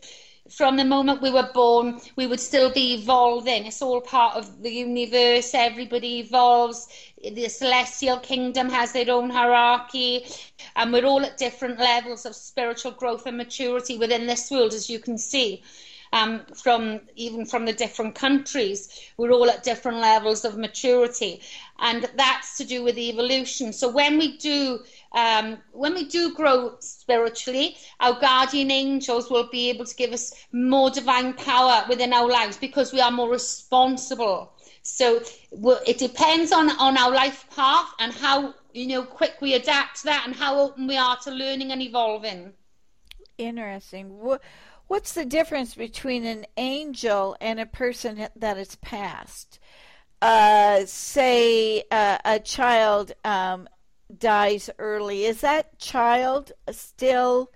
from 0.50 0.78
the 0.78 0.86
moment 0.86 1.22
we 1.22 1.32
were 1.32 1.50
born, 1.54 2.00
we 2.16 2.28
would 2.28 2.40
still 2.40 2.72
be 2.72 2.94
evolving. 2.94 3.66
It's 3.66 3.82
all 3.82 4.02
part 4.02 4.36
of 4.36 4.64
the 4.64 4.72
universe. 4.72 5.54
Everybody 5.54 6.20
evolves. 6.20 6.88
The 7.22 7.50
celestial 7.50 8.20
kingdom 8.20 8.70
has 8.70 8.94
their 8.94 9.12
own 9.12 9.30
hierarchy, 9.30 10.26
and 10.76 10.94
we're 10.94 11.06
all 11.06 11.26
at 11.26 11.38
different 11.38 11.80
levels 11.80 12.26
of 12.26 12.36
spiritual 12.36 12.92
growth 12.92 13.26
and 13.26 13.38
maturity 13.38 13.98
within 13.98 14.28
this 14.28 14.50
world, 14.52 14.74
as 14.74 14.90
you 14.90 15.00
can 15.00 15.18
see. 15.18 15.64
Um, 16.14 16.46
from 16.56 17.02
even 17.18 17.46
from 17.46 17.66
the 17.66 17.74
different 17.74 18.16
countries, 18.16 19.12
we're 19.18 19.34
all 19.34 19.50
at 19.50 19.64
different 19.64 19.98
levels 19.98 20.46
of 20.46 20.58
maturity, 20.58 21.42
and 21.80 22.10
that's 22.16 22.56
to 22.58 22.64
do 22.64 22.82
with 22.82 22.98
evolution. 22.98 23.74
So 23.74 23.90
when 23.90 24.18
we 24.18 24.38
do 24.38 24.80
um, 25.14 25.58
when 25.72 25.94
we 25.94 26.06
do 26.06 26.34
grow 26.34 26.76
spiritually, 26.80 27.78
our 28.00 28.20
guardian 28.20 28.72
angels 28.72 29.30
will 29.30 29.50
be 29.50 29.70
able 29.70 29.86
to 29.86 29.96
give 29.96 30.12
us 30.12 30.34
more 30.52 30.90
divine 30.90 31.34
power 31.34 31.86
within 31.88 32.14
our 32.14 32.28
lives 32.28 32.58
because 32.58 32.94
we 32.94 33.02
are 33.02 33.12
more 33.12 33.30
responsible. 33.30 34.54
So 34.82 35.22
it 35.52 35.98
depends 35.98 36.52
on, 36.52 36.70
on 36.80 36.98
our 36.98 37.12
life 37.12 37.46
path 37.56 37.90
and 38.00 38.14
how 38.14 38.54
you 38.74 38.88
know 38.88 39.04
quick 39.04 39.36
we 39.42 39.54
adapt 39.54 39.98
to 39.98 40.04
that 40.06 40.24
and 40.26 40.36
how 40.36 40.60
open 40.60 40.88
we 40.88 40.98
are 40.98 41.18
to 41.18 41.32
learning 41.32 41.72
and 41.72 41.82
evolving. 41.82 42.54
Interesting. 43.38 44.38
What's 44.88 45.14
the 45.14 45.26
difference 45.26 45.76
between 45.76 46.26
an 46.26 46.46
angel 46.56 47.36
and 47.42 47.60
a 47.60 47.66
person 47.66 48.28
that 48.36 48.58
is 48.58 48.76
passed? 48.78 49.60
Uh, 50.22 50.86
say 50.86 51.84
uh, 51.92 52.18
a 52.24 52.40
child 52.40 53.12
um, 53.24 53.68
dies 54.16 54.70
early, 54.80 55.26
is 55.26 55.42
that 55.42 55.80
child 55.80 56.52
still 56.72 57.52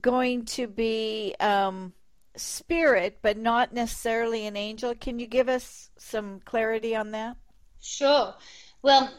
going 0.00 0.44
to 0.44 0.66
be 0.66 1.34
um, 1.40 1.92
spirit, 2.36 3.18
but 3.22 3.36
not 3.36 3.72
necessarily 3.72 4.46
an 4.46 4.56
angel? 4.56 4.94
Can 4.94 5.18
you 5.18 5.26
give 5.26 5.48
us 5.48 5.90
some 5.96 6.40
clarity 6.44 6.94
on 6.96 7.12
that? 7.12 7.36
Sure. 7.80 8.34
Well, 8.82 9.10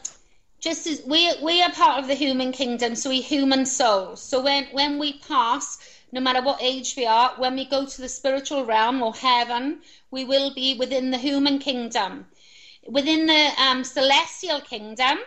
just 0.60 0.86
as 0.86 1.02
we 1.06 1.32
we 1.42 1.62
are 1.62 1.72
part 1.72 2.00
of 2.00 2.08
the 2.08 2.14
human 2.14 2.52
kingdom, 2.52 2.94
so 2.94 3.10
we 3.10 3.20
human 3.20 3.64
souls. 3.64 4.20
So 4.20 4.42
when 4.42 4.66
when 4.72 4.98
we 4.98 5.18
pass, 5.20 5.78
no 6.12 6.20
matter 6.20 6.42
what 6.42 6.62
age 6.62 6.94
we 6.96 7.06
are, 7.06 7.32
when 7.38 7.54
we 7.54 7.64
go 7.64 7.86
to 7.86 8.00
the 8.00 8.08
spiritual 8.08 8.64
realm 8.64 9.02
or 9.02 9.14
heaven, 9.14 9.80
we 10.10 10.24
will 10.24 10.52
be 10.54 10.76
within 10.76 11.10
the 11.10 11.18
human 11.18 11.58
kingdom. 11.58 12.26
Within 12.86 13.26
the 13.26 13.50
um, 13.58 13.84
celestial 13.84 14.60
kingdom, 14.60 15.18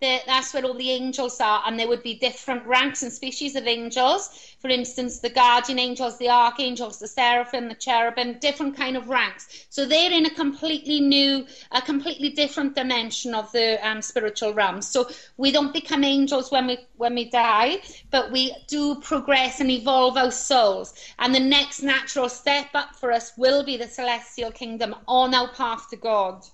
the, 0.00 0.18
that's 0.26 0.52
where 0.52 0.64
all 0.64 0.74
the 0.74 0.90
angels 0.90 1.40
are, 1.40 1.62
and 1.66 1.78
there 1.78 1.88
would 1.88 2.02
be 2.02 2.14
different 2.14 2.66
ranks 2.66 3.02
and 3.02 3.10
species 3.10 3.56
of 3.56 3.66
angels. 3.66 4.56
For 4.60 4.68
instance, 4.68 5.20
the 5.20 5.30
guardian 5.30 5.78
angels, 5.78 6.18
the 6.18 6.28
archangels, 6.28 6.98
the 6.98 7.08
seraphim, 7.08 7.68
the 7.68 7.74
cherubim, 7.74 8.38
different 8.38 8.76
kind 8.76 8.96
of 8.96 9.08
ranks. 9.08 9.66
So 9.70 9.86
they're 9.86 10.12
in 10.12 10.26
a 10.26 10.34
completely 10.34 11.00
new, 11.00 11.46
a 11.72 11.80
completely 11.80 12.30
different 12.30 12.74
dimension 12.74 13.34
of 13.34 13.50
the 13.52 13.78
um, 13.86 14.02
spiritual 14.02 14.52
realm. 14.52 14.82
So 14.82 15.08
we 15.38 15.50
don't 15.50 15.72
become 15.72 16.04
angels 16.04 16.50
when 16.50 16.66
we 16.66 16.78
when 16.96 17.14
we 17.14 17.30
die, 17.30 17.78
but 18.10 18.30
we 18.30 18.54
do 18.68 18.96
progress 18.96 19.60
and 19.60 19.70
evolve 19.70 20.16
our 20.16 20.30
souls. 20.30 20.94
And 21.18 21.34
the 21.34 21.40
next 21.40 21.82
natural 21.82 22.28
step 22.28 22.68
up 22.74 22.96
for 22.96 23.12
us 23.12 23.32
will 23.38 23.64
be 23.64 23.76
the 23.76 23.88
celestial 23.88 24.50
kingdom 24.50 24.94
on 25.08 25.34
our 25.34 25.48
path 25.48 25.88
to 25.90 25.96
God. 25.96 26.44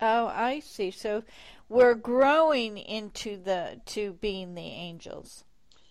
Oh, 0.00 0.26
I 0.26 0.60
see. 0.60 0.90
So 0.90 1.22
we're 1.74 1.96
growing 1.96 2.78
into 2.78 3.36
the 3.36 3.80
to 3.84 4.12
being 4.20 4.54
the 4.54 4.62
angels. 4.62 5.42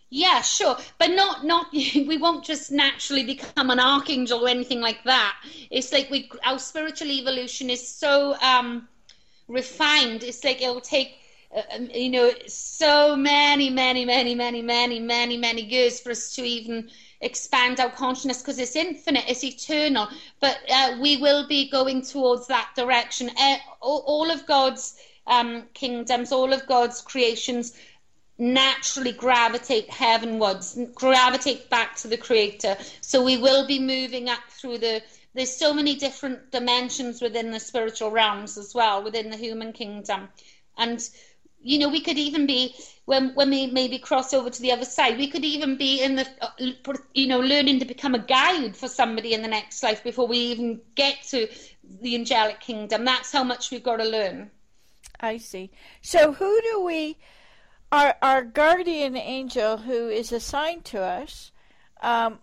Yeah, 0.10 0.42
sure, 0.42 0.78
but 0.98 1.10
not 1.10 1.46
not 1.46 1.68
we 1.74 2.18
won't 2.18 2.46
just 2.46 2.72
naturally 2.72 3.26
become 3.26 3.70
an 3.70 3.82
archangel 3.82 4.46
or 4.46 4.48
anything 4.48 4.80
like 4.80 5.04
that. 5.04 5.36
It's 5.70 5.92
like 5.92 6.10
we 6.10 6.32
our 6.46 6.58
spiritual 6.58 7.10
evolution 7.10 7.70
is 7.70 7.86
so 7.86 8.36
um, 8.42 8.88
refined. 9.50 10.24
It's 10.24 10.46
like 10.46 10.62
it'll 10.62 10.80
take 10.80 11.18
uh, 11.54 11.64
um, 11.76 11.90
you 11.94 12.12
know 12.12 12.32
so 12.48 13.18
many, 13.18 13.70
many, 13.70 14.06
many, 14.06 14.36
many, 14.36 14.62
many, 14.62 15.00
many, 15.02 15.38
many 15.38 15.62
years 15.64 16.00
for 16.00 16.12
us 16.12 16.34
to 16.36 16.44
even 16.44 16.90
expand 17.20 17.82
our 17.82 17.90
consciousness 17.90 18.42
because 18.42 18.58
it's 18.58 18.78
infinite, 18.78 19.26
it's 19.28 19.44
eternal. 19.44 20.08
But 20.40 20.60
uh, 20.70 20.98
we 21.02 21.18
will 21.18 21.46
be 21.46 21.70
going 21.70 22.04
towards 22.04 22.48
that 22.48 22.70
direction. 22.74 23.32
Uh, 23.38 23.58
all, 23.82 24.04
all 24.08 24.32
of 24.32 24.46
God's 24.46 24.96
um, 25.28 25.64
kingdoms, 25.74 26.32
all 26.32 26.54
of 26.54 26.66
God's 26.68 27.02
creations 27.02 27.78
naturally 28.38 29.12
gravitate 29.12 29.90
heavenwards, 29.90 30.78
gravitate 30.96 31.70
back 31.70 31.96
to 31.98 32.08
the 32.08 32.18
Creator. 32.18 32.78
So 33.02 33.24
we 33.24 33.38
will 33.38 33.68
be 33.68 33.80
moving 33.80 34.30
up 34.30 34.42
through 34.50 34.80
the. 34.80 35.02
There's 35.36 35.56
so 35.56 35.74
many 35.74 35.96
different 35.96 36.52
dimensions 36.52 37.22
within 37.22 37.52
the 37.52 37.60
spiritual 37.60 38.12
realms 38.12 38.58
as 38.58 38.76
well, 38.76 39.04
within 39.04 39.32
the 39.32 39.38
human 39.38 39.74
kingdom, 39.74 40.30
and 40.78 41.02
you 41.64 41.80
know, 41.80 41.90
we 41.90 42.02
could 42.02 42.18
even 42.18 42.46
be 42.46 42.76
when 43.06 43.34
when 43.36 43.50
we 43.50 43.68
maybe 43.68 43.98
cross 43.98 44.34
over 44.34 44.50
to 44.50 44.62
the 44.62 44.72
other 44.72 44.86
side, 44.86 45.18
we 45.18 45.28
could 45.28 45.46
even 45.46 45.78
be 45.78 46.04
in 46.04 46.16
the 46.16 46.28
uh, 46.42 46.94
you 47.14 47.28
know 47.28 47.40
learning 47.40 47.80
to 47.80 47.86
become 47.86 48.16
a 48.16 48.20
guide 48.20 48.76
for 48.76 48.88
somebody 48.88 49.34
in 49.34 49.42
the 49.42 49.48
next 49.48 49.82
life 49.82 50.04
before 50.04 50.28
we 50.28 50.38
even 50.38 50.82
get 50.96 51.24
to 51.24 51.48
the 52.02 52.16
angelic 52.16 52.60
kingdom. 52.60 53.06
That's 53.06 53.32
how 53.32 53.44
much 53.44 53.72
we've 53.72 53.84
got 53.84 53.98
to 53.98 54.06
learn. 54.06 54.52
I 55.24 55.38
see. 55.38 55.72
So 56.02 56.34
who 56.34 56.62
do 56.62 56.82
we 56.82 57.18
our 57.94 58.16
our 58.22 58.44
guardian 58.44 59.16
angel 59.16 59.78
who 59.78 60.10
is 60.10 60.34
assigned 60.34 60.84
to 60.86 61.02
us? 61.02 61.52
Um, 62.02 62.40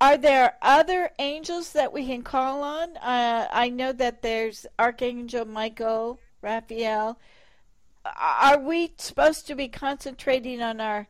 are 0.00 0.16
there 0.16 0.56
other 0.62 1.10
angels 1.18 1.72
that 1.72 1.92
we 1.92 2.06
can 2.06 2.22
call 2.22 2.62
on? 2.62 2.96
Uh, 2.98 3.48
I 3.50 3.68
know 3.68 3.92
that 3.92 4.22
there's 4.22 4.64
Archangel 4.78 5.44
Michael, 5.44 6.20
Raphael. 6.40 7.18
Are 8.04 8.58
we 8.58 8.94
supposed 8.96 9.48
to 9.48 9.56
be 9.56 9.68
concentrating 9.68 10.62
on 10.62 10.80
our 10.80 11.08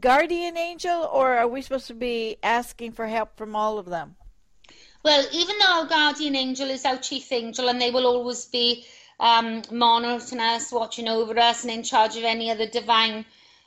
guardian 0.00 0.56
angel, 0.56 1.08
or 1.12 1.34
are 1.38 1.48
we 1.48 1.62
supposed 1.62 1.88
to 1.88 1.94
be 1.94 2.36
asking 2.42 2.92
for 2.92 3.06
help 3.06 3.36
from 3.36 3.54
all 3.54 3.78
of 3.78 3.86
them? 3.86 4.16
Well, 5.02 5.26
even 5.32 5.58
though 5.58 5.80
our 5.80 5.86
guardian 5.86 6.36
angel 6.36 6.68
is 6.68 6.84
our 6.84 6.98
chief 6.98 7.32
angel, 7.32 7.68
and 7.68 7.80
they 7.80 7.90
will 7.90 8.06
always 8.06 8.44
be 8.44 8.84
um, 9.18 9.62
monitoring 9.70 10.40
us, 10.40 10.70
watching 10.70 11.08
over 11.08 11.38
us, 11.38 11.62
and 11.62 11.72
in 11.72 11.82
charge 11.82 12.16
of 12.16 12.24
any 12.24 12.50
other 12.50 12.66
divine 12.66 13.24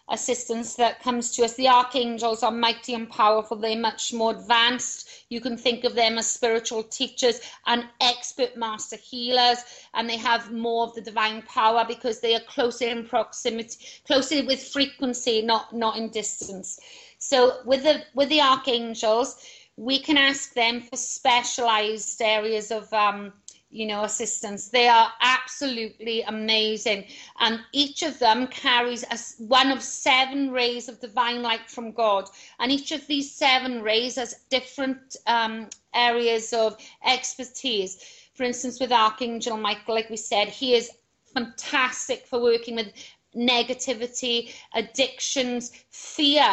assistance 0.09 0.75
that 0.75 1.01
comes 1.01 1.31
to 1.31 1.43
us. 1.43 1.55
The 1.55 1.69
archangels 1.69 2.43
are 2.43 2.51
mighty 2.51 2.93
and 2.93 3.09
powerful. 3.09 3.57
They're 3.57 3.77
much 3.77 4.13
more 4.13 4.31
advanced. 4.31 5.09
You 5.29 5.39
can 5.41 5.57
think 5.57 5.85
of 5.85 5.95
them 5.95 6.17
as 6.17 6.29
spiritual 6.29 6.83
teachers 6.83 7.39
and 7.65 7.85
expert 8.01 8.57
master 8.57 8.97
healers, 8.97 9.59
and 9.93 10.09
they 10.09 10.17
have 10.17 10.51
more 10.51 10.85
of 10.85 10.93
the 10.93 11.01
divine 11.01 11.41
power 11.43 11.85
because 11.87 12.19
they 12.19 12.35
are 12.35 12.41
closer 12.41 12.87
in 12.87 13.07
proximity, 13.07 13.77
closer 14.05 14.45
with 14.45 14.61
frequency, 14.61 15.41
not 15.41 15.73
not 15.73 15.97
in 15.97 16.09
distance. 16.09 16.79
So 17.17 17.59
with 17.65 17.83
the 17.83 18.03
with 18.13 18.29
the 18.29 18.41
archangels, 18.41 19.37
we 19.77 19.99
can 19.99 20.17
ask 20.17 20.53
them 20.53 20.81
for 20.81 20.95
specialized 20.95 22.21
areas 22.21 22.71
of 22.71 22.91
um, 22.93 23.33
you 23.73 23.87
know, 23.87 24.03
assistants. 24.03 24.67
They 24.69 24.87
are 24.87 25.11
absolutely 25.19 26.21
amazing. 26.21 27.05
And 27.39 27.59
each 27.71 28.03
of 28.03 28.19
them 28.19 28.47
carries 28.47 29.03
a, 29.03 29.17
one 29.43 29.71
of 29.71 29.81
seven 29.81 30.51
rays 30.51 30.87
of 30.87 30.99
divine 30.99 31.41
light 31.41 31.69
from 31.69 31.91
God. 31.91 32.29
And 32.59 32.71
each 32.71 32.91
of 32.91 33.05
these 33.07 33.31
seven 33.31 33.81
rays 33.81 34.15
has 34.15 34.35
different 34.49 35.17
um, 35.25 35.69
areas 35.93 36.53
of 36.53 36.77
expertise. 37.03 38.29
For 38.35 38.43
instance, 38.43 38.79
with 38.79 38.91
Archangel 38.91 39.57
Michael, 39.57 39.95
like 39.95 40.09
we 40.09 40.17
said, 40.17 40.49
he 40.49 40.75
is 40.75 40.91
fantastic 41.33 42.27
for 42.27 42.39
working 42.39 42.75
with 42.75 42.93
negativity, 43.35 44.53
addictions, 44.75 45.71
fear. 45.89 46.45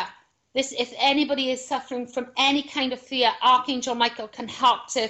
This, 0.54 0.72
if 0.72 0.92
anybody 0.98 1.50
is 1.50 1.64
suffering 1.64 2.06
from 2.06 2.28
any 2.36 2.62
kind 2.62 2.92
of 2.92 3.00
fear, 3.00 3.30
Archangel 3.42 3.94
Michael 3.94 4.28
can 4.28 4.48
help 4.48 4.88
to 4.88 5.08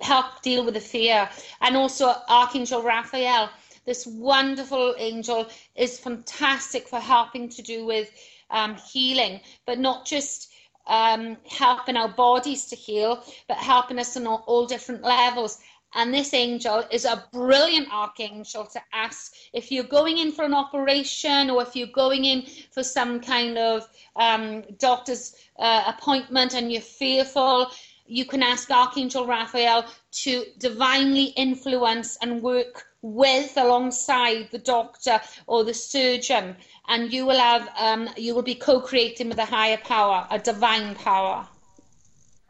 help 0.00 0.42
deal 0.42 0.64
with 0.64 0.74
the 0.74 0.80
fear. 0.80 1.28
And 1.60 1.76
also 1.76 2.12
Archangel 2.28 2.82
Raphael, 2.82 3.50
this 3.84 4.06
wonderful 4.06 4.94
angel, 4.98 5.48
is 5.74 5.98
fantastic 5.98 6.88
for 6.88 6.98
helping 6.98 7.48
to 7.50 7.62
do 7.62 7.84
with 7.84 8.10
um, 8.50 8.76
healing, 8.76 9.40
but 9.66 9.78
not 9.78 10.06
just 10.06 10.52
um, 10.86 11.36
helping 11.48 11.96
our 11.96 12.08
bodies 12.08 12.66
to 12.66 12.76
heal, 12.76 13.24
but 13.48 13.56
helping 13.58 13.98
us 13.98 14.16
on 14.16 14.26
all, 14.26 14.44
all 14.46 14.66
different 14.66 15.02
levels. 15.02 15.58
And 15.96 16.12
this 16.12 16.34
angel 16.34 16.84
is 16.90 17.06
a 17.06 17.24
brilliant 17.32 17.88
archangel 17.92 18.66
to 18.66 18.80
ask 18.92 19.32
if 19.52 19.72
you're 19.72 19.84
going 19.84 20.18
in 20.18 20.30
for 20.30 20.44
an 20.44 20.54
operation 20.54 21.50
or 21.50 21.62
if 21.62 21.74
you're 21.74 21.88
going 21.88 22.26
in 22.26 22.42
for 22.70 22.82
some 22.82 23.20
kind 23.20 23.56
of 23.56 23.88
um, 24.14 24.62
doctor's 24.78 25.34
uh, 25.58 25.84
appointment 25.86 26.54
and 26.54 26.70
you're 26.70 26.82
fearful 26.82 27.70
you 28.08 28.24
can 28.24 28.42
ask 28.42 28.70
Archangel 28.70 29.26
Raphael 29.26 29.84
to 30.12 30.44
divinely 30.58 31.24
influence 31.24 32.16
and 32.22 32.42
work 32.42 32.84
with 33.02 33.56
alongside 33.56 34.48
the 34.50 34.58
doctor 34.58 35.20
or 35.46 35.64
the 35.64 35.74
surgeon 35.74 36.56
and 36.88 37.12
you 37.12 37.26
will 37.26 37.38
have 37.38 37.68
um, 37.78 38.08
you 38.16 38.34
will 38.34 38.42
be 38.42 38.54
co-creating 38.54 39.28
with 39.28 39.38
a 39.38 39.44
higher 39.44 39.76
power 39.76 40.26
a 40.30 40.38
divine 40.38 40.94
power 40.94 41.46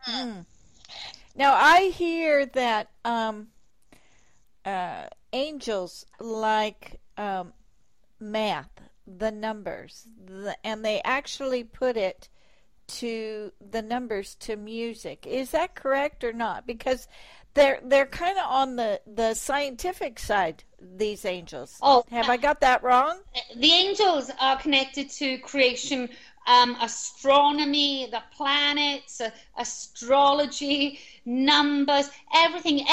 mm. 0.09 0.44
Now 1.37 1.55
i 1.55 1.92
hear 1.94 2.46
that 2.46 2.88
um, 3.05 3.49
uh, 4.64 5.05
angels 5.33 6.05
like 6.18 7.01
um, 7.16 7.53
math 8.18 8.70
the 9.07 9.31
numbers 9.31 10.09
the, 10.25 10.57
and 10.64 10.85
they 10.85 11.01
actually 11.05 11.62
put 11.62 11.96
it 11.96 12.29
to 12.88 13.53
the 13.70 13.83
numbers 13.83 14.35
to 14.37 14.57
music. 14.57 15.27
Is 15.27 15.51
that 15.51 15.75
correct 15.75 16.25
or 16.25 16.33
not? 16.33 16.66
Because 16.66 17.09
they're 17.55 17.81
they're 17.83 18.07
kind 18.07 18.38
of 18.38 18.44
on 18.46 18.77
the 18.77 19.01
the 19.07 19.35
scientific 19.35 20.18
side. 20.18 20.64
These 20.79 21.25
angels. 21.25 21.79
Oh, 21.83 22.05
have 22.11 22.29
I 22.29 22.37
got 22.37 22.61
that 22.61 22.83
wrong? 22.83 23.18
The 23.57 23.72
angels 23.72 24.31
are 24.40 24.59
connected 24.59 25.11
to 25.12 25.38
creation, 25.38 26.11
um, 26.46 26.76
astronomy, 26.80 28.09
the 28.11 28.22
planets, 28.37 29.20
uh, 29.20 29.30
astrology, 29.59 30.98
numbers, 31.24 32.09
everything. 32.35 32.85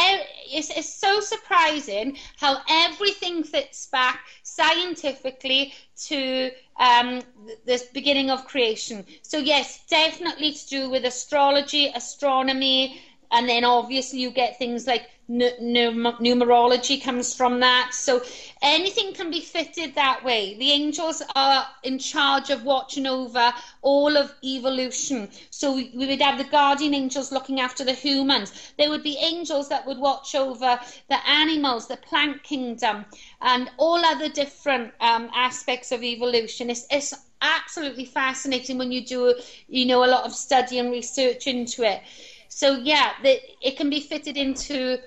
It's, 0.52 0.70
it's 0.70 0.94
so 0.94 1.20
surprising 1.20 2.18
how 2.38 2.58
everything 2.70 3.44
fits 3.44 3.88
back 3.88 4.22
scientifically 4.44 5.74
to 6.08 6.52
um, 6.80 7.22
the 7.66 7.82
beginning 7.94 8.32
of 8.32 8.46
creation. 8.46 9.06
So, 9.22 9.38
yes, 9.38 9.86
definitely 9.90 10.54
to 10.54 10.68
do 10.70 10.90
with 10.90 11.06
astrology, 11.06 11.92
astronomy, 11.94 13.02
and 13.32 13.50
then 13.50 13.64
obviously 13.64 14.20
you 14.20 14.32
get 14.32 14.58
things 14.58 14.88
like 14.88 15.08
numerology 15.30 17.02
comes 17.02 17.34
from 17.34 17.60
that. 17.62 17.92
So 17.94 18.22
anything 18.62 19.14
can 19.14 19.32
be 19.32 19.42
fitted 19.42 19.96
that 19.96 20.24
way. 20.24 20.56
The 20.58 20.72
angels 20.72 21.22
are 21.36 21.66
in 21.84 22.00
charge 22.00 22.50
of 22.50 22.64
watching 22.64 23.08
over 23.08 23.54
all 23.82 24.18
of 24.18 24.34
evolution. 24.44 25.30
So 25.50 25.76
we 25.76 25.92
would 25.94 26.22
have 26.22 26.38
the 26.38 26.44
guardian 26.44 26.94
angels 26.94 27.32
looking 27.32 27.60
after 27.60 27.84
the 27.84 27.94
humans. 27.94 28.74
There 28.78 28.90
would 28.90 29.04
be 29.04 29.18
angels 29.18 29.70
that 29.70 29.86
would 29.88 29.98
watch 29.98 30.36
over 30.36 30.80
the 31.10 31.28
animals, 31.28 31.88
the 31.88 31.98
plant 31.98 32.44
kingdom, 32.44 33.06
and 33.42 33.70
all 33.78 34.04
other 34.04 34.30
different 34.30 34.94
um, 35.00 35.30
aspects 35.34 35.92
of 35.92 36.04
evolution. 36.04 36.70
It's, 36.70 36.86
it's 36.92 37.14
absolutely 37.42 38.06
fascinating 38.06 38.78
when 38.78 38.92
you 38.92 39.06
do, 39.06 39.36
you 39.68 39.86
know, 39.86 40.04
a 40.04 40.08
lot 40.08 40.26
of 40.26 40.34
study 40.34 40.80
and 40.80 40.92
research 40.92 41.48
into 41.48 41.84
it. 41.84 42.02
So 42.48 42.78
yeah, 42.78 43.14
the, 43.24 43.40
it 43.62 43.78
can 43.78 43.90
be 43.90 44.00
fitted 44.00 44.38
into 44.38 45.00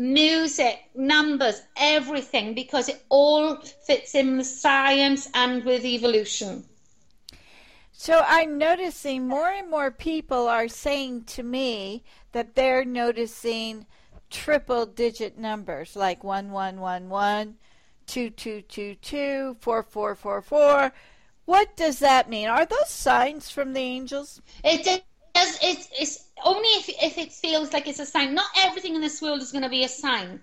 music, 0.00 0.80
numbers, 0.94 1.60
everything, 1.76 2.54
because 2.54 2.88
it 2.88 3.04
all 3.10 3.56
fits 3.56 4.14
in 4.14 4.38
with 4.38 4.46
science 4.46 5.28
and 5.34 5.62
with 5.62 5.84
evolution. 5.84 6.64
So 7.92 8.24
I'm 8.26 8.56
noticing 8.56 9.28
more 9.28 9.50
and 9.50 9.68
more 9.68 9.90
people 9.90 10.48
are 10.48 10.68
saying 10.68 11.24
to 11.24 11.42
me 11.42 12.02
that 12.32 12.54
they're 12.54 12.86
noticing 12.86 13.86
triple 14.30 14.86
digit 14.86 15.36
numbers 15.36 15.94
like 15.94 16.24
1111, 16.24 17.58
2222, 18.06 19.56
4444. 19.60 20.92
What 21.44 21.76
does 21.76 21.98
that 21.98 22.30
mean? 22.30 22.48
Are 22.48 22.64
those 22.64 22.88
signs 22.88 23.50
from 23.50 23.74
the 23.74 23.80
angels? 23.80 24.40
It 24.64 25.04
It's, 25.34 25.88
it's 25.98 26.24
only 26.44 26.68
if, 26.68 26.88
if 26.88 27.18
it 27.18 27.32
feels 27.32 27.72
like 27.72 27.86
it's 27.86 28.00
a 28.00 28.06
sign. 28.06 28.34
Not 28.34 28.46
everything 28.58 28.94
in 28.94 29.00
this 29.00 29.20
world 29.22 29.40
is 29.42 29.52
going 29.52 29.64
to 29.64 29.70
be 29.70 29.84
a 29.84 29.88
sign. 29.88 30.40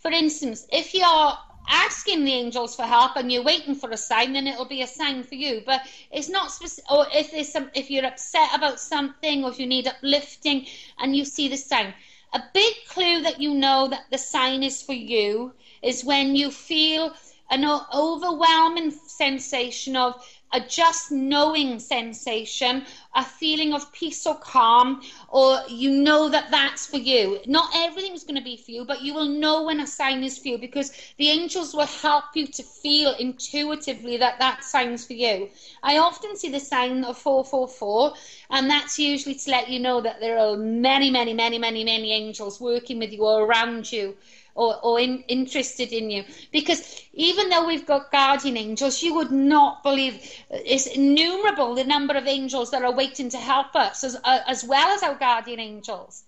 For 0.00 0.10
instance, 0.10 0.66
if 0.72 0.94
you're 0.94 1.32
asking 1.68 2.24
the 2.24 2.32
angels 2.32 2.74
for 2.74 2.82
help 2.82 3.16
and 3.16 3.30
you're 3.30 3.42
waiting 3.42 3.74
for 3.74 3.90
a 3.90 3.96
sign, 3.96 4.32
then 4.32 4.46
it'll 4.46 4.64
be 4.64 4.82
a 4.82 4.86
sign 4.86 5.22
for 5.22 5.34
you. 5.34 5.62
But 5.66 5.82
it's 6.10 6.28
not 6.28 6.50
specific. 6.50 6.90
Or 6.90 7.06
if 7.12 7.30
there's 7.30 7.52
some, 7.52 7.70
if 7.74 7.90
you're 7.90 8.06
upset 8.06 8.54
about 8.54 8.80
something, 8.80 9.44
or 9.44 9.50
if 9.50 9.58
you 9.58 9.66
need 9.66 9.86
uplifting, 9.86 10.66
and 10.98 11.14
you 11.14 11.24
see 11.24 11.48
the 11.48 11.56
sign, 11.56 11.94
a 12.32 12.42
big 12.52 12.74
clue 12.88 13.22
that 13.22 13.40
you 13.40 13.54
know 13.54 13.88
that 13.88 14.04
the 14.10 14.18
sign 14.18 14.62
is 14.62 14.82
for 14.82 14.92
you 14.92 15.52
is 15.82 16.04
when 16.04 16.36
you 16.36 16.50
feel 16.50 17.14
an 17.50 17.64
overwhelming 17.94 18.90
sensation 18.90 19.96
of 19.96 20.22
a 20.52 20.60
just 20.60 21.12
knowing 21.12 21.78
sensation, 21.78 22.84
a 23.14 23.24
feeling 23.24 23.74
of 23.74 23.92
peace 23.92 24.26
or 24.26 24.36
calm, 24.36 25.02
or 25.28 25.60
you 25.68 25.90
know 25.90 26.28
that 26.28 26.50
that's 26.50 26.86
for 26.86 26.96
you. 26.96 27.40
Not 27.46 27.70
everything's 27.74 28.24
going 28.24 28.36
to 28.36 28.44
be 28.44 28.56
for 28.56 28.70
you, 28.70 28.84
but 28.84 29.02
you 29.02 29.14
will 29.14 29.28
know 29.28 29.64
when 29.64 29.80
a 29.80 29.86
sign 29.86 30.24
is 30.24 30.38
for 30.38 30.48
you 30.48 30.58
because 30.58 30.92
the 31.18 31.28
angels 31.28 31.74
will 31.74 31.86
help 31.86 32.24
you 32.34 32.46
to 32.46 32.62
feel 32.62 33.14
intuitively 33.18 34.16
that 34.18 34.38
that 34.38 34.64
sign's 34.64 35.06
for 35.06 35.14
you. 35.14 35.48
I 35.82 35.98
often 35.98 36.36
see 36.36 36.50
the 36.50 36.60
sign 36.60 37.04
of 37.04 37.18
444, 37.18 38.14
and 38.50 38.70
that's 38.70 38.98
usually 38.98 39.34
to 39.34 39.50
let 39.50 39.68
you 39.68 39.80
know 39.80 40.00
that 40.00 40.20
there 40.20 40.38
are 40.38 40.56
many, 40.56 41.10
many, 41.10 41.34
many, 41.34 41.58
many, 41.58 41.84
many 41.84 42.12
angels 42.12 42.60
working 42.60 42.98
with 42.98 43.12
you 43.12 43.24
or 43.24 43.44
around 43.44 43.90
you 43.90 44.16
or, 44.58 44.76
or 44.82 44.98
in, 44.98 45.22
interested 45.28 45.92
in 45.92 46.10
you. 46.10 46.24
Because 46.52 47.02
even 47.12 47.48
though 47.48 47.66
we've 47.66 47.86
got 47.86 48.10
guardian 48.10 48.56
angels, 48.56 49.02
you 49.02 49.14
would 49.14 49.30
not 49.30 49.84
believe 49.84 50.20
it's 50.50 50.86
innumerable 50.86 51.76
the 51.76 51.84
number 51.84 52.14
of 52.14 52.26
angels 52.26 52.72
that 52.72 52.82
are 52.82 52.92
waiting 52.92 53.30
to 53.30 53.38
help 53.38 53.76
us, 53.76 54.02
as, 54.02 54.16
uh, 54.24 54.40
as 54.48 54.64
well 54.64 54.88
as 54.88 55.04
our 55.04 55.14
guardian 55.14 55.60
angels. 55.60 56.24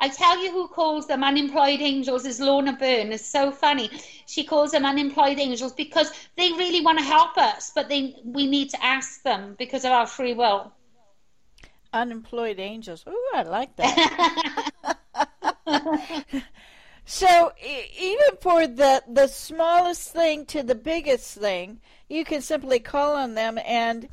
I 0.00 0.08
tell 0.08 0.42
you 0.42 0.50
who 0.50 0.66
calls 0.66 1.06
them 1.06 1.22
unemployed 1.22 1.80
angels 1.80 2.24
is 2.24 2.40
Lorna 2.40 2.72
Byrne. 2.72 3.12
It's 3.12 3.26
so 3.26 3.52
funny. 3.52 3.90
She 4.26 4.44
calls 4.44 4.72
them 4.72 4.84
unemployed 4.84 5.38
angels 5.38 5.72
because 5.72 6.10
they 6.36 6.52
really 6.52 6.80
want 6.80 6.98
to 6.98 7.04
help 7.04 7.36
us, 7.36 7.70
but 7.74 7.88
they 7.88 8.16
we 8.24 8.46
need 8.46 8.70
to 8.70 8.84
ask 8.84 9.22
them 9.22 9.54
because 9.56 9.84
of 9.84 9.92
our 9.92 10.06
free 10.06 10.32
will. 10.32 10.72
Unemployed 11.92 12.58
angels. 12.58 13.04
Ooh, 13.06 13.30
I 13.34 13.42
like 13.42 13.76
that. 13.76 14.70
so 17.04 17.52
even 17.60 18.36
for 18.40 18.66
the 18.66 19.02
the 19.10 19.26
smallest 19.26 20.12
thing 20.12 20.46
to 20.46 20.62
the 20.62 20.74
biggest 20.74 21.36
thing, 21.36 21.80
you 22.08 22.24
can 22.24 22.40
simply 22.40 22.78
call 22.78 23.14
on 23.14 23.34
them 23.34 23.58
and 23.64 24.08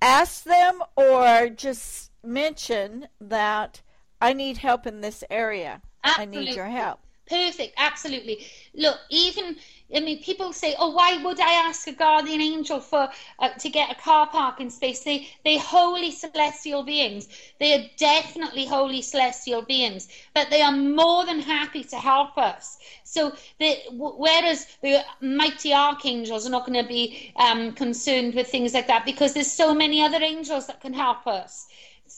ask 0.00 0.44
them 0.44 0.80
or 0.96 1.48
just 1.50 2.10
mention 2.22 3.08
that 3.20 3.82
I 4.20 4.32
need 4.32 4.58
help 4.58 4.86
in 4.86 5.00
this 5.00 5.22
area. 5.30 5.82
Absolutely. 6.02 6.38
I 6.38 6.44
need 6.44 6.54
your 6.54 6.66
help. 6.66 7.00
Perfect, 7.30 7.74
absolutely. 7.78 8.44
Look, 8.74 8.98
even 9.08 9.56
I 9.94 10.00
mean, 10.00 10.20
people 10.22 10.52
say, 10.52 10.74
"Oh, 10.78 10.90
why 10.90 11.16
would 11.22 11.40
I 11.40 11.52
ask 11.52 11.86
a 11.88 11.92
guardian 11.92 12.40
angel 12.42 12.80
for 12.80 13.08
uh, 13.38 13.48
to 13.50 13.70
get 13.70 13.90
a 13.90 13.94
car 13.94 14.26
parking 14.26 14.68
space?" 14.70 15.04
They 15.04 15.28
they 15.44 15.56
holy 15.58 16.10
celestial 16.10 16.82
beings. 16.82 17.28
They 17.60 17.72
are 17.74 17.86
definitely 17.96 18.66
holy 18.66 19.00
celestial 19.00 19.62
beings, 19.62 20.08
but 20.34 20.50
they 20.50 20.60
are 20.60 20.72
more 20.72 21.24
than 21.24 21.40
happy 21.40 21.84
to 21.84 21.96
help 21.96 22.36
us. 22.36 22.78
So, 23.04 23.32
the, 23.60 23.78
whereas 23.92 24.66
the 24.82 25.04
mighty 25.20 25.72
archangels 25.72 26.46
are 26.46 26.50
not 26.50 26.66
going 26.66 26.82
to 26.82 26.88
be 26.88 27.32
um, 27.36 27.72
concerned 27.72 28.34
with 28.34 28.48
things 28.48 28.74
like 28.74 28.88
that 28.88 29.04
because 29.06 29.34
there's 29.34 29.52
so 29.52 29.72
many 29.74 30.02
other 30.02 30.22
angels 30.22 30.66
that 30.66 30.80
can 30.80 30.94
help 30.94 31.26
us. 31.28 31.68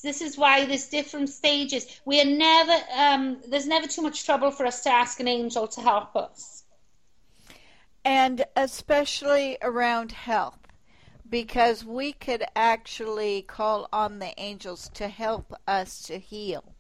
This 0.02 0.20
is 0.20 0.36
why 0.36 0.64
there's 0.64 0.86
different 0.86 1.28
stages. 1.28 1.86
We 2.04 2.20
are 2.20 2.24
never 2.24 2.76
um, 2.96 3.40
there's 3.46 3.66
never 3.66 3.86
too 3.86 4.02
much 4.02 4.24
trouble 4.24 4.50
for 4.50 4.66
us 4.66 4.82
to 4.82 4.90
ask 4.90 5.20
an 5.20 5.28
angel 5.28 5.68
to 5.68 5.80
help 5.80 6.16
us. 6.16 6.64
And 8.04 8.44
especially 8.56 9.58
around 9.62 10.10
health, 10.12 10.58
because 11.28 11.84
we 11.84 12.12
could 12.12 12.44
actually 12.56 13.42
call 13.42 13.88
on 13.92 14.18
the 14.18 14.34
angels 14.38 14.90
to 14.94 15.06
help 15.06 15.54
us 15.68 16.02
to 16.02 16.18
heal. 16.18 16.74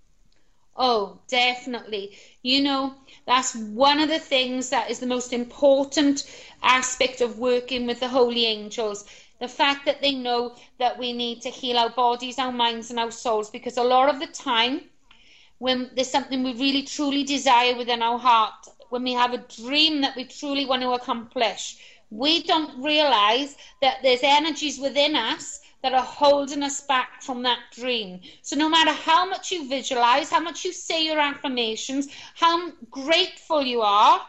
Oh, 0.74 1.20
definitely. 1.28 2.16
You 2.42 2.62
know, 2.62 2.94
that's 3.26 3.54
one 3.54 4.00
of 4.00 4.08
the 4.08 4.18
things 4.18 4.70
that 4.70 4.90
is 4.90 5.00
the 5.00 5.06
most 5.06 5.32
important 5.32 6.24
aspect 6.62 7.20
of 7.20 7.38
working 7.38 7.86
with 7.86 8.00
the 8.00 8.08
holy 8.08 8.46
angels 8.46 9.04
the 9.42 9.48
fact 9.48 9.84
that 9.86 10.00
they 10.00 10.14
know 10.14 10.54
that 10.78 10.96
we 10.96 11.12
need 11.12 11.42
to 11.42 11.50
heal 11.50 11.76
our 11.76 11.90
bodies, 11.90 12.38
our 12.38 12.52
minds, 12.52 12.90
and 12.90 12.98
our 13.00 13.10
souls, 13.10 13.50
because 13.50 13.76
a 13.76 13.82
lot 13.82 14.08
of 14.08 14.20
the 14.20 14.28
time, 14.28 14.82
when 15.58 15.90
there's 15.96 16.10
something 16.10 16.44
we 16.44 16.54
really 16.54 16.84
truly 16.84 17.24
desire 17.24 17.76
within 17.76 18.02
our 18.02 18.18
heart, 18.18 18.68
when 18.90 19.02
we 19.02 19.12
have 19.12 19.34
a 19.34 19.44
dream 19.62 20.00
that 20.02 20.14
we 20.14 20.24
truly 20.24 20.64
want 20.64 20.80
to 20.82 20.92
accomplish, 20.92 21.78
we 22.10 22.44
don't 22.44 22.80
realize 22.80 23.56
that 23.80 23.96
there's 24.02 24.22
energies 24.22 24.78
within 24.78 25.16
us 25.16 25.58
that 25.82 25.92
are 25.92 26.04
holding 26.04 26.62
us 26.62 26.82
back 26.82 27.20
from 27.20 27.42
that 27.42 27.58
dream. 27.72 28.20
So, 28.42 28.54
no 28.54 28.68
matter 28.68 28.92
how 28.92 29.28
much 29.28 29.50
you 29.50 29.68
visualize, 29.68 30.30
how 30.30 30.40
much 30.40 30.64
you 30.64 30.72
say 30.72 31.04
your 31.04 31.18
affirmations, 31.18 32.06
how 32.36 32.70
grateful 32.90 33.62
you 33.62 33.80
are, 33.80 34.20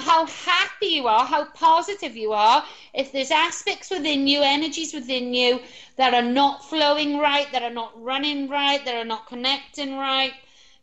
how 0.00 0.26
happy 0.26 0.86
you 0.86 1.06
are, 1.06 1.24
how 1.24 1.44
positive 1.46 2.16
you 2.16 2.32
are, 2.32 2.64
if 2.92 3.12
there's 3.12 3.30
aspects 3.30 3.90
within 3.90 4.26
you, 4.26 4.42
energies 4.42 4.92
within 4.94 5.34
you 5.34 5.60
that 5.96 6.14
are 6.14 6.22
not 6.22 6.64
flowing 6.68 7.18
right, 7.18 7.50
that 7.52 7.62
are 7.62 7.70
not 7.70 7.92
running 8.02 8.48
right, 8.48 8.84
that 8.84 8.94
are 8.94 9.04
not 9.04 9.26
connecting 9.26 9.96
right, 9.96 10.32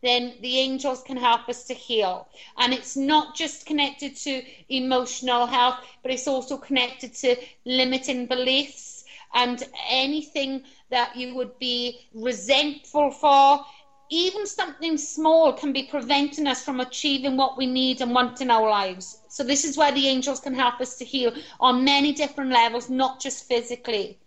then 0.02 0.34
the 0.40 0.58
angels 0.58 1.02
can 1.02 1.16
help 1.16 1.48
us 1.48 1.64
to 1.64 1.74
heal. 1.74 2.26
And 2.58 2.72
it's 2.72 2.96
not 2.96 3.36
just 3.36 3.66
connected 3.66 4.16
to 4.16 4.42
emotional 4.68 5.46
health, 5.46 5.78
but 6.02 6.10
it's 6.10 6.26
also 6.26 6.56
connected 6.56 7.14
to 7.14 7.36
limiting 7.64 8.26
beliefs 8.26 9.04
and 9.34 9.62
anything 9.88 10.62
that 10.90 11.16
you 11.16 11.34
would 11.34 11.58
be 11.58 12.00
resentful 12.14 13.10
for 13.10 13.64
even 14.12 14.46
something 14.46 14.98
small 14.98 15.54
can 15.54 15.72
be 15.72 15.84
preventing 15.84 16.46
us 16.46 16.62
from 16.62 16.80
achieving 16.80 17.38
what 17.38 17.56
we 17.56 17.64
need 17.64 18.02
and 18.02 18.14
want 18.14 18.42
in 18.42 18.50
our 18.50 18.68
lives. 18.68 19.22
So, 19.28 19.42
this 19.42 19.64
is 19.64 19.78
where 19.78 19.90
the 19.90 20.06
angels 20.06 20.38
can 20.38 20.54
help 20.54 20.82
us 20.82 20.96
to 20.98 21.04
heal 21.06 21.32
on 21.58 21.82
many 21.82 22.12
different 22.12 22.50
levels, 22.50 22.90
not 22.90 23.20
just 23.20 23.48
physically. 23.48 24.18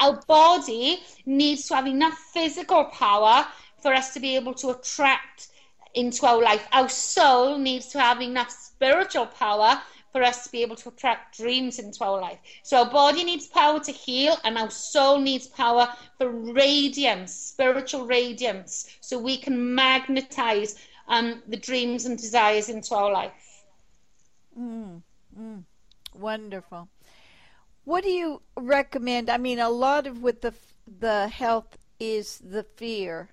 Our 0.00 0.20
body 0.26 0.98
needs 1.24 1.68
to 1.68 1.76
have 1.76 1.86
enough 1.86 2.18
physical 2.32 2.86
power 2.86 3.46
for 3.80 3.94
us 3.94 4.12
to 4.14 4.20
be 4.20 4.34
able 4.34 4.54
to 4.54 4.70
attract 4.70 5.48
into 5.94 6.26
our 6.26 6.42
life. 6.42 6.66
Our 6.72 6.88
soul 6.88 7.58
needs 7.58 7.86
to 7.88 8.00
have 8.00 8.20
enough 8.20 8.50
spiritual 8.50 9.26
power 9.26 9.80
for 10.12 10.22
us 10.22 10.44
to 10.44 10.52
be 10.52 10.62
able 10.62 10.76
to 10.76 10.88
attract 10.88 11.36
dreams 11.36 11.78
into 11.78 12.04
our 12.04 12.20
life. 12.20 12.38
So 12.62 12.78
our 12.78 12.90
body 12.90 13.24
needs 13.24 13.46
power 13.46 13.80
to 13.80 13.92
heal, 13.92 14.36
and 14.44 14.56
our 14.58 14.70
soul 14.70 15.18
needs 15.18 15.46
power 15.46 15.88
for 16.16 16.30
radiance, 16.30 17.32
spiritual 17.34 18.06
radiance, 18.06 18.88
so 19.00 19.18
we 19.18 19.36
can 19.36 19.74
magnetize 19.74 20.76
um, 21.08 21.42
the 21.46 21.56
dreams 21.56 22.04
and 22.04 22.18
desires 22.18 22.68
into 22.68 22.94
our 22.94 23.12
life. 23.12 23.64
Mm, 24.58 25.02
mm, 25.38 25.62
wonderful. 26.14 26.88
What 27.84 28.04
do 28.04 28.10
you 28.10 28.42
recommend? 28.56 29.30
I 29.30 29.38
mean, 29.38 29.58
a 29.58 29.70
lot 29.70 30.06
of 30.06 30.22
with 30.22 30.42
the 30.42 30.52
the 30.86 31.28
health 31.28 31.76
is 32.00 32.38
the 32.38 32.62
fear 32.62 33.30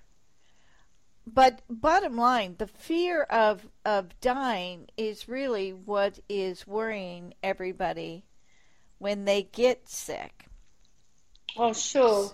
but 1.26 1.62
bottom 1.68 2.16
line, 2.16 2.54
the 2.58 2.66
fear 2.66 3.22
of 3.24 3.66
of 3.84 4.18
dying 4.20 4.88
is 4.96 5.28
really 5.28 5.72
what 5.72 6.20
is 6.28 6.66
worrying 6.66 7.34
everybody 7.42 8.24
when 8.98 9.24
they 9.24 9.42
get 9.42 9.88
sick. 9.88 10.46
Oh, 11.56 11.72
sure. 11.72 12.32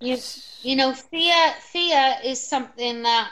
You 0.00 0.16
you 0.62 0.76
know, 0.76 0.94
fear 0.94 1.54
fear 1.60 2.16
is 2.24 2.40
something 2.46 3.02
that 3.02 3.30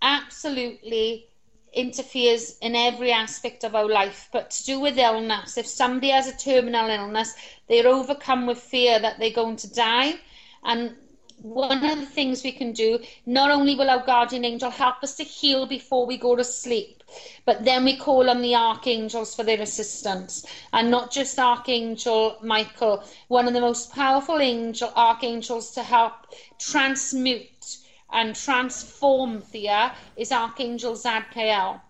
absolutely 0.00 1.26
interferes 1.72 2.56
in 2.58 2.76
every 2.76 3.10
aspect 3.10 3.64
of 3.64 3.74
our 3.74 3.88
life. 3.88 4.28
But 4.32 4.50
to 4.50 4.64
do 4.64 4.78
with 4.78 4.96
illness, 4.96 5.58
if 5.58 5.66
somebody 5.66 6.10
has 6.10 6.28
a 6.28 6.36
terminal 6.36 6.88
illness, 6.88 7.34
they're 7.68 7.88
overcome 7.88 8.46
with 8.46 8.58
fear 8.58 9.00
that 9.00 9.18
they're 9.18 9.30
going 9.30 9.56
to 9.56 9.74
die. 9.74 10.14
And 10.62 10.94
one 11.42 11.84
of 11.84 11.98
the 12.00 12.06
things 12.06 12.42
we 12.42 12.52
can 12.52 12.72
do, 12.72 12.98
not 13.26 13.50
only 13.50 13.74
will 13.74 13.90
our 13.90 14.04
guardian 14.04 14.44
angel 14.44 14.70
help 14.70 15.02
us 15.02 15.16
to 15.16 15.24
heal 15.24 15.66
before 15.66 16.06
we 16.06 16.16
go 16.16 16.34
to 16.34 16.44
sleep, 16.44 17.02
but 17.44 17.64
then 17.64 17.84
we 17.84 17.96
call 17.96 18.30
on 18.30 18.40
the 18.40 18.54
archangels 18.54 19.34
for 19.34 19.42
their 19.42 19.60
assistance. 19.60 20.46
And 20.72 20.90
not 20.90 21.10
just 21.10 21.38
Archangel 21.38 22.38
Michael, 22.42 23.04
one 23.28 23.46
of 23.46 23.54
the 23.54 23.60
most 23.60 23.92
powerful 23.92 24.40
angel 24.40 24.90
archangels 24.96 25.72
to 25.72 25.82
help 25.82 26.14
transmute 26.58 27.78
and 28.10 28.34
transform 28.34 29.40
fear 29.40 29.92
is 30.16 30.32
Archangel 30.32 30.94
Zadkiel. 30.94 31.80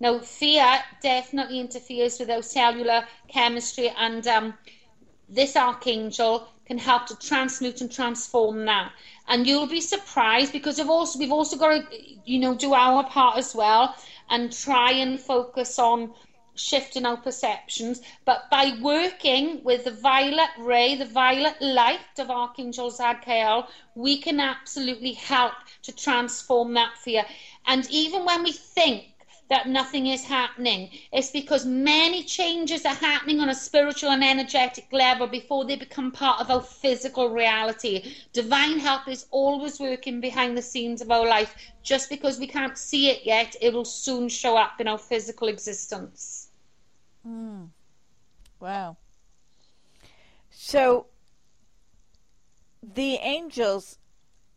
Now, 0.00 0.18
fear 0.18 0.66
definitely 1.02 1.60
interferes 1.60 2.18
with 2.18 2.30
our 2.30 2.42
cellular 2.42 3.06
chemistry, 3.28 3.92
and 3.96 4.26
um, 4.26 4.54
this 5.28 5.56
archangel 5.56 6.48
can 6.70 6.78
help 6.78 7.04
to 7.04 7.18
transmute 7.18 7.80
and 7.80 7.90
transform 7.90 8.64
that. 8.64 8.92
And 9.26 9.44
you'll 9.44 9.66
be 9.66 9.80
surprised 9.80 10.52
because 10.52 10.78
we've 10.78 10.88
also 10.88 11.18
we've 11.18 11.32
also 11.32 11.56
got 11.56 11.90
to 11.90 11.96
you 12.24 12.38
know 12.38 12.54
do 12.54 12.74
our 12.74 13.02
part 13.02 13.38
as 13.38 13.56
well 13.56 13.96
and 14.28 14.52
try 14.52 14.92
and 14.92 15.18
focus 15.18 15.80
on 15.80 16.12
shifting 16.54 17.06
our 17.06 17.16
perceptions. 17.16 18.00
But 18.24 18.48
by 18.52 18.78
working 18.80 19.64
with 19.64 19.82
the 19.84 19.90
violet 19.90 20.50
ray, 20.60 20.94
the 20.94 21.06
violet 21.06 21.60
light 21.60 22.18
of 22.20 22.30
Archangel 22.30 22.92
Zadkiel, 22.92 23.66
we 23.96 24.18
can 24.18 24.38
absolutely 24.38 25.14
help 25.14 25.54
to 25.82 25.92
transform 25.92 26.74
that 26.74 26.96
fear. 26.98 27.24
And 27.66 27.84
even 27.90 28.24
when 28.24 28.44
we 28.44 28.52
think 28.52 29.09
that 29.50 29.68
nothing 29.68 30.06
is 30.06 30.24
happening. 30.24 30.88
It's 31.12 31.30
because 31.30 31.66
many 31.66 32.22
changes 32.22 32.86
are 32.86 32.94
happening 32.94 33.40
on 33.40 33.50
a 33.50 33.54
spiritual 33.54 34.10
and 34.10 34.24
energetic 34.24 34.86
level 34.92 35.26
before 35.26 35.64
they 35.64 35.74
become 35.74 36.12
part 36.12 36.40
of 36.40 36.50
our 36.50 36.62
physical 36.62 37.30
reality. 37.30 38.14
Divine 38.32 38.78
help 38.78 39.08
is 39.08 39.26
always 39.32 39.80
working 39.80 40.20
behind 40.20 40.56
the 40.56 40.62
scenes 40.62 41.02
of 41.02 41.10
our 41.10 41.26
life. 41.26 41.54
Just 41.82 42.08
because 42.08 42.38
we 42.38 42.46
can't 42.46 42.78
see 42.78 43.10
it 43.10 43.26
yet, 43.26 43.56
it 43.60 43.74
will 43.74 43.84
soon 43.84 44.28
show 44.28 44.56
up 44.56 44.80
in 44.80 44.86
our 44.86 44.98
physical 44.98 45.48
existence. 45.48 46.50
Mm. 47.26 47.70
Wow. 48.60 48.96
So, 50.50 51.06
the 52.82 53.16
angels, 53.16 53.98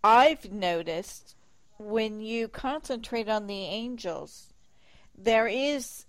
I've 0.04 0.52
noticed 0.52 1.36
when 1.80 2.20
you 2.20 2.48
concentrate 2.48 3.28
on 3.28 3.48
the 3.48 3.64
angels, 3.64 4.53
there 5.18 5.48
is 5.48 6.06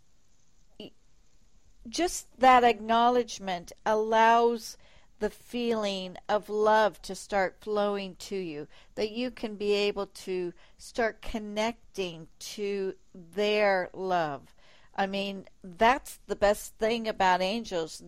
just 1.89 2.27
that 2.39 2.65
acknowledgement 2.65 3.73
allows 3.85 4.77
the 5.21 5.31
feeling 5.31 6.17
of 6.29 6.49
love 6.49 7.01
to 7.03 7.15
start 7.15 7.57
flowing 7.61 8.17
to 8.17 8.37
you, 8.37 8.67
that 8.95 9.11
you 9.11 9.31
can 9.31 9.55
be 9.55 9.73
able 9.73 10.07
to 10.07 10.53
start 10.77 11.23
connecting 11.23 12.27
to 12.39 12.95
their 13.15 13.91
love. 13.93 14.55
I 14.97 15.07
mean, 15.07 15.47
that's 15.63 16.19
the 16.27 16.37
best 16.37 16.75
thing 16.77 17.09
about 17.09 17.43
angels 17.43 18.03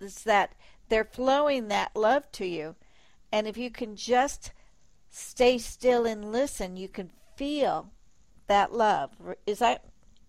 is 0.00 0.24
that 0.24 0.54
they're 0.88 1.04
flowing 1.04 1.68
that 1.68 1.96
love 1.96 2.30
to 2.32 2.46
you. 2.46 2.76
And 3.32 3.46
if 3.46 3.56
you 3.56 3.70
can 3.70 3.96
just 3.96 4.52
stay 5.10 5.58
still 5.58 6.06
and 6.06 6.32
listen, 6.32 6.76
you 6.76 6.88
can 6.88 7.10
feel 7.36 7.90
that 8.46 8.72
love. 8.72 9.10
Is 9.46 9.58
that 9.58 9.84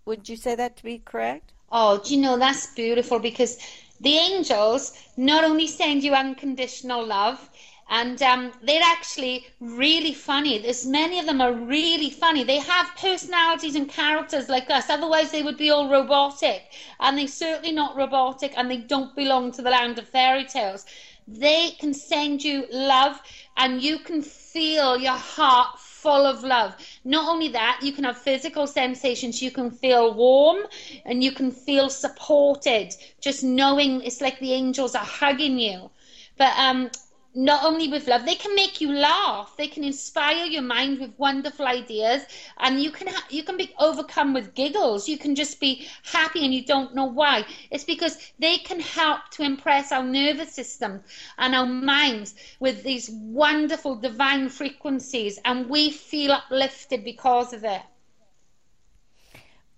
would 0.10 0.28
you 0.28 0.36
say 0.36 0.56
that 0.56 0.76
to 0.76 0.84
be 0.84 0.98
correct? 0.98 1.52
Oh, 1.72 2.00
do 2.04 2.16
you 2.16 2.20
know 2.20 2.36
that's 2.36 2.74
beautiful 2.74 3.20
because 3.20 3.60
the 4.02 4.16
angels 4.18 4.98
not 5.16 5.44
only 5.44 5.68
send 5.68 6.04
you 6.04 6.14
unconditional 6.16 7.06
love, 7.06 7.48
and 7.92 8.20
um, 8.24 8.52
they're 8.64 8.82
actually 8.84 9.46
really 9.60 10.14
funny. 10.14 10.58
There's 10.58 10.86
many 10.86 11.20
of 11.20 11.28
them 11.28 11.42
are 11.42 11.54
really 11.54 12.10
funny. 12.10 12.44
They 12.44 12.58
have 12.58 12.96
personalities 12.98 13.76
and 13.76 13.88
characters 13.88 14.50
like 14.50 14.70
us. 14.72 14.90
Otherwise, 14.90 15.32
they 15.32 15.44
would 15.44 15.58
be 15.58 15.70
all 15.70 15.90
robotic, 15.90 16.64
and 17.00 17.16
they're 17.16 17.28
certainly 17.28 17.72
not 17.72 17.96
robotic, 17.96 18.54
and 18.58 18.70
they 18.70 18.78
don't 18.78 19.16
belong 19.16 19.52
to 19.54 19.62
the 19.62 19.70
land 19.70 20.00
of 20.00 20.08
fairy 20.08 20.46
tales. 20.46 20.86
They 21.28 21.72
can 21.80 21.94
send 21.94 22.44
you 22.44 22.66
love, 22.72 23.22
and 23.58 23.80
you 23.82 24.00
can 24.00 24.24
feel 24.24 24.98
your 24.98 25.22
heart 25.36 25.80
full 26.02 26.26
of 26.26 26.44
love. 26.44 26.76
Not 27.04 27.28
only 27.30 27.50
that, 27.50 27.80
you 27.84 27.92
can 27.94 28.04
have 28.04 28.18
physical 28.18 28.68
sensations. 28.68 29.42
You 29.42 29.52
can 29.52 29.72
feel 29.72 30.14
warm 30.14 30.66
and 31.06 31.24
you 31.24 31.32
can 31.32 31.52
feel 31.52 31.90
supported. 31.90 32.96
Just 33.22 33.44
knowing 33.44 34.02
it's 34.02 34.22
like 34.22 34.40
the 34.40 34.54
angels 34.54 34.96
are 34.96 35.06
hugging 35.06 35.60
you. 35.60 35.90
But 36.38 36.58
um, 36.58 36.90
not 37.36 37.64
only 37.64 37.88
with 37.88 38.08
love, 38.08 38.26
they 38.26 38.36
can 38.36 38.56
make 38.56 38.82
you 38.82 38.92
laugh. 38.92 39.56
They 39.58 39.68
can 39.68 39.84
inspire 39.84 40.46
your 40.46 40.62
mind 40.62 41.00
with 41.00 41.18
wonderful 41.18 41.66
ideas, 41.68 42.26
and 42.58 42.82
you 42.82 42.92
can 42.92 43.08
ha- 43.08 43.28
you 43.30 43.44
can 43.44 43.58
be 43.58 43.74
overcome 43.80 44.34
with 44.34 44.54
giggles. 44.56 45.08
You 45.08 45.18
can 45.18 45.36
just 45.36 45.60
be 45.60 45.88
happy, 46.04 46.44
and 46.44 46.54
you 46.54 46.66
don't 46.66 46.96
know 46.96 47.06
why. 47.06 47.46
It's 47.72 47.84
because 47.84 48.18
they 48.40 48.58
can 48.58 48.80
help 48.80 49.30
to 49.32 49.44
impress 49.44 49.92
our 49.92 50.04
nervous 50.04 50.54
system 50.54 51.04
and 51.38 51.56
our 51.56 51.66
minds 51.68 52.36
with 52.60 52.84
these 52.84 53.10
wonderful 53.10 53.96
divine 53.96 54.50
frequencies, 54.50 55.40
and 55.44 55.70
we 55.70 55.90
feel 55.92 56.32
uplifted 56.32 57.04
because 57.04 57.54
of 57.54 57.64
it. 57.64 57.82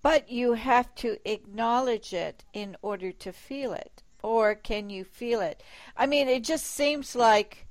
But 0.02 0.28
you 0.30 0.52
have 0.54 0.94
to 0.96 1.18
acknowledge 1.30 2.12
it 2.12 2.44
in 2.52 2.76
order 2.82 3.12
to 3.12 3.32
feel 3.32 3.72
it 3.72 4.01
or 4.22 4.54
can 4.54 4.90
you 4.90 5.04
feel 5.04 5.40
it? 5.40 5.62
I 5.96 6.06
mean, 6.06 6.28
it 6.28 6.44
just 6.44 6.66
seems 6.66 7.14
like 7.14 7.66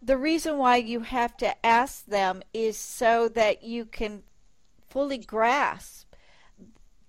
the 0.00 0.16
reason 0.16 0.58
why 0.58 0.76
you 0.76 1.00
have 1.00 1.36
to 1.38 1.66
ask 1.66 2.06
them 2.06 2.42
is 2.54 2.76
so 2.76 3.28
that 3.28 3.62
you 3.64 3.84
can 3.84 4.22
fully 4.88 5.18
grasp 5.18 6.06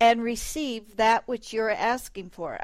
and 0.02 0.24
receive 0.24 0.96
that 0.96 1.28
which 1.28 1.54
you're 1.54 1.70
asking 1.70 2.30
for. 2.30 2.58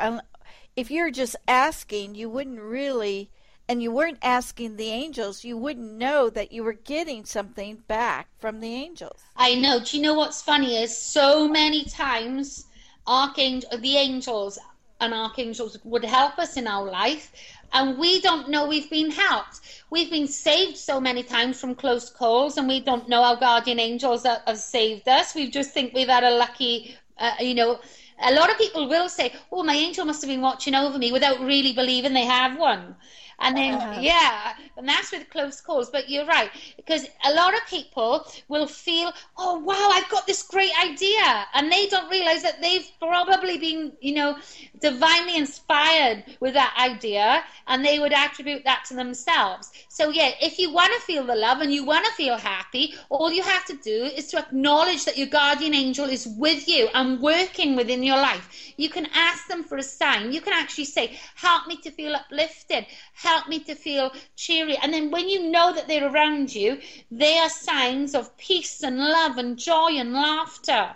If 0.75 0.89
you're 0.89 1.11
just 1.11 1.35
asking, 1.47 2.15
you 2.15 2.29
wouldn't 2.29 2.59
really, 2.59 3.29
and 3.69 3.81
you 3.83 3.91
weren't 3.91 4.19
asking 4.21 4.75
the 4.75 4.89
angels, 4.89 5.43
you 5.43 5.57
wouldn't 5.57 5.93
know 5.93 6.29
that 6.29 6.51
you 6.51 6.63
were 6.63 6.73
getting 6.73 7.23
something 7.25 7.83
back 7.87 8.27
from 8.39 8.59
the 8.59 8.73
angels. 8.73 9.21
I 9.35 9.55
know. 9.55 9.79
Do 9.79 9.97
you 9.97 10.03
know 10.03 10.15
what's 10.15 10.41
funny 10.41 10.75
is 10.75 10.97
so 10.97 11.47
many 11.47 11.85
times 11.85 12.65
archangel 13.07 13.69
the 13.77 13.97
angels 13.97 14.57
and 15.01 15.13
archangels 15.13 15.77
would 15.83 16.05
help 16.05 16.39
us 16.39 16.57
in 16.57 16.67
our 16.67 16.89
life 16.89 17.31
and 17.75 17.97
we 17.97 18.21
don't 18.21 18.49
know 18.49 18.67
we've 18.67 18.89
been 18.89 19.11
helped. 19.11 19.83
We've 19.89 20.09
been 20.09 20.27
saved 20.27 20.77
so 20.77 20.99
many 20.99 21.23
times 21.23 21.59
from 21.59 21.75
close 21.75 22.09
calls, 22.09 22.57
and 22.57 22.67
we 22.67 22.79
don't 22.79 23.09
know 23.09 23.21
our 23.21 23.35
guardian 23.35 23.79
angels 23.79 24.23
have, 24.23 24.41
have 24.47 24.57
saved 24.57 25.07
us. 25.07 25.35
We 25.35 25.49
just 25.49 25.71
think 25.71 25.93
we've 25.93 26.07
had 26.07 26.23
a 26.23 26.31
lucky, 26.31 26.95
uh, 27.17 27.33
you 27.39 27.53
know. 27.53 27.79
A 28.23 28.33
lot 28.33 28.49
of 28.49 28.57
people 28.57 28.87
will 28.87 29.09
say, 29.09 29.33
"Oh, 29.51 29.61
my 29.63 29.75
angel 29.75 30.05
must 30.05 30.21
have 30.21 30.29
been 30.29 30.41
watching 30.41 30.73
over 30.73 30.97
me," 30.97 31.11
without 31.11 31.39
really 31.41 31.73
believing 31.73 32.13
they 32.13 32.25
have 32.25 32.57
one. 32.57 32.95
And 33.39 33.57
then, 33.57 33.75
uh-huh. 33.75 33.99
yeah, 34.01 34.53
and 34.77 34.87
that's 34.87 35.11
with 35.11 35.29
close 35.29 35.61
calls. 35.61 35.89
But 35.89 36.09
you're 36.09 36.25
right, 36.25 36.49
because 36.77 37.07
a 37.25 37.33
lot 37.33 37.53
of 37.53 37.65
people 37.67 38.25
will 38.47 38.67
feel, 38.67 39.11
oh, 39.37 39.59
wow, 39.59 39.89
I've 39.91 40.09
got 40.09 40.27
this 40.27 40.43
great 40.43 40.71
idea. 40.83 41.45
And 41.53 41.71
they 41.71 41.87
don't 41.87 42.09
realize 42.09 42.43
that 42.43 42.61
they've 42.61 42.87
probably 42.99 43.57
been, 43.57 43.93
you 43.99 44.13
know, 44.15 44.37
divinely 44.79 45.37
inspired 45.37 46.23
with 46.39 46.53
that 46.53 46.75
idea 46.79 47.43
and 47.67 47.83
they 47.83 47.99
would 47.99 48.13
attribute 48.13 48.63
that 48.63 48.85
to 48.85 48.93
themselves. 48.93 49.71
So, 49.89 50.09
yeah, 50.09 50.31
if 50.41 50.59
you 50.59 50.71
want 50.71 50.93
to 50.93 50.99
feel 51.01 51.25
the 51.25 51.35
love 51.35 51.61
and 51.61 51.73
you 51.73 51.83
want 51.85 52.05
to 52.05 52.11
feel 52.13 52.37
happy, 52.37 52.93
all 53.09 53.31
you 53.31 53.43
have 53.43 53.65
to 53.65 53.77
do 53.77 54.03
is 54.05 54.27
to 54.27 54.39
acknowledge 54.39 55.05
that 55.05 55.17
your 55.17 55.27
guardian 55.27 55.73
angel 55.73 56.05
is 56.05 56.27
with 56.37 56.67
you 56.67 56.87
and 56.93 57.21
working 57.21 57.75
within 57.75 58.03
your 58.03 58.17
life. 58.17 58.73
You 58.77 58.89
can 58.89 59.07
ask 59.13 59.47
them 59.47 59.63
for 59.63 59.77
a 59.77 59.83
sign. 59.83 60.31
You 60.31 60.41
can 60.41 60.53
actually 60.53 60.85
say, 60.85 61.17
help 61.35 61.67
me 61.67 61.77
to 61.77 61.91
feel 61.91 62.15
uplifted 62.15 62.85
help 63.25 63.47
me 63.47 63.59
to 63.59 63.75
feel 63.75 64.11
cheery. 64.35 64.77
And 64.81 64.93
then 64.93 65.11
when 65.11 65.27
you 65.27 65.39
know 65.49 65.73
that 65.73 65.87
they're 65.87 66.11
around 66.13 66.53
you, 66.53 66.79
they 67.11 67.37
are 67.39 67.49
signs 67.49 68.15
of 68.15 68.35
peace 68.37 68.83
and 68.83 68.97
love 68.97 69.37
and 69.37 69.57
joy 69.57 69.91
and 70.01 70.13
laughter. 70.13 70.95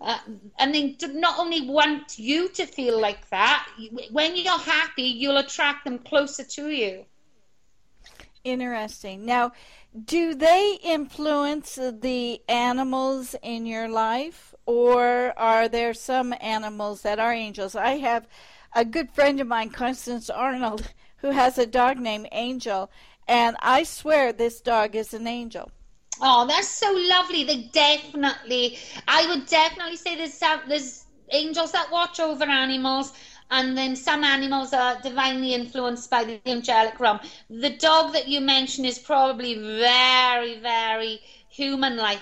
Uh, 0.00 0.18
and 0.58 0.74
they 0.74 0.96
not 1.12 1.38
only 1.38 1.62
want 1.68 2.18
you 2.18 2.48
to 2.50 2.66
feel 2.66 3.00
like 3.00 3.28
that, 3.30 3.66
when 4.10 4.36
you're 4.36 4.58
happy, 4.58 5.08
you'll 5.20 5.38
attract 5.38 5.84
them 5.84 5.98
closer 5.98 6.44
to 6.44 6.68
you. 6.68 7.04
Interesting. 8.42 9.24
Now, 9.24 9.52
do 10.04 10.34
they 10.34 10.78
influence 10.82 11.76
the 11.76 12.42
animals 12.48 13.34
in 13.42 13.64
your 13.64 13.88
life, 13.88 14.54
or 14.66 15.32
are 15.38 15.68
there 15.68 15.94
some 15.94 16.34
animals 16.40 17.02
that 17.02 17.18
are 17.18 17.32
angels? 17.32 17.74
I 17.74 17.92
have 17.98 18.26
a 18.74 18.84
good 18.84 19.10
friend 19.12 19.40
of 19.40 19.46
mine, 19.46 19.70
Constance 19.70 20.28
Arnold 20.28 20.92
who 21.24 21.30
has 21.30 21.56
a 21.56 21.64
dog 21.64 21.98
named 21.98 22.28
Angel, 22.32 22.90
and 23.26 23.56
I 23.60 23.84
swear 23.84 24.30
this 24.30 24.60
dog 24.60 24.94
is 24.94 25.14
an 25.14 25.26
angel. 25.26 25.70
Oh, 26.20 26.46
that's 26.46 26.68
so 26.68 26.92
lovely. 26.92 27.44
They 27.44 27.62
definitely, 27.72 28.76
I 29.08 29.26
would 29.28 29.46
definitely 29.46 29.96
say 29.96 30.16
there's 30.16 30.38
there's 30.68 31.04
angels 31.30 31.72
that 31.72 31.90
watch 31.90 32.20
over 32.20 32.44
animals, 32.44 33.14
and 33.50 33.74
then 33.74 33.96
some 33.96 34.22
animals 34.22 34.74
are 34.74 35.00
divinely 35.00 35.54
influenced 35.54 36.10
by 36.10 36.24
the 36.24 36.38
angelic 36.44 37.00
realm. 37.00 37.20
The 37.48 37.70
dog 37.70 38.12
that 38.12 38.28
you 38.28 38.42
mentioned 38.42 38.86
is 38.86 38.98
probably 38.98 39.54
very, 39.54 40.58
very 40.60 41.20
human-like 41.48 42.20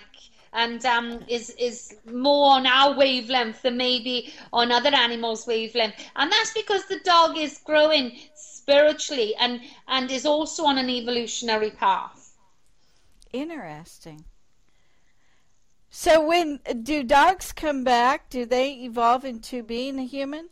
and 0.53 0.84
um, 0.84 1.24
is 1.28 1.50
is 1.59 1.96
more 2.07 2.53
on 2.53 2.66
our 2.66 2.96
wavelength 2.96 3.62
than 3.62 3.76
maybe 3.76 4.32
on 4.53 4.70
other 4.70 4.94
animals' 4.94 5.46
wavelength, 5.46 5.94
and 6.14 6.30
that's 6.30 6.53
because 6.53 6.84
the 6.86 7.00
dog 7.00 7.36
is 7.36 7.59
growing 7.64 8.12
spiritually 8.72 9.34
and 9.36 9.60
and 9.86 10.10
is 10.10 10.24
also 10.24 10.64
on 10.64 10.78
an 10.78 10.88
evolutionary 10.88 11.70
path. 11.70 12.34
Interesting. 13.32 14.24
So 15.90 16.26
when 16.26 16.60
do 16.82 17.02
dogs 17.02 17.52
come 17.52 17.84
back? 17.84 18.30
Do 18.30 18.46
they 18.46 18.72
evolve 18.84 19.24
into 19.24 19.62
being 19.62 19.98
a 19.98 20.06
human? 20.06 20.48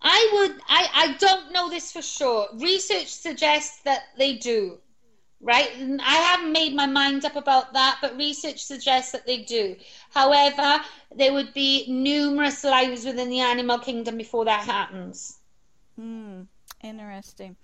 I 0.00 0.30
would 0.34 0.60
I, 0.68 0.88
I 0.94 1.06
don't 1.18 1.52
know 1.52 1.68
this 1.68 1.90
for 1.90 2.02
sure. 2.02 2.48
Research 2.54 3.08
suggests 3.08 3.82
that 3.82 4.04
they 4.16 4.34
do. 4.34 4.78
Right? 5.40 5.70
I 6.02 6.16
haven't 6.28 6.52
made 6.52 6.74
my 6.74 6.86
mind 6.86 7.24
up 7.24 7.36
about 7.36 7.74
that, 7.74 7.98
but 8.00 8.16
research 8.16 8.64
suggests 8.64 9.12
that 9.12 9.26
they 9.26 9.42
do. 9.42 9.76
However, 10.10 10.80
there 11.14 11.32
would 11.32 11.52
be 11.52 11.84
numerous 11.88 12.64
lives 12.64 13.04
within 13.04 13.28
the 13.28 13.40
animal 13.40 13.78
kingdom 13.78 14.16
before 14.16 14.46
that 14.46 14.64
happens. 14.64 15.38
Hmm. 15.96 16.44
Interesting. 16.82 17.56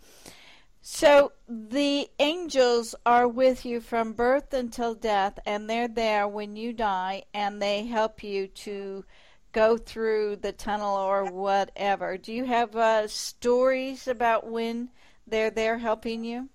So 0.81 1.33
the 1.49 2.09
angels 2.19 2.95
are 3.07 3.29
with 3.29 3.65
you 3.65 3.81
from 3.81 4.15
birth 4.15 4.53
until 4.53 4.95
death, 4.95 5.39
and 5.47 5.71
they're 5.71 5.87
there 5.87 6.27
when 6.27 6.57
you 6.57 6.73
die, 6.73 7.23
and 7.33 7.63
they 7.63 7.87
help 7.87 8.25
you 8.25 8.49
to 8.49 9.05
go 9.53 9.77
through 9.77 10.37
the 10.37 10.53
tunnel 10.53 10.97
or 10.97 11.25
whatever. 11.27 12.17
Do 12.17 12.33
you 12.33 12.45
have 12.47 12.75
uh, 12.75 13.07
stories 13.07 14.09
about 14.09 14.51
when 14.51 14.91
they're 15.27 15.51
there 15.51 15.79
helping 15.79 16.25
you? 16.25 16.49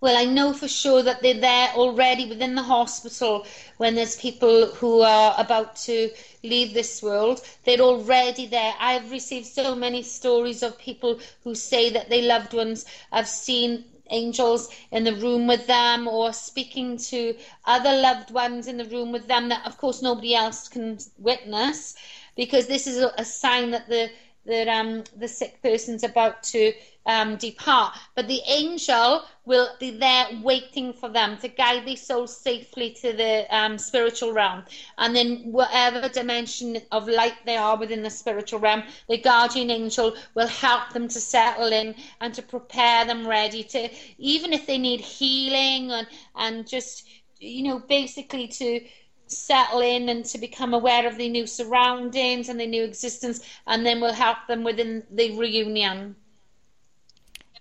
Well, 0.00 0.16
I 0.16 0.26
know 0.26 0.52
for 0.52 0.68
sure 0.68 1.02
that 1.02 1.22
they're 1.22 1.34
there 1.34 1.70
already 1.74 2.24
within 2.24 2.54
the 2.54 2.62
hospital 2.62 3.44
when 3.78 3.96
there's 3.96 4.14
people 4.16 4.66
who 4.66 5.00
are 5.00 5.34
about 5.36 5.74
to 5.86 6.10
leave 6.44 6.72
this 6.72 7.02
world. 7.02 7.40
They're 7.64 7.80
already 7.80 8.46
there. 8.46 8.74
I've 8.78 9.10
received 9.10 9.46
so 9.46 9.74
many 9.74 10.02
stories 10.02 10.62
of 10.62 10.78
people 10.78 11.18
who 11.42 11.54
say 11.56 11.90
that 11.90 12.08
their 12.10 12.22
loved 12.22 12.54
ones 12.54 12.84
have 13.10 13.26
seen 13.26 13.84
angels 14.10 14.68
in 14.92 15.02
the 15.04 15.14
room 15.14 15.48
with 15.48 15.66
them 15.66 16.06
or 16.06 16.32
speaking 16.32 16.96
to 16.96 17.34
other 17.66 17.92
loved 18.00 18.30
ones 18.30 18.68
in 18.68 18.76
the 18.76 18.84
room 18.84 19.10
with 19.10 19.26
them 19.26 19.48
that, 19.48 19.66
of 19.66 19.78
course, 19.78 20.00
nobody 20.00 20.34
else 20.34 20.68
can 20.68 20.98
witness 21.18 21.94
because 22.36 22.68
this 22.68 22.86
is 22.86 22.98
a 23.18 23.24
sign 23.24 23.72
that 23.72 23.88
the 23.88 24.10
that 24.46 24.66
um, 24.68 25.04
the 25.14 25.28
sick 25.28 25.60
person's 25.62 26.02
about 26.02 26.42
to 26.42 26.72
um, 27.08 27.36
depart. 27.36 27.94
But 28.14 28.28
the 28.28 28.42
angel 28.46 29.24
will 29.46 29.70
be 29.80 29.90
there 29.90 30.26
waiting 30.42 30.92
for 30.92 31.08
them 31.08 31.38
to 31.38 31.48
guide 31.48 31.86
their 31.86 31.96
soul 31.96 32.26
safely 32.26 32.90
to 33.00 33.14
the 33.14 33.46
um, 33.50 33.78
spiritual 33.78 34.32
realm. 34.32 34.62
And 34.98 35.16
then, 35.16 35.50
whatever 35.50 36.08
dimension 36.08 36.76
of 36.92 37.08
light 37.08 37.34
they 37.46 37.56
are 37.56 37.76
within 37.76 38.02
the 38.02 38.10
spiritual 38.10 38.60
realm, 38.60 38.84
the 39.08 39.18
guardian 39.18 39.70
angel 39.70 40.14
will 40.34 40.46
help 40.46 40.90
them 40.92 41.08
to 41.08 41.20
settle 41.20 41.72
in 41.72 41.94
and 42.20 42.34
to 42.34 42.42
prepare 42.42 43.06
them 43.06 43.26
ready 43.26 43.64
to, 43.64 43.88
even 44.18 44.52
if 44.52 44.66
they 44.66 44.78
need 44.78 45.00
healing 45.00 45.90
and, 45.90 46.06
and 46.36 46.68
just, 46.68 47.08
you 47.38 47.62
know, 47.62 47.78
basically 47.88 48.48
to 48.48 48.80
settle 49.26 49.80
in 49.80 50.08
and 50.10 50.24
to 50.26 50.38
become 50.38 50.74
aware 50.74 51.06
of 51.06 51.16
the 51.16 51.28
new 51.28 51.46
surroundings 51.46 52.50
and 52.50 52.60
the 52.60 52.66
new 52.66 52.84
existence, 52.84 53.40
and 53.66 53.84
then 53.84 54.00
we'll 54.00 54.12
help 54.12 54.38
them 54.46 54.62
within 54.62 55.04
the 55.10 55.36
reunion. 55.38 56.16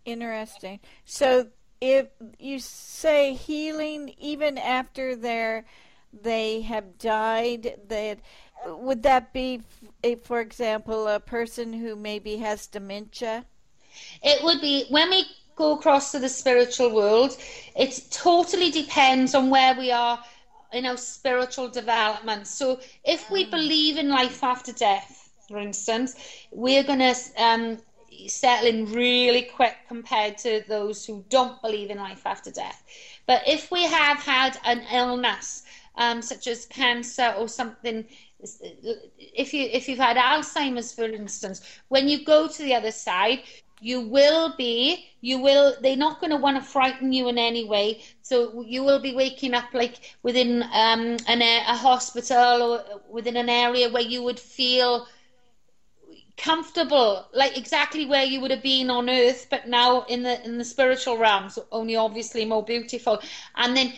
Interesting. 0.07 0.79
So 1.03 1.47
if 1.81 2.07
you 2.39 2.59
say 2.59 3.33
healing 3.33 4.13
even 4.17 4.57
after 4.57 5.17
they're 5.17 5.65
they 6.23 6.61
have 6.61 6.97
died, 6.97 7.75
that 7.89 8.19
would 8.65 9.03
that 9.03 9.33
be, 9.33 9.61
for 10.23 10.39
example, 10.39 11.09
a 11.09 11.19
person 11.19 11.73
who 11.73 11.97
maybe 11.97 12.37
has 12.37 12.67
dementia? 12.67 13.45
It 14.23 14.41
would 14.43 14.61
be 14.61 14.85
when 14.89 15.09
we 15.09 15.25
go 15.57 15.73
across 15.73 16.13
to 16.13 16.19
the 16.19 16.29
spiritual 16.29 16.95
world. 16.95 17.37
It 17.75 18.01
totally 18.09 18.71
depends 18.71 19.35
on 19.35 19.49
where 19.49 19.75
we 19.75 19.91
are 19.91 20.23
in 20.71 20.85
our 20.85 20.97
spiritual 20.97 21.67
development. 21.67 22.47
So 22.47 22.79
if 23.03 23.29
we 23.29 23.45
mm. 23.45 23.51
believe 23.51 23.97
in 23.97 24.07
life 24.07 24.41
after 24.41 24.71
death, 24.71 25.29
for 25.49 25.57
instance, 25.57 26.15
we're 26.51 26.83
going 26.83 26.99
to 26.99 27.15
um, 27.37 27.77
settling 28.27 28.91
really 28.91 29.43
quick 29.43 29.75
compared 29.87 30.37
to 30.39 30.63
those 30.67 31.05
who 31.05 31.23
don't 31.29 31.61
believe 31.61 31.89
in 31.89 31.97
life 31.97 32.25
after 32.25 32.51
death. 32.51 32.83
But 33.25 33.47
if 33.47 33.71
we 33.71 33.83
have 33.83 34.17
had 34.23 34.57
an 34.65 34.83
illness, 34.91 35.63
um, 35.95 36.21
such 36.21 36.47
as 36.47 36.65
cancer 36.65 37.33
or 37.37 37.47
something, 37.47 38.05
if 38.39 39.53
you 39.53 39.67
if 39.71 39.87
you've 39.87 39.99
had 39.99 40.17
Alzheimer's, 40.17 40.93
for 40.93 41.05
instance, 41.05 41.61
when 41.89 42.07
you 42.07 42.23
go 42.23 42.47
to 42.47 42.63
the 42.63 42.73
other 42.75 42.91
side, 42.91 43.41
you 43.79 44.01
will 44.01 44.53
be 44.57 45.05
you 45.21 45.39
will 45.39 45.75
they're 45.81 45.95
not 45.95 46.19
going 46.19 46.31
to 46.31 46.37
want 46.37 46.57
to 46.57 46.63
frighten 46.63 47.11
you 47.11 47.27
in 47.27 47.37
any 47.37 47.63
way 47.63 48.01
so 48.21 48.61
you 48.61 48.83
will 48.83 48.99
be 48.99 49.13
waking 49.13 49.53
up 49.53 49.65
like 49.73 50.15
within 50.23 50.63
um 50.73 51.17
an, 51.27 51.41
a 51.41 51.75
hospital 51.75 52.73
or 52.73 53.01
within 53.09 53.37
an 53.37 53.49
area 53.49 53.89
where 53.89 54.01
you 54.01 54.23
would 54.23 54.39
feel 54.39 55.07
comfortable, 56.37 57.27
like 57.33 57.57
exactly 57.57 58.05
where 58.05 58.23
you 58.23 58.39
would 58.39 58.51
have 58.51 58.63
been 58.63 58.89
on 58.89 59.09
earth, 59.09 59.47
but 59.49 59.67
now 59.67 60.03
in 60.03 60.23
the 60.23 60.43
in 60.45 60.57
the 60.57 60.65
spiritual 60.65 61.17
realms, 61.17 61.59
only 61.71 61.95
obviously 61.95 62.45
more 62.45 62.63
beautiful. 62.63 63.19
And 63.55 63.75
then 63.75 63.93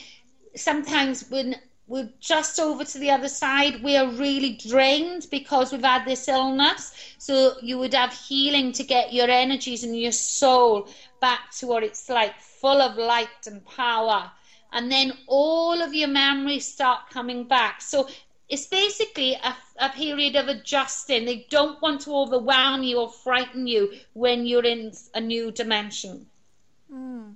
sometimes 0.56 1.30
when 1.30 1.56
we're 1.88 2.10
just 2.20 2.60
over 2.60 2.86
to 2.86 3.00
the 3.00 3.10
other 3.10 3.28
side, 3.28 3.84
we 3.84 3.98
are 3.98 4.08
really 4.08 4.54
drained 4.54 5.26
because 5.32 5.72
we've 5.72 5.84
had 5.84 6.06
this 6.06 6.28
illness. 6.28 7.16
So 7.18 7.56
you 7.64 7.80
would 7.80 7.96
have 7.96 8.14
healing 8.14 8.72
to 8.74 8.84
get 8.84 9.12
your 9.12 9.30
energies 9.30 9.84
and 9.84 10.00
your 10.00 10.12
soul 10.12 10.88
back 11.20 11.52
to 11.58 11.68
what 11.68 11.84
it's 11.84 12.08
like, 12.08 12.40
full 12.40 12.80
of 12.80 12.96
light 12.96 13.48
and 13.48 13.66
power. 13.66 14.32
And 14.72 14.92
then 14.92 15.14
all 15.26 15.82
of 15.82 15.96
your 15.96 16.10
memories 16.10 16.72
start 16.72 17.10
coming 17.10 17.46
back. 17.46 17.82
So 17.82 18.08
it's 18.50 18.66
basically 18.66 19.36
a, 19.36 19.56
a 19.80 19.90
period 19.90 20.36
of 20.36 20.48
adjusting. 20.48 21.26
They 21.26 21.46
don't 21.50 21.82
want 21.82 22.02
to 22.02 22.16
overwhelm 22.16 22.84
you 22.84 23.00
or 23.00 23.12
frighten 23.12 23.68
you 23.68 23.94
when 24.14 24.46
you're 24.46 24.66
in 24.66 24.92
a 25.14 25.22
new 25.22 25.52
dimension. 25.52 26.26
Mm. 26.92 27.36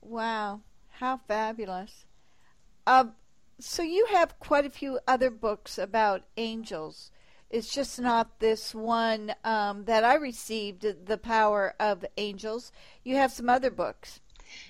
Wow, 0.00 0.60
how 0.98 1.20
fabulous! 1.28 2.06
Uh, 2.86 3.06
so 3.58 3.82
you 3.82 4.06
have 4.12 4.38
quite 4.40 4.64
a 4.64 4.70
few 4.70 5.00
other 5.06 5.30
books 5.30 5.76
about 5.78 6.22
angels. 6.36 7.10
It's 7.50 7.72
just 7.72 8.00
not 8.00 8.40
this 8.40 8.74
one 8.74 9.34
um, 9.44 9.84
that 9.84 10.02
I 10.02 10.14
received, 10.14 11.06
The 11.06 11.18
Power 11.18 11.74
of 11.78 12.04
Angels. 12.16 12.72
You 13.04 13.16
have 13.16 13.32
some 13.32 13.48
other 13.48 13.70
books. 13.70 14.20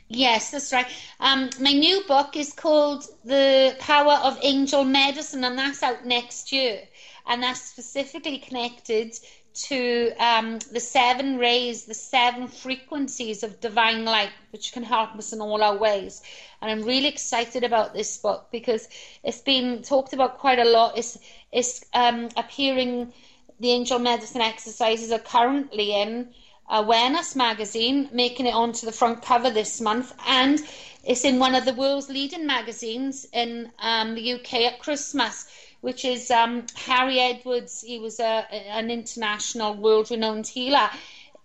Yes, 0.08 0.50
that's 0.50 0.72
right. 0.72 0.86
Um, 1.18 1.50
my 1.60 1.72
new 1.72 2.04
book 2.06 2.36
is 2.36 2.52
called 2.52 3.04
The 3.24 3.76
Power 3.80 4.20
of 4.22 4.38
Angel 4.42 4.84
Medicine, 4.84 5.42
and 5.44 5.58
that's 5.58 5.82
out 5.82 6.06
next 6.06 6.52
year. 6.52 6.82
And 7.26 7.42
that's 7.42 7.60
specifically 7.60 8.38
connected 8.38 9.18
to 9.56 10.12
um, 10.20 10.58
the 10.70 10.80
seven 10.80 11.38
rays, 11.38 11.86
the 11.86 11.94
seven 11.94 12.46
frequencies 12.46 13.42
of 13.42 13.58
divine 13.60 14.04
light, 14.04 14.30
which 14.50 14.72
can 14.72 14.82
help 14.82 15.16
us 15.16 15.32
in 15.32 15.40
all 15.40 15.62
our 15.62 15.76
ways. 15.76 16.22
And 16.60 16.70
I'm 16.70 16.82
really 16.82 17.08
excited 17.08 17.64
about 17.64 17.94
this 17.94 18.18
book 18.18 18.48
because 18.52 18.88
it's 19.24 19.40
been 19.40 19.82
talked 19.82 20.12
about 20.12 20.38
quite 20.38 20.58
a 20.58 20.64
lot. 20.64 20.98
It's, 20.98 21.18
it's 21.50 21.84
um, 21.94 22.28
appearing, 22.36 23.12
the 23.58 23.70
angel 23.72 23.98
medicine 23.98 24.42
exercises 24.42 25.10
are 25.10 25.18
currently 25.18 25.94
in 26.00 26.34
Awareness 26.68 27.36
magazine, 27.36 28.08
making 28.12 28.46
it 28.46 28.54
onto 28.54 28.86
the 28.86 28.92
front 28.92 29.22
cover 29.22 29.50
this 29.50 29.80
month, 29.80 30.12
and 30.26 30.60
it's 31.04 31.24
in 31.24 31.38
one 31.38 31.54
of 31.54 31.64
the 31.64 31.74
world's 31.74 32.08
leading 32.08 32.46
magazines 32.46 33.26
in 33.32 33.70
um, 33.78 34.16
the 34.16 34.32
UK 34.32 34.54
at 34.62 34.80
Christmas, 34.80 35.46
which 35.80 36.04
is 36.04 36.30
um, 36.32 36.66
Harry 36.74 37.20
Edwards. 37.20 37.82
He 37.82 38.00
was 38.00 38.18
a, 38.18 38.46
an 38.52 38.90
international, 38.90 39.74
world 39.74 40.10
renowned 40.10 40.48
healer. 40.48 40.90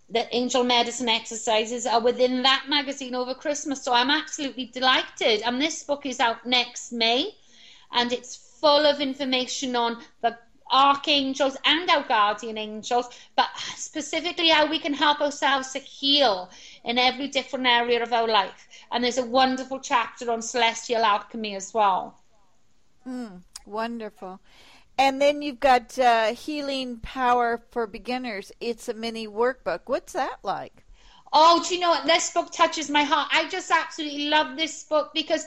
The 0.10 0.28
angel 0.36 0.64
medicine 0.64 1.10
exercises 1.10 1.86
are 1.86 2.02
within 2.02 2.42
that 2.42 2.66
magazine 2.68 3.14
over 3.14 3.36
Christmas, 3.36 3.84
so 3.84 3.94
I'm 3.94 4.10
absolutely 4.10 4.66
delighted. 4.66 5.44
And 5.44 5.62
this 5.62 5.84
book 5.84 6.08
is 6.08 6.20
out 6.20 6.46
next 6.46 6.92
May, 6.92 7.36
and 7.92 8.12
it's 8.12 8.36
full 8.36 8.86
of 8.86 9.00
information 9.00 9.76
on 9.76 10.02
the 10.22 10.38
archangels 10.72 11.58
and 11.66 11.90
our 11.90 12.04
guardian 12.04 12.58
angels, 12.58 13.08
but 13.36 13.50
specifically 13.76 14.50
how 14.50 14.70
we 14.70 14.80
can 14.80 14.94
help 14.94 15.22
ourselves 15.22 15.72
to 15.74 15.80
heal 15.80 16.50
in 16.84 16.98
every 16.98 17.28
different 17.28 17.68
area 17.68 18.02
of 18.02 18.14
our 18.14 18.28
life. 18.28 18.68
And 18.92 19.04
there's 19.04 19.18
a 19.18 19.26
wonderful 19.26 19.80
chapter 19.80 20.32
on 20.32 20.42
celestial 20.42 21.04
alchemy 21.04 21.56
as 21.56 21.74
well. 21.74 22.18
Mm, 23.08 23.42
wonderful. 23.66 24.40
And 24.98 25.22
then 25.22 25.42
you've 25.42 25.60
got 25.60 25.98
uh, 25.98 26.34
Healing 26.34 27.00
Power 27.00 27.62
for 27.72 27.88
Beginners. 27.88 28.52
It's 28.60 28.88
a 28.88 28.94
mini 28.94 29.28
workbook. 29.28 29.82
What's 29.86 30.14
that 30.14 30.38
like? 30.44 30.84
Oh, 31.34 31.64
do 31.66 31.74
you 31.74 31.82
know 31.82 31.92
what? 31.92 32.06
This 32.06 32.32
book 32.32 32.52
touches 32.52 32.90
my 32.90 33.04
heart. 33.04 33.30
I 33.32 33.48
just 33.48 33.72
absolutely 33.72 34.28
love 34.28 34.58
this 34.58 34.84
book 34.84 35.12
because 35.14 35.46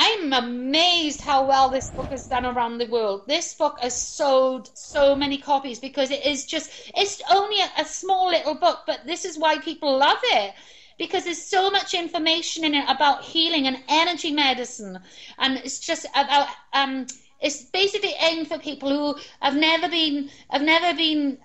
I'm 0.00 0.32
amazed 0.32 1.22
how 1.22 1.44
well 1.48 1.70
this 1.70 1.90
book 1.90 2.10
has 2.10 2.28
done 2.28 2.46
around 2.46 2.78
the 2.78 2.86
world. 2.86 3.26
This 3.26 3.52
book 3.54 3.80
has 3.80 4.00
sold 4.00 4.70
so 4.78 5.16
many 5.16 5.38
copies 5.38 5.80
because 5.80 6.12
it 6.12 6.24
is 6.24 6.46
just, 6.46 6.70
it's 6.96 7.20
only 7.28 7.60
a, 7.60 7.82
a 7.82 7.84
small 7.84 8.28
little 8.28 8.54
book, 8.54 8.84
but 8.86 9.00
this 9.06 9.24
is 9.24 9.36
why 9.36 9.58
people 9.58 9.98
love 9.98 10.20
it 10.22 10.54
because 10.98 11.24
there's 11.24 11.42
so 11.42 11.68
much 11.68 11.94
information 11.94 12.64
in 12.64 12.74
it 12.74 12.84
about 12.88 13.24
healing 13.24 13.66
and 13.66 13.82
energy 13.88 14.30
medicine. 14.30 15.00
And 15.36 15.56
it's 15.58 15.80
just 15.80 16.06
about, 16.14 16.46
um, 16.72 17.08
it's 17.40 17.64
basically 17.64 18.14
aimed 18.20 18.46
for 18.46 18.58
people 18.60 18.88
who 18.90 19.20
have 19.40 19.56
never 19.56 19.88
been, 19.88 20.30
have 20.50 20.62
never 20.62 20.96
been 20.96 21.38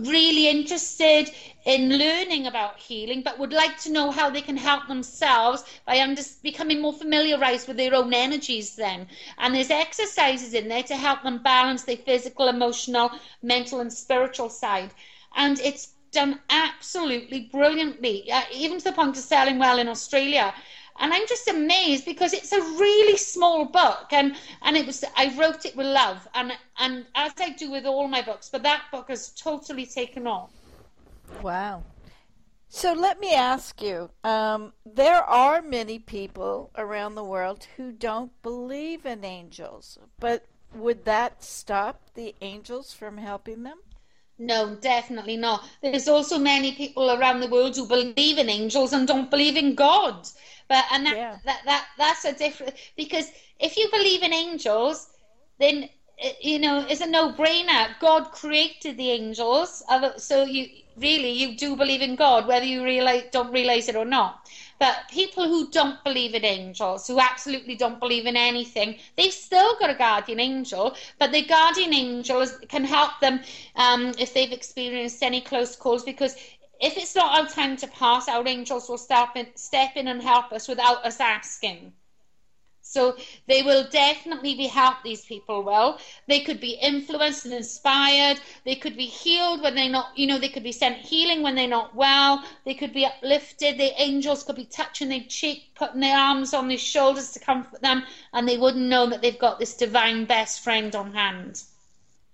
really 0.00 0.48
interested 0.48 1.30
in 1.64 1.98
learning 1.98 2.46
about 2.46 2.78
healing 2.78 3.22
but 3.22 3.38
would 3.38 3.52
like 3.52 3.76
to 3.78 3.92
know 3.92 4.10
how 4.10 4.30
they 4.30 4.40
can 4.40 4.56
help 4.56 4.86
themselves 4.86 5.64
by 5.84 6.00
under- 6.00 6.22
becoming 6.42 6.80
more 6.80 6.92
familiarized 6.92 7.66
with 7.66 7.76
their 7.76 7.94
own 7.94 8.14
energies 8.14 8.76
then. 8.76 9.06
And 9.38 9.54
there's 9.54 9.70
exercises 9.70 10.54
in 10.54 10.68
there 10.68 10.84
to 10.84 10.96
help 10.96 11.22
them 11.22 11.42
balance 11.42 11.84
their 11.84 11.96
physical 11.96 12.48
emotional 12.48 13.10
mental 13.42 13.80
and 13.80 13.92
spiritual 13.92 14.48
side. 14.48 14.90
And 15.34 15.58
it's 15.60 15.94
done 16.12 16.40
absolutely 16.48 17.40
brilliantly 17.52 18.30
uh, 18.32 18.42
even 18.52 18.78
to 18.78 18.84
the 18.84 18.92
point 18.92 19.16
of 19.16 19.22
selling 19.22 19.58
well 19.58 19.78
in 19.78 19.88
australia 19.88 20.54
and 21.00 21.12
I'm 21.12 21.26
just 21.26 21.48
amazed 21.48 22.04
because 22.04 22.32
it's 22.32 22.52
a 22.52 22.60
really 22.60 23.16
small 23.16 23.64
book, 23.64 24.06
and 24.10 24.36
and 24.62 24.76
it 24.76 24.86
was 24.86 25.04
I 25.16 25.34
wrote 25.38 25.64
it 25.64 25.76
with 25.76 25.86
love, 25.86 26.26
and 26.34 26.52
and 26.78 27.06
as 27.14 27.32
I 27.40 27.50
do 27.50 27.70
with 27.70 27.86
all 27.86 28.08
my 28.08 28.22
books, 28.22 28.48
but 28.48 28.62
that 28.62 28.84
book 28.90 29.08
has 29.08 29.30
totally 29.30 29.86
taken 29.86 30.26
off. 30.26 30.50
Wow. 31.42 31.84
So 32.68 32.92
let 32.92 33.20
me 33.20 33.34
ask 33.34 33.80
you: 33.80 34.10
um, 34.24 34.72
there 34.84 35.22
are 35.22 35.62
many 35.62 35.98
people 35.98 36.70
around 36.76 37.14
the 37.14 37.24
world 37.24 37.66
who 37.76 37.92
don't 37.92 38.32
believe 38.42 39.06
in 39.06 39.24
angels, 39.24 39.98
but 40.18 40.46
would 40.74 41.04
that 41.04 41.42
stop 41.42 42.10
the 42.14 42.34
angels 42.40 42.92
from 42.92 43.18
helping 43.18 43.62
them? 43.62 43.78
No, 44.38 44.74
definitely 44.76 45.36
not. 45.36 45.64
There's 45.82 46.08
also 46.08 46.38
many 46.38 46.72
people 46.72 47.10
around 47.10 47.40
the 47.40 47.48
world 47.48 47.74
who 47.76 47.86
believe 47.86 48.38
in 48.38 48.50
angels 48.50 48.92
and 48.92 49.06
don't 49.06 49.30
believe 49.30 49.56
in 49.56 49.74
God. 49.74 50.28
But 50.68 50.84
and 50.92 51.06
that, 51.06 51.16
yeah. 51.16 51.36
that 51.44 51.62
that 51.64 51.86
that's 51.96 52.24
a 52.24 52.32
different 52.32 52.74
because 52.96 53.30
if 53.58 53.76
you 53.76 53.88
believe 53.90 54.22
in 54.22 54.34
angels, 54.34 55.08
then 55.58 55.88
eh, 56.18 56.32
you 56.40 56.58
know, 56.58 56.84
it's 56.88 57.00
a 57.00 57.06
no-brainer. 57.06 57.98
God 57.98 58.30
created 58.30 58.98
the 58.98 59.10
angels, 59.10 59.82
so 60.18 60.44
you 60.44 60.66
really 60.96 61.30
you 61.30 61.56
do 61.56 61.76
believe 61.76 62.02
in 62.02 62.16
God, 62.16 62.46
whether 62.46 62.66
you 62.66 62.84
realize 62.84 63.24
don't 63.30 63.52
realize 63.52 63.88
it 63.88 63.96
or 63.96 64.04
not. 64.04 64.48
But 64.78 65.08
people 65.10 65.44
who 65.48 65.70
don't 65.70 66.02
believe 66.04 66.34
in 66.34 66.44
angels, 66.44 67.06
who 67.06 67.18
absolutely 67.18 67.76
don't 67.76 67.98
believe 67.98 68.26
in 68.26 68.36
anything, 68.36 68.96
they've 69.16 69.32
still 69.32 69.78
got 69.78 69.90
a 69.90 69.94
guardian 69.94 70.38
angel. 70.38 70.94
But 71.18 71.32
the 71.32 71.42
guardian 71.42 71.94
angel 71.94 72.40
is, 72.40 72.58
can 72.68 72.84
help 72.84 73.18
them 73.20 73.40
um, 73.76 74.12
if 74.18 74.34
they've 74.34 74.52
experienced 74.52 75.22
any 75.22 75.40
close 75.40 75.76
calls, 75.76 76.04
because 76.04 76.36
if 76.80 76.98
it's 76.98 77.14
not 77.14 77.38
our 77.38 77.48
time 77.48 77.76
to 77.78 77.86
pass, 77.86 78.28
our 78.28 78.46
angels 78.46 78.88
will 78.88 78.98
step 78.98 79.30
in, 79.36 79.46
step 79.54 79.96
in 79.96 80.08
and 80.08 80.22
help 80.22 80.52
us 80.52 80.68
without 80.68 81.04
us 81.06 81.20
asking. 81.20 81.92
So 82.96 83.14
they 83.46 83.62
will 83.62 83.86
definitely 83.90 84.54
be 84.54 84.68
helped, 84.68 85.04
these 85.04 85.22
people 85.26 85.62
will. 85.62 85.98
They 86.28 86.40
could 86.40 86.60
be 86.60 86.78
influenced 86.80 87.44
and 87.44 87.52
inspired. 87.52 88.40
They 88.64 88.74
could 88.74 88.96
be 88.96 89.04
healed 89.04 89.60
when 89.60 89.74
they're 89.74 89.90
not, 89.90 90.16
you 90.16 90.26
know, 90.26 90.38
they 90.38 90.48
could 90.48 90.62
be 90.62 90.72
sent 90.72 90.96
healing 90.96 91.42
when 91.42 91.56
they're 91.56 91.68
not 91.68 91.94
well. 91.94 92.42
They 92.64 92.72
could 92.72 92.94
be 92.94 93.04
uplifted. 93.04 93.76
The 93.76 93.92
angels 94.00 94.44
could 94.44 94.56
be 94.56 94.64
touching 94.64 95.10
their 95.10 95.26
cheek, 95.28 95.74
putting 95.74 96.00
their 96.00 96.16
arms 96.16 96.54
on 96.54 96.68
their 96.68 96.78
shoulders 96.78 97.32
to 97.32 97.38
comfort 97.38 97.82
them, 97.82 98.02
and 98.32 98.48
they 98.48 98.56
wouldn't 98.56 98.88
know 98.88 99.04
that 99.10 99.20
they've 99.20 99.38
got 99.38 99.58
this 99.58 99.76
divine 99.76 100.24
best 100.24 100.64
friend 100.64 100.96
on 100.96 101.12
hand. 101.12 101.62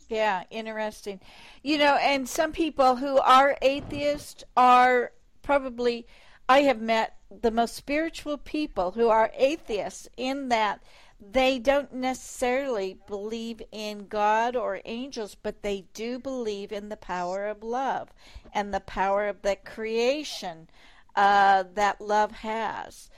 Yeah, 0.09 0.45
interesting. 0.49 1.19
You 1.65 1.79
know, 1.79 1.97
and 1.97 2.29
some 2.29 2.53
people 2.53 2.95
who 2.95 3.19
are 3.19 3.59
atheists 3.63 4.45
are 4.57 5.11
probably, 5.43 6.07
I 6.49 6.62
have 6.62 6.80
met 6.80 7.16
the 7.30 7.51
most 7.51 7.74
spiritual 7.74 8.36
people 8.36 8.93
who 8.93 9.09
are 9.09 9.30
atheists 9.34 10.09
in 10.16 10.49
that 10.49 10.82
they 11.30 11.59
don't 11.59 11.93
necessarily 11.93 12.99
believe 13.07 13.62
in 13.70 14.09
God 14.09 14.57
or 14.57 14.80
angels, 14.84 15.36
but 15.40 15.62
they 15.62 15.84
do 15.95 16.18
believe 16.18 16.72
in 16.72 16.88
the 16.88 16.97
power 16.97 17.47
of 17.47 17.62
love 17.62 18.12
and 18.53 18.74
the 18.74 18.80
power 18.80 19.28
of 19.28 19.43
the 19.43 19.57
creation 19.57 20.68
uh, 21.14 21.64
that 21.74 22.01
love 22.01 22.32
has. 22.32 23.09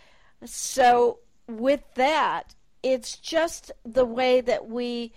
So, 0.44 1.20
with 1.48 1.82
that, 1.94 2.54
it's 2.82 3.16
just 3.16 3.72
the 3.84 4.04
way 4.04 4.42
that 4.42 4.68
we 4.68 5.12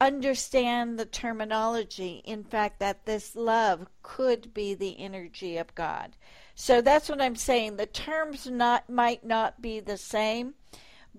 understand 0.00 0.98
the 0.98 1.04
terminology, 1.04 2.22
in 2.24 2.42
fact, 2.42 2.80
that 2.80 3.06
this 3.06 3.36
love 3.36 3.86
could 4.02 4.52
be 4.52 4.74
the 4.74 4.98
energy 4.98 5.56
of 5.56 5.74
God. 5.74 6.16
So 6.58 6.80
that's 6.80 7.10
what 7.10 7.20
I'm 7.20 7.36
saying. 7.36 7.76
The 7.76 7.86
terms 7.86 8.46
not 8.46 8.88
might 8.88 9.24
not 9.24 9.60
be 9.60 9.78
the 9.78 9.98
same, 9.98 10.54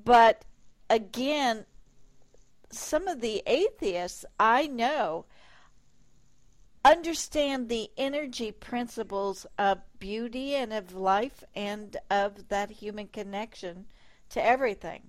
but 0.03 0.43
again, 0.89 1.65
some 2.71 3.07
of 3.07 3.21
the 3.21 3.43
atheists 3.45 4.25
I 4.39 4.65
know 4.65 5.25
understand 6.83 7.69
the 7.69 7.91
energy 7.97 8.51
principles 8.51 9.45
of 9.59 9.79
beauty 9.99 10.55
and 10.55 10.73
of 10.73 10.95
life 10.95 11.43
and 11.55 11.95
of 12.09 12.49
that 12.49 12.71
human 12.71 13.07
connection 13.07 13.85
to 14.29 14.43
everything. 14.43 15.03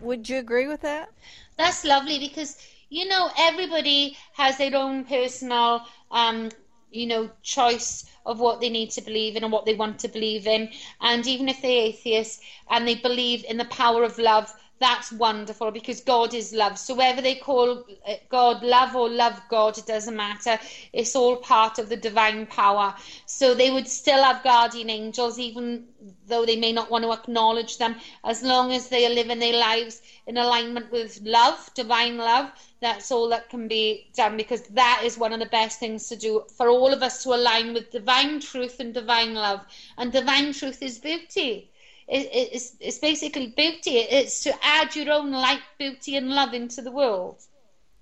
Would 0.00 0.28
you 0.28 0.38
agree 0.38 0.68
with 0.68 0.82
that? 0.82 1.10
That's 1.56 1.84
lovely 1.84 2.20
because 2.20 2.56
you 2.88 3.08
know 3.08 3.30
everybody 3.36 4.16
has 4.34 4.58
their 4.58 4.76
own 4.76 5.04
personal 5.04 5.82
um, 6.12 6.50
you 6.92 7.06
know 7.06 7.30
choice 7.42 8.04
of 8.24 8.40
what 8.40 8.60
they 8.60 8.68
need 8.68 8.90
to 8.92 9.00
believe 9.00 9.36
in 9.36 9.42
and 9.42 9.52
what 9.52 9.66
they 9.66 9.74
want 9.74 9.98
to 10.00 10.08
believe 10.08 10.46
in. 10.46 10.68
And 11.00 11.26
even 11.26 11.48
if 11.48 11.60
they're 11.60 11.86
atheists 11.86 12.40
and 12.70 12.86
they 12.86 12.94
believe 12.94 13.44
in 13.44 13.56
the 13.56 13.64
power 13.66 14.04
of 14.04 14.18
love, 14.18 14.52
that's 14.82 15.12
wonderful 15.12 15.70
because 15.70 16.00
God 16.00 16.34
is 16.34 16.52
love. 16.52 16.76
So 16.76 16.94
whether 16.96 17.22
they 17.22 17.36
call 17.36 17.84
uh, 18.04 18.14
God 18.28 18.64
love 18.64 18.96
or 18.96 19.08
love 19.08 19.40
God, 19.48 19.78
it 19.78 19.86
doesn't 19.86 20.16
matter. 20.16 20.58
It's 20.92 21.14
all 21.14 21.36
part 21.36 21.78
of 21.78 21.88
the 21.88 21.96
divine 21.96 22.46
power. 22.46 22.92
So 23.26 23.54
they 23.54 23.70
would 23.70 23.86
still 23.86 24.22
have 24.24 24.42
guardian 24.42 24.90
angels, 24.90 25.38
even 25.38 25.84
though 26.26 26.44
they 26.44 26.56
may 26.56 26.72
not 26.72 26.90
want 26.90 27.04
to 27.04 27.12
acknowledge 27.12 27.78
them, 27.78 27.94
as 28.24 28.42
long 28.42 28.72
as 28.72 28.88
they 28.88 29.06
are 29.06 29.14
living 29.14 29.38
their 29.38 29.56
lives 29.56 30.02
in 30.26 30.36
alignment 30.36 30.90
with 30.90 31.20
love, 31.22 31.70
divine 31.74 32.16
love 32.16 32.50
that's 32.82 33.12
all 33.12 33.28
that 33.28 33.48
can 33.48 33.68
be 33.68 34.10
done 34.14 34.36
because 34.36 34.62
that 34.62 35.02
is 35.04 35.16
one 35.16 35.32
of 35.32 35.38
the 35.38 35.46
best 35.46 35.78
things 35.78 36.08
to 36.08 36.16
do 36.16 36.44
for 36.56 36.68
all 36.68 36.92
of 36.92 37.00
us 37.00 37.22
to 37.22 37.30
align 37.30 37.72
with 37.72 37.92
divine 37.92 38.40
truth 38.40 38.80
and 38.80 38.92
divine 38.92 39.34
love. 39.34 39.60
And 39.96 40.12
divine 40.12 40.52
truth 40.52 40.82
is 40.82 40.98
beauty. 40.98 41.70
It, 42.08 42.28
it's, 42.32 42.74
it's 42.80 42.98
basically 42.98 43.54
beauty. 43.56 43.98
It's 43.98 44.42
to 44.42 44.52
add 44.62 44.96
your 44.96 45.12
own 45.12 45.30
light, 45.30 45.62
beauty, 45.78 46.16
and 46.16 46.30
love 46.30 46.52
into 46.54 46.82
the 46.82 46.90
world. 46.90 47.38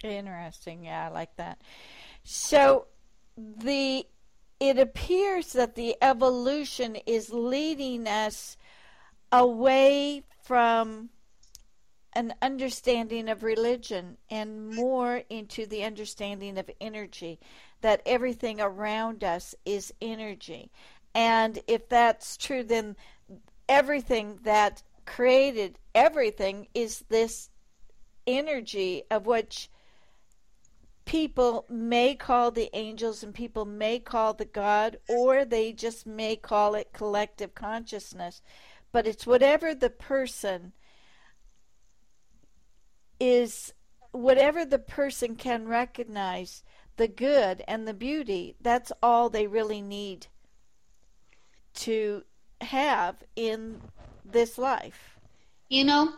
Interesting. 0.02 0.86
Yeah, 0.86 1.08
I 1.08 1.12
like 1.12 1.36
that. 1.36 1.60
So 2.24 2.86
the 3.36 4.06
it 4.58 4.78
appears 4.78 5.52
that 5.52 5.74
the 5.74 5.96
evolution 6.00 6.96
is 7.06 7.30
leading 7.32 8.06
us 8.08 8.56
away 9.30 10.22
from 10.42 11.10
an 12.20 12.34
understanding 12.42 13.30
of 13.30 13.42
religion 13.42 14.18
and 14.28 14.68
more 14.68 15.22
into 15.30 15.64
the 15.64 15.82
understanding 15.82 16.58
of 16.58 16.70
energy, 16.78 17.40
that 17.80 18.02
everything 18.04 18.60
around 18.60 19.24
us 19.24 19.54
is 19.64 19.94
energy. 20.02 20.70
And 21.14 21.58
if 21.66 21.88
that's 21.88 22.36
true, 22.36 22.62
then 22.62 22.94
everything 23.70 24.38
that 24.42 24.82
created 25.06 25.78
everything 25.94 26.68
is 26.74 27.04
this 27.08 27.48
energy 28.26 29.02
of 29.10 29.24
which 29.24 29.70
people 31.06 31.64
may 31.70 32.14
call 32.14 32.50
the 32.50 32.68
angels 32.74 33.22
and 33.22 33.34
people 33.34 33.64
may 33.64 33.98
call 33.98 34.34
the 34.34 34.44
God, 34.44 34.98
or 35.08 35.46
they 35.46 35.72
just 35.72 36.06
may 36.06 36.36
call 36.36 36.74
it 36.74 36.92
collective 36.92 37.54
consciousness. 37.54 38.42
But 38.92 39.06
it's 39.06 39.26
whatever 39.26 39.74
the 39.74 39.88
person 39.88 40.74
is 43.20 43.72
whatever 44.12 44.64
the 44.64 44.78
person 44.78 45.36
can 45.36 45.68
recognize 45.68 46.64
the 46.96 47.06
good 47.08 47.62
and 47.68 47.86
the 47.86 47.94
beauty, 47.94 48.56
that's 48.60 48.90
all 49.02 49.30
they 49.30 49.46
really 49.46 49.80
need 49.80 50.26
to 51.74 52.22
have 52.60 53.22
in 53.36 53.80
this 54.24 54.58
life. 54.58 55.18
You 55.68 55.84
know, 55.84 56.12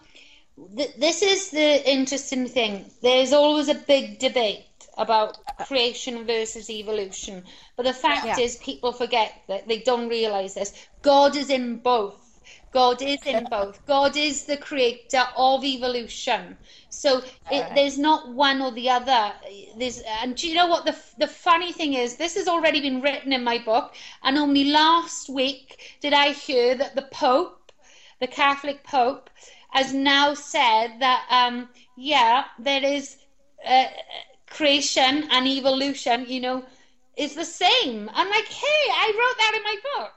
th- 0.77 0.95
this 0.97 1.23
is 1.23 1.51
the 1.51 1.91
interesting 1.91 2.49
thing. 2.49 2.91
There's 3.03 3.33
always 3.33 3.69
a 3.69 3.75
big 3.75 4.19
debate 4.19 4.65
about 4.97 5.39
creation 5.67 6.27
versus 6.27 6.69
evolution. 6.71 7.45
But 7.77 7.85
the 7.85 7.95
fact 7.95 8.27
yeah. 8.27 8.39
is, 8.39 8.57
people 8.57 8.93
forget 8.93 9.33
that 9.49 9.69
they 9.69 9.79
don't 9.79 10.09
realize 10.09 10.55
this. 10.55 10.73
God 11.03 11.37
is 11.37 11.51
in 11.51 11.79
both. 11.79 12.22
God 12.73 13.03
is 13.03 13.21
in 13.27 13.45
both. 13.51 13.85
God 13.87 14.17
is 14.17 14.45
the 14.45 14.57
creator 14.57 15.25
of 15.37 15.63
evolution. 15.63 16.57
So 16.89 17.23
it, 17.51 17.67
there's 17.75 17.99
not 17.99 18.33
one 18.33 18.63
or 18.63 18.73
the 18.73 18.89
other. 18.89 19.33
There's, 19.77 20.01
and 20.23 20.35
do 20.35 20.49
you 20.49 20.55
know 20.55 20.67
what 20.67 20.87
the 20.87 20.97
the 21.19 21.27
funny 21.27 21.73
thing 21.73 21.95
is? 21.95 22.17
This 22.17 22.35
has 22.35 22.49
already 22.49 22.81
been 22.81 23.03
written 23.03 23.33
in 23.33 23.45
my 23.45 23.59
book, 23.59 23.95
and 24.23 24.39
only 24.39 24.65
last 24.65 25.29
week 25.29 25.99
did 26.01 26.15
I 26.15 26.31
hear 26.33 26.75
that 26.75 26.95
the 26.97 27.09
Pope, 27.13 27.73
the 28.21 28.27
Catholic 28.27 28.83
Pope, 28.85 29.29
has 29.71 29.93
now 29.93 30.33
said 30.33 30.99
that 31.01 31.27
um, 31.31 31.69
yeah, 31.97 32.45
there 32.59 32.85
is 32.85 33.19
uh, 33.67 33.87
creation 34.49 35.29
and 35.31 35.47
evolution. 35.47 36.25
You 36.27 36.41
know, 36.41 36.65
is 37.17 37.35
the 37.35 37.45
same. 37.45 38.11
I'm 38.15 38.29
like, 38.29 38.47
hey, 38.47 38.67
I 38.91 39.13
wrote 39.19 39.37
that 39.39 39.55
in 39.57 39.63
my 39.63 39.77
book. 39.95 40.13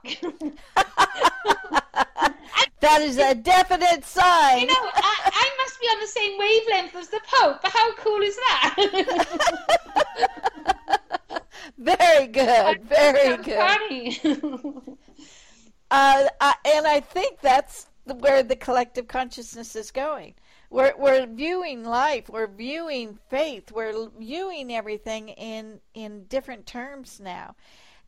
that 2.79 3.01
is 3.01 3.17
a 3.17 3.35
definite 3.35 4.05
sign. 4.05 4.61
You 4.61 4.67
know, 4.67 4.73
I, 4.93 5.31
I, 5.33 5.49
must 5.57 5.79
be 5.81 5.87
on 5.87 5.99
the 5.99 6.07
same 6.07 6.37
wavelength 6.39 6.95
as 6.95 7.09
the 7.09 7.19
Pope. 7.27 7.59
How 7.63 7.93
cool 7.95 8.21
is 8.21 8.35
that? 8.35 8.75
very 11.77 12.27
good. 12.27 12.83
Very 12.83 13.37
good. 13.37 14.97
uh, 15.91 16.27
I, 16.41 16.53
and 16.65 16.87
I 16.87 17.01
think 17.01 17.41
that's 17.41 17.87
where 18.05 18.43
the 18.43 18.55
collective 18.55 19.07
consciousness 19.07 19.75
is 19.75 19.91
going. 19.91 20.35
We're, 20.69 20.93
we're 20.97 21.25
viewing 21.27 21.83
life, 21.83 22.29
we're 22.29 22.47
viewing 22.47 23.19
faith, 23.29 23.71
we're 23.71 24.09
viewing 24.17 24.73
everything 24.73 25.29
in, 25.29 25.79
in 25.93 26.25
different 26.25 26.65
terms 26.65 27.19
now. 27.19 27.55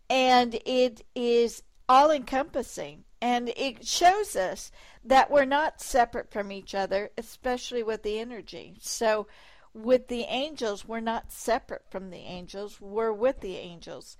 And 0.09 0.55
it 0.65 1.05
is 1.15 1.63
all 1.87 2.11
encompassing. 2.11 3.03
And 3.21 3.49
it 3.55 3.85
shows 3.85 4.35
us 4.35 4.71
that 5.03 5.31
we're 5.31 5.45
not 5.45 5.81
separate 5.81 6.31
from 6.31 6.51
each 6.51 6.75
other, 6.75 7.09
especially 7.17 7.81
with 7.83 8.03
the 8.03 8.19
energy. 8.19 8.77
So, 8.79 9.27
with 9.73 10.07
the 10.07 10.23
angels, 10.23 10.87
we're 10.87 10.99
not 10.99 11.31
separate 11.31 11.83
from 11.89 12.09
the 12.09 12.17
angels, 12.17 12.81
we're 12.81 13.11
with 13.11 13.41
the 13.41 13.57
angels. 13.57 14.17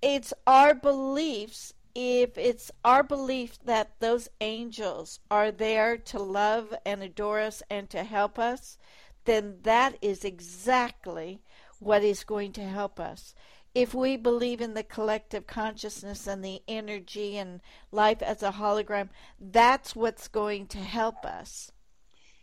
It's 0.00 0.32
our 0.46 0.74
beliefs 0.74 1.74
if 1.94 2.38
it's 2.38 2.70
our 2.84 3.02
belief 3.02 3.58
that 3.64 3.92
those 4.00 4.28
angels 4.40 5.20
are 5.30 5.50
there 5.50 5.96
to 5.96 6.18
love 6.18 6.74
and 6.86 7.02
adore 7.02 7.40
us 7.40 7.62
and 7.70 7.88
to 7.90 8.04
help 8.04 8.38
us, 8.38 8.78
then 9.24 9.58
that 9.62 9.96
is 10.02 10.24
exactly 10.24 11.40
what 11.78 12.02
is 12.02 12.24
going 12.24 12.52
to 12.52 12.62
help 12.62 12.98
us. 12.98 13.34
If 13.74 13.94
we 13.94 14.16
believe 14.16 14.60
in 14.60 14.74
the 14.74 14.82
collective 14.82 15.46
consciousness 15.46 16.26
and 16.26 16.44
the 16.44 16.62
energy 16.68 17.38
and 17.38 17.60
life 17.90 18.20
as 18.22 18.42
a 18.42 18.52
hologram, 18.52 19.08
that's 19.40 19.96
what's 19.96 20.28
going 20.28 20.66
to 20.68 20.78
help 20.78 21.24
us. 21.24 21.72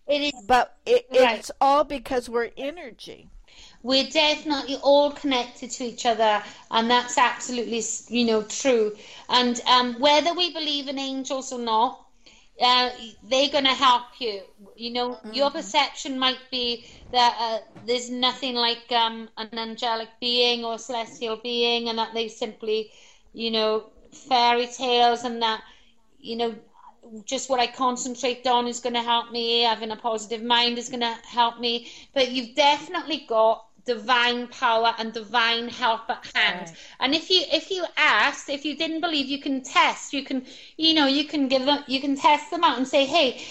It 0.08 0.22
is, 0.22 0.34
But 0.47 0.76
it, 0.88 1.06
Right. 1.12 1.38
it's 1.38 1.52
all 1.62 1.84
because 1.84 2.28
we're 2.30 2.50
energy. 2.58 3.30
We're 3.82 4.07
definitely 4.10 4.76
all 4.84 5.12
connected 5.12 5.72
to 5.72 5.84
each 5.86 6.05
other, 6.05 6.43
and 6.70 6.89
that's 6.89 7.18
absolutely, 7.18 7.82
you 8.10 8.26
know, 8.26 8.41
true. 8.43 8.95
And 9.30 9.60
um, 9.62 9.99
whether 9.99 10.34
we 10.34 10.53
believe 10.53 10.88
in 10.88 10.99
angels 10.99 11.53
or 11.53 11.60
not, 11.60 12.05
uh, 12.62 12.89
they're 13.24 13.49
going 13.49 13.64
to 13.64 13.70
help 13.70 14.03
you. 14.20 14.41
You 14.76 14.91
know, 14.91 15.18
your 15.32 15.49
perception 15.49 16.20
might 16.20 16.39
be 16.51 16.86
that 17.14 17.38
uh, 17.39 17.60
there's 17.86 18.10
nothing 18.10 18.55
like 18.55 18.91
um, 18.91 19.30
an 19.38 19.57
angelic 19.57 20.10
being 20.20 20.66
or 20.66 20.78
celestial 20.78 21.38
being, 21.41 21.88
and 21.88 21.97
that 21.97 22.14
they 22.14 22.28
simply, 22.28 22.91
you 23.34 23.51
know, 23.51 23.86
fairy 24.12 24.68
tales, 24.68 25.24
and 25.24 25.41
that, 25.41 25.62
you 26.20 26.36
know, 26.36 26.55
just 27.26 27.50
what 27.50 27.60
I 27.60 27.68
concentrate 27.68 28.45
on 28.47 28.68
is 28.68 28.80
going 28.80 28.93
to 28.93 29.02
help 29.02 29.32
me. 29.32 29.62
Having 29.62 29.91
a 29.91 29.95
positive 29.95 30.43
mind 30.43 30.78
is 30.78 30.89
going 30.89 31.02
to 31.02 31.18
help 31.26 31.60
me. 31.60 31.91
But 32.14 32.32
you've 32.32 32.56
definitely 32.56 33.26
got 33.28 33.66
divine 33.86 34.47
power 34.47 34.93
and 35.00 35.14
divine 35.14 35.68
help 35.68 36.10
at 36.10 36.26
hand. 36.36 36.68
Right. 36.68 36.78
And 37.00 37.16
if 37.16 37.30
you 37.30 37.41
if 37.52 37.72
you 37.72 37.86
asked, 37.97 38.50
if 38.50 38.64
you 38.64 38.76
didn't 38.76 39.02
believe, 39.02 39.26
you 39.28 39.39
can 39.39 39.62
test. 39.64 40.14
You 40.14 40.24
can 40.24 40.45
you 40.78 40.93
know 40.93 41.08
you 41.08 41.26
can 41.26 41.47
give 41.47 41.66
them 41.66 41.84
you 41.88 42.00
can 42.00 42.16
test 42.16 42.52
them 42.52 42.64
out 42.64 42.78
and 42.78 42.88
say, 42.88 43.06
hey. 43.06 43.41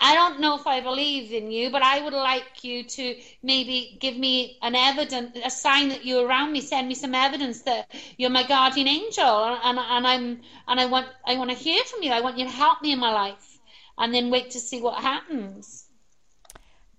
I 0.00 0.14
don't 0.14 0.40
know 0.40 0.56
if 0.56 0.66
I 0.66 0.80
believe 0.80 1.32
in 1.32 1.50
you, 1.50 1.70
but 1.70 1.82
I 1.82 2.02
would 2.02 2.12
like 2.12 2.62
you 2.62 2.84
to 2.84 3.16
maybe 3.42 3.96
give 4.00 4.16
me 4.16 4.58
an 4.62 4.74
evidence, 4.74 5.36
a 5.44 5.50
sign 5.50 5.88
that 5.88 6.04
you're 6.04 6.26
around 6.26 6.52
me. 6.52 6.60
Send 6.60 6.88
me 6.88 6.94
some 6.94 7.14
evidence 7.14 7.62
that 7.62 7.90
you're 8.16 8.30
my 8.30 8.46
guardian 8.46 8.86
angel, 8.88 9.44
and, 9.44 9.78
and 9.78 10.06
I'm 10.06 10.40
and 10.68 10.80
I 10.80 10.86
want 10.86 11.08
I 11.26 11.36
want 11.36 11.50
to 11.50 11.56
hear 11.56 11.82
from 11.84 12.02
you. 12.02 12.12
I 12.12 12.20
want 12.20 12.38
you 12.38 12.44
to 12.44 12.50
help 12.50 12.80
me 12.82 12.92
in 12.92 12.98
my 13.00 13.12
life, 13.12 13.58
and 13.98 14.14
then 14.14 14.30
wait 14.30 14.50
to 14.50 14.60
see 14.60 14.80
what 14.80 15.02
happens. 15.02 15.86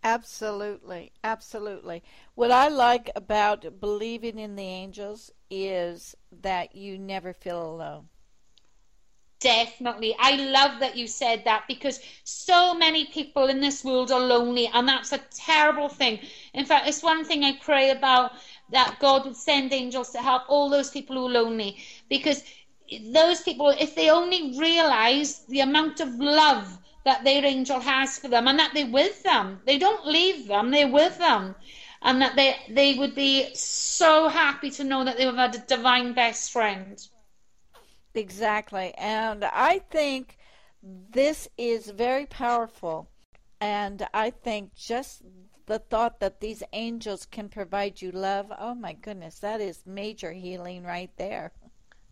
Absolutely, 0.03 1.11
absolutely. 1.23 2.03
What 2.35 2.51
I 2.51 2.69
like 2.69 3.09
about 3.15 3.79
believing 3.81 4.39
in 4.39 4.55
the 4.55 4.63
angels 4.63 5.31
is 5.49 6.15
that 6.41 6.75
you 6.75 6.97
never 6.97 7.33
feel 7.33 7.61
alone. 7.61 8.07
Definitely. 9.39 10.15
I 10.19 10.35
love 10.35 10.81
that 10.81 10.97
you 10.97 11.07
said 11.07 11.45
that 11.45 11.63
because 11.67 12.01
so 12.25 12.73
many 12.73 13.05
people 13.05 13.47
in 13.47 13.61
this 13.61 13.85
world 13.85 14.11
are 14.11 14.19
lonely, 14.19 14.67
and 14.73 14.87
that's 14.87 15.13
a 15.13 15.17
terrible 15.31 15.87
thing. 15.87 16.19
In 16.53 16.65
fact, 16.65 16.87
it's 16.89 17.01
one 17.01 17.23
thing 17.23 17.45
I 17.45 17.53
pray 17.53 17.91
about 17.91 18.33
that 18.71 18.97
God 18.99 19.25
would 19.25 19.37
send 19.37 19.71
angels 19.71 20.11
to 20.11 20.17
help 20.19 20.43
all 20.49 20.69
those 20.69 20.91
people 20.91 21.15
who 21.15 21.27
are 21.27 21.41
lonely 21.41 21.77
because 22.09 22.43
those 23.13 23.41
people, 23.41 23.69
if 23.69 23.95
they 23.95 24.09
only 24.09 24.57
realize 24.59 25.45
the 25.47 25.61
amount 25.61 26.01
of 26.01 26.15
love 26.15 26.77
that 27.05 27.23
their 27.23 27.45
angel 27.45 27.79
has 27.79 28.19
for 28.19 28.27
them 28.27 28.47
and 28.47 28.59
that 28.59 28.73
they're 28.73 28.87
with 28.91 29.23
them, 29.23 29.61
they 29.65 29.77
don't 29.77 30.05
leave 30.05 30.47
them, 30.47 30.71
they're 30.71 30.87
with 30.87 31.17
them. 31.17 31.55
And 32.01 32.21
that 32.21 32.35
they, 32.35 32.57
they 32.69 32.95
would 32.95 33.15
be 33.15 33.53
so 33.55 34.27
happy 34.27 34.69
to 34.71 34.83
know 34.83 35.05
that 35.05 35.17
they 35.17 35.25
have 35.25 35.35
had 35.35 35.55
a 35.55 35.59
divine 35.59 36.13
best 36.13 36.51
friend. 36.51 36.97
Exactly. 38.13 38.93
And 38.97 39.43
I 39.45 39.79
think 39.89 40.37
this 40.81 41.47
is 41.57 41.89
very 41.89 42.25
powerful. 42.25 43.09
And 43.61 44.07
I 44.13 44.29
think 44.29 44.73
just 44.75 45.21
the 45.65 45.79
thought 45.79 46.19
that 46.19 46.39
these 46.39 46.63
angels 46.73 47.25
can 47.25 47.49
provide 47.49 48.01
you 48.01 48.11
love, 48.11 48.51
oh 48.57 48.73
my 48.73 48.93
goodness, 48.93 49.39
that 49.39 49.61
is 49.61 49.85
major 49.85 50.31
healing 50.31 50.83
right 50.83 51.11
there. 51.17 51.51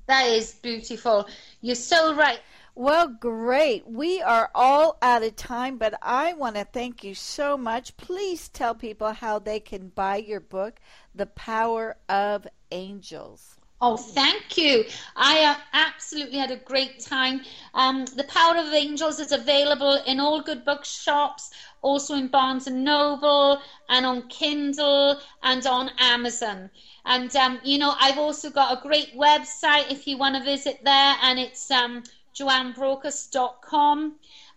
That 0.08 0.28
is 0.28 0.54
beautiful. 0.54 1.28
You're 1.60 1.76
so 1.76 2.16
right. 2.16 2.40
Well, 2.76 3.08
great. 3.08 3.86
We 3.88 4.22
are 4.22 4.50
all 4.56 4.98
out 5.02 5.24
of 5.24 5.36
time, 5.36 5.78
but 5.78 5.96
I 6.02 6.34
want 6.34 6.56
to 6.56 6.64
thank 6.64 7.04
you 7.04 7.16
so 7.16 7.58
much. 7.58 7.98
Please 7.98 8.48
tell 8.48 8.76
people 8.76 9.12
how 9.12 9.40
they 9.40 9.60
can 9.60 9.90
buy 9.90 10.18
your 10.18 10.40
book, 10.40 10.80
The 11.16 11.26
Power 11.26 11.98
of 12.08 12.48
Angels. 12.72 13.57
Oh, 13.80 13.96
thank 13.98 14.58
you. 14.58 14.86
I 15.16 15.44
uh, 15.44 15.56
absolutely 15.74 16.40
had 16.40 16.50
a 16.52 16.58
great 16.58 17.00
time. 17.00 17.42
Um, 17.76 18.06
the 18.06 18.24
Power 18.24 18.58
of 18.58 18.74
Angels 18.74 19.20
is 19.20 19.32
available 19.32 20.00
in 20.08 20.20
all 20.20 20.42
good 20.42 20.66
bookshops, 20.66 21.52
also 21.84 22.16
in 22.16 22.28
Barnes 22.28 22.66
and 22.68 22.84
Noble, 22.84 23.62
and 23.90 24.06
on 24.06 24.28
Kindle 24.30 25.20
and 25.44 25.66
on 25.68 25.92
Amazon. 26.00 26.72
And 27.06 27.36
um, 27.36 27.60
you 27.64 27.78
know, 27.78 27.94
I've 28.00 28.18
also 28.18 28.50
got 28.50 28.78
a 28.78 28.82
great 28.82 29.16
website 29.16 29.92
if 29.92 30.08
you 30.08 30.18
want 30.18 30.36
to 30.36 30.44
visit 30.44 30.80
there, 30.84 31.16
and 31.22 31.40
it's 31.40 31.70
um. 31.72 32.04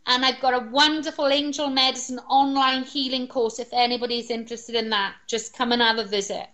And 0.06 0.24
I've 0.26 0.40
got 0.40 0.54
a 0.54 0.68
wonderful 0.70 1.28
angel 1.28 1.68
medicine 1.68 2.18
online 2.20 2.84
healing 2.84 3.26
course 3.28 3.58
if 3.58 3.68
anybody's 3.72 4.30
interested 4.30 4.74
in 4.74 4.90
that. 4.90 5.14
Just 5.26 5.54
come 5.54 5.72
and 5.72 5.80
have 5.80 5.98
a 5.98 6.04
visit. 6.04 6.46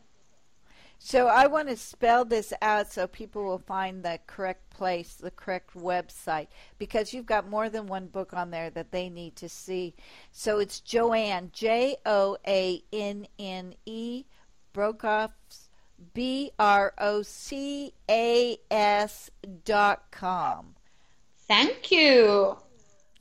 So 0.98 1.28
I 1.28 1.46
want 1.46 1.68
to 1.68 1.76
spell 1.76 2.24
this 2.24 2.52
out 2.60 2.90
so 2.90 3.06
people 3.06 3.44
will 3.44 3.58
find 3.58 4.02
the 4.02 4.18
correct 4.26 4.70
place, 4.70 5.14
the 5.14 5.30
correct 5.30 5.74
website, 5.74 6.48
because 6.78 7.12
you've 7.12 7.26
got 7.26 7.48
more 7.48 7.68
than 7.68 7.86
one 7.86 8.06
book 8.06 8.32
on 8.32 8.50
there 8.50 8.70
that 8.70 8.92
they 8.92 9.08
need 9.08 9.36
to 9.36 9.48
see. 9.48 9.94
So 10.32 10.58
it's 10.58 10.80
Joanne, 10.80 11.50
J 11.52 11.96
O 12.04 12.36
A 12.46 12.82
N 12.92 13.26
N 13.38 13.74
E, 13.84 14.24
Brocas, 14.74 15.30
B 16.12 16.50
R 16.58 16.92
O 16.98 17.22
C 17.22 17.92
A 18.10 18.56
S 18.70 19.30
dot 19.64 20.10
com. 20.10 20.74
Thank 21.46 21.92
you. 21.92 22.56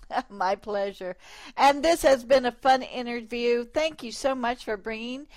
My 0.30 0.55
pleasure. 0.55 1.15
And 1.55 1.84
this 1.84 2.01
has 2.01 2.23
been 2.23 2.45
a 2.45 2.51
fun 2.51 2.82
interview. 2.82 3.65
Thank 3.65 4.03
you 4.03 4.11
so 4.11 4.34
much 4.34 4.65
for 4.65 4.78
bringing 4.78 5.28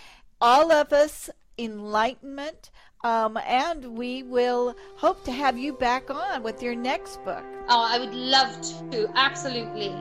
all 0.40 0.70
of 0.70 0.92
us 0.92 1.30
enlightenment. 1.58 2.70
Um, 3.04 3.38
and 3.46 3.96
we 3.96 4.24
will 4.24 4.74
hope 4.96 5.24
to 5.24 5.32
have 5.32 5.56
you 5.56 5.72
back 5.72 6.10
on 6.10 6.42
with 6.42 6.62
your 6.62 6.74
next 6.74 7.24
book. 7.24 7.44
Oh, 7.68 7.86
I 7.88 7.98
would 7.98 8.14
love 8.14 8.50
to. 8.90 9.08
Absolutely. 9.14 9.94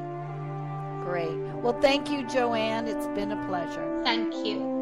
Great. 1.03 1.37
Well, 1.61 1.79
thank 1.79 2.09
you, 2.09 2.27
Joanne. 2.27 2.87
It's 2.87 3.07
been 3.07 3.31
a 3.31 3.47
pleasure. 3.47 4.01
Thank 4.03 4.33
you. 4.45 4.75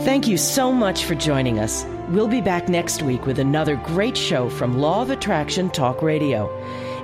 Thank 0.00 0.28
you 0.28 0.36
so 0.36 0.72
much 0.72 1.04
for 1.04 1.14
joining 1.14 1.58
us. 1.58 1.84
We'll 2.08 2.28
be 2.28 2.40
back 2.40 2.68
next 2.68 3.02
week 3.02 3.26
with 3.26 3.38
another 3.38 3.76
great 3.76 4.16
show 4.16 4.48
from 4.48 4.78
Law 4.78 5.02
of 5.02 5.10
Attraction 5.10 5.70
Talk 5.70 6.02
Radio. 6.02 6.48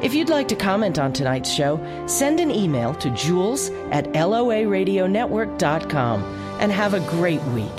If 0.02 0.14
you'd 0.14 0.28
like 0.28 0.48
to 0.48 0.56
comment 0.56 0.98
on 0.98 1.12
tonight's 1.12 1.50
show, 1.50 1.80
send 2.06 2.40
an 2.40 2.50
email 2.50 2.94
to 2.94 3.10
jewels 3.10 3.70
at 3.90 4.06
loaradionetwork.com 4.12 6.22
and 6.60 6.72
have 6.72 6.94
a 6.94 7.00
great 7.00 7.42
week. 7.44 7.70